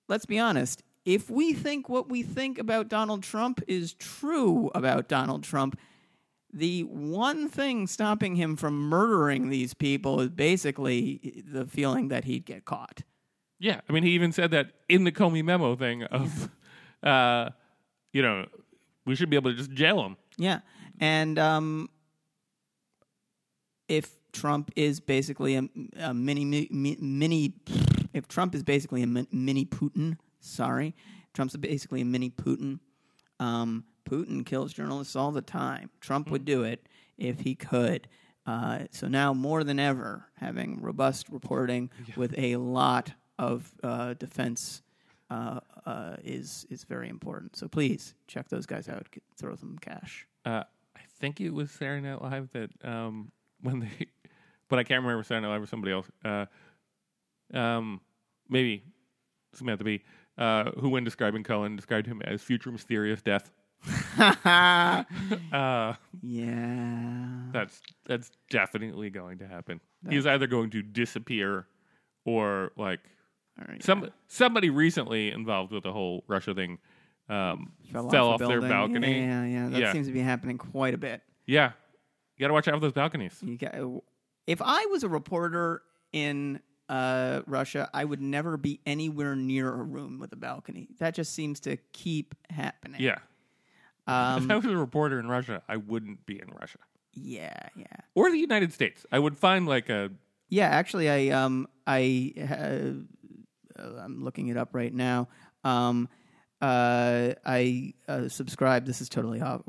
let's 0.09 0.25
be 0.25 0.39
honest, 0.39 0.83
if 1.05 1.29
we 1.29 1.53
think 1.53 1.91
what 1.91 2.09
we 2.09 2.23
think 2.23 2.59
about 2.59 2.89
Donald 2.89 3.23
Trump 3.23 3.63
is 3.69 3.93
true 3.93 4.71
about 4.75 5.09
Donald 5.09 5.43
Trump, 5.43 5.79
the 6.55 6.85
one 6.85 7.51
thing 7.51 7.87
stopping 7.87 8.35
him 8.37 8.57
from 8.57 8.89
murdering 8.89 9.51
these 9.51 9.75
people 9.75 10.23
is 10.23 10.31
basically 10.31 11.45
the 11.47 11.67
feeling 11.67 12.09
that 12.09 12.25
he'd 12.25 12.47
get 12.47 12.65
caught. 12.65 13.03
Yeah. 13.59 13.81
I 13.89 13.93
mean, 13.93 14.03
he 14.03 14.11
even 14.11 14.33
said 14.33 14.51
that 14.53 14.73
in 14.89 15.05
the 15.05 15.13
Comey 15.13 15.45
memo 15.45 15.77
thing 15.77 16.05
of, 16.05 16.51
uh, 17.03 17.51
you 18.13 18.23
know, 18.23 18.47
we 19.05 19.15
should 19.15 19.31
be 19.31 19.37
able 19.37 19.51
to 19.51 19.57
just 19.57 19.73
jail 19.73 20.05
him. 20.05 20.17
Yeah, 20.37 20.61
and 21.01 21.39
um, 21.39 21.89
if 23.89 24.11
Trump 24.33 24.71
is 24.77 25.01
basically 25.01 25.57
a, 25.57 25.69
a 25.99 26.15
mini 26.15 26.45
mi- 26.45 26.99
mini, 27.01 27.55
if 28.13 28.29
Trump 28.29 28.55
is 28.55 28.63
basically 28.63 29.03
a 29.03 29.07
mini 29.07 29.65
Putin, 29.65 30.19
sorry, 30.41 30.95
Trump's 31.35 31.57
basically 31.57 32.03
a 32.03 32.05
mini 32.05 32.31
Putin. 32.31 32.81
Um, 33.41 33.85
Putin 34.09 34.45
kills 34.45 34.73
journalists 34.73 35.17
all 35.17 35.33
the 35.33 35.43
time. 35.43 35.91
Trump 36.01 36.31
would 36.31 36.45
do 36.45 36.65
it 36.65 36.87
if 37.17 37.41
he 37.41 37.55
could. 37.55 38.09
Uh, 38.47 38.81
so 38.91 39.07
now 39.07 39.35
more 39.35 39.63
than 39.65 39.79
ever, 39.79 40.27
having 40.37 40.81
robust 40.81 41.29
reporting 41.29 41.91
with 42.17 42.35
a 42.39 42.57
lot 42.57 43.13
of 43.39 43.71
uh, 43.83 44.15
defense 44.15 44.83
uh, 45.31 45.61
uh, 45.87 46.17
is 46.25 46.67
is 46.71 46.85
very 46.85 47.09
important. 47.09 47.57
So 47.57 47.69
please 47.69 48.15
check 48.27 48.49
those 48.49 48.67
guys 48.67 48.89
out. 48.89 49.11
Get, 49.11 49.23
throw 49.37 49.55
them 49.55 49.79
cash. 49.81 50.27
Uh, 50.45 50.65
I 50.97 51.01
think 51.21 51.41
it 51.41 51.51
was 51.51 51.71
Saturday 51.71 52.07
Night 52.07 52.23
Live 52.23 52.51
that 52.53 52.71
um, 52.85 53.31
when 53.63 53.81
they, 53.81 54.07
but 54.69 54.79
I 54.79 54.85
can't 54.85 55.03
remember 55.03 55.23
Saturday 55.23 55.47
Night 55.47 55.53
Live 55.53 55.63
or 55.63 55.67
somebody 55.67 55.93
else. 55.93 56.07
Uh, 56.25 56.47
um, 57.55 58.01
maybe 58.49 58.83
Samantha 59.55 59.85
Bee, 59.85 60.03
uh, 60.37 60.71
who, 60.81 60.89
when 60.91 61.05
describing 61.05 61.43
Cullen 61.43 61.77
described 61.77 62.07
him 62.07 62.21
as 62.23 62.43
future 62.43 62.71
mysterious 62.73 63.23
death. 63.23 63.51
Uh, 65.53 65.95
Yeah. 66.23 67.43
that's 67.53 67.81
that's 68.07 68.31
definitely 68.51 69.11
going 69.11 69.39
to 69.39 69.47
happen. 69.47 69.81
He's 70.09 70.27
either 70.27 70.47
going 70.47 70.71
to 70.71 70.83
disappear, 70.83 71.67
or 72.25 72.73
like 72.77 73.01
Some 73.81 74.11
somebody 74.27 74.71
recently 74.71 75.31
involved 75.31 75.73
with 75.73 75.83
the 75.85 75.93
whole 75.93 76.25
Russia 76.27 76.55
thing 76.55 76.79
um, 77.29 77.73
fell, 77.93 78.09
a 78.11 78.31
off, 78.31 78.39
their 78.39 78.49
building. 78.61 78.71
balcony. 78.71 79.21
Yeah, 79.21 79.45
yeah, 79.45 79.65
yeah. 79.65 79.69
That 79.69 79.81
Yeah. 79.81 79.93
seems 79.93 80.07
to 80.07 80.13
be 80.13 80.21
happening 80.21 80.59
quite 80.59 80.95
a 80.95 80.99
bit. 80.99 81.23
Yeah. 81.47 81.73
You 82.37 82.45
got 82.45 82.49
to 82.49 82.55
watch 82.55 82.69
out 82.69 82.75
for 82.75 82.81
those 82.81 82.93
balconies. 82.93 83.37
You 83.43 83.57
got, 83.59 83.75
if 84.47 84.63
I 84.65 84.87
was 84.87 85.03
a 85.03 85.09
reporter 85.09 85.83
in 86.13 86.61
uh, 86.89 87.43
Russia, 87.47 87.91
I 87.93 88.05
would 88.05 88.23
never 88.23 88.57
be 88.57 88.81
anywhere 88.87 89.35
near 89.37 89.69
a 89.69 89.83
room 89.83 90.19
with 90.19 90.33
a 90.33 90.37
balcony. 90.37 90.89
That 91.01 91.15
just 91.15 91.35
seems 91.35 91.61
to 91.61 91.77
keep 91.93 92.35
happening. 92.49 93.01
Yeah. 93.01 93.19
Um, 94.07 94.45
if 94.51 94.51
I 94.51 94.57
was 94.57 94.65
a 94.67 94.77
reporter 94.77 95.19
in 95.19 95.27
Russia, 95.29 95.63
I 95.69 95.77
wouldn't 95.77 96.25
be 96.27 96.41
in 96.41 96.49
Russia 96.49 96.79
yeah, 97.13 97.69
yeah. 97.77 97.87
or 98.15 98.31
the 98.31 98.39
United 98.39 98.73
States. 98.73 99.05
I 99.13 99.19
would 99.19 99.37
find 99.37 99.67
like 99.67 99.89
a 99.89 100.11
Yeah, 100.49 100.69
actually, 100.69 101.11
I 101.11 101.29
um 101.35 101.67
I 101.87 102.33
uh, 102.39 103.03
I'm 103.79 104.23
looking 104.25 104.49
it 104.49 104.57
up 104.57 104.71
right 104.75 104.93
now. 104.93 105.29
Um, 105.65 106.09
uh, 106.61 107.35
I 107.47 107.95
uh, 108.09 108.29
subscribe. 108.29 108.85
This 108.85 109.01
is 109.01 109.09
totally 109.09 109.41
off 109.41 109.63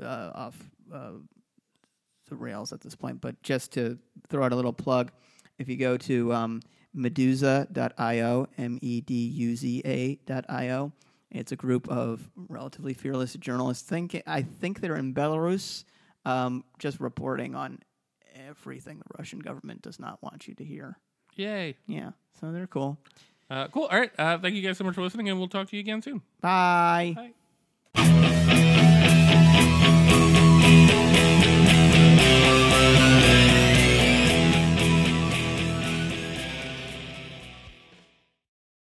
uh, 0.00 0.30
off 0.34 0.58
uh, 0.92 1.12
the 2.28 2.36
rails 2.36 2.72
at 2.72 2.80
this 2.80 2.94
point, 2.94 3.20
but 3.20 3.40
just 3.42 3.72
to 3.72 3.98
throw 4.28 4.44
out 4.44 4.52
a 4.52 4.56
little 4.56 4.72
plug, 4.72 5.12
if 5.58 5.68
you 5.68 5.76
go 5.76 5.96
to 5.98 6.32
um, 6.32 6.60
meduza.io, 6.96 8.48
M 8.58 8.78
E 8.82 9.00
D 9.00 9.14
U 9.14 9.56
Z 9.56 9.82
A.io, 9.84 10.92
it's 11.30 11.52
a 11.52 11.56
group 11.56 11.88
of 11.88 12.28
relatively 12.36 12.94
fearless 12.94 13.34
journalists. 13.34 13.88
Think 13.88 14.20
I 14.26 14.42
think 14.42 14.80
they're 14.80 14.96
in 14.96 15.14
Belarus, 15.14 15.84
um, 16.24 16.64
just 16.78 16.98
reporting 17.00 17.54
on 17.54 17.78
everything 18.48 18.98
the 18.98 19.04
Russian 19.18 19.38
government 19.38 19.82
does 19.82 20.00
not 20.00 20.22
want 20.22 20.48
you 20.48 20.54
to 20.54 20.64
hear. 20.64 20.98
Yay. 21.36 21.76
Yeah, 21.86 22.10
so 22.40 22.52
they're 22.52 22.66
cool. 22.66 22.98
Uh, 23.52 23.68
cool. 23.68 23.84
All 23.84 23.98
right. 24.00 24.10
Uh, 24.18 24.38
thank 24.38 24.54
you 24.54 24.62
guys 24.62 24.78
so 24.78 24.84
much 24.84 24.94
for 24.94 25.02
listening, 25.02 25.28
and 25.28 25.38
we'll 25.38 25.46
talk 25.46 25.68
to 25.68 25.76
you 25.76 25.80
again 25.80 26.00
soon. 26.00 26.22
Bye. 26.40 27.12
Bye. 27.14 27.32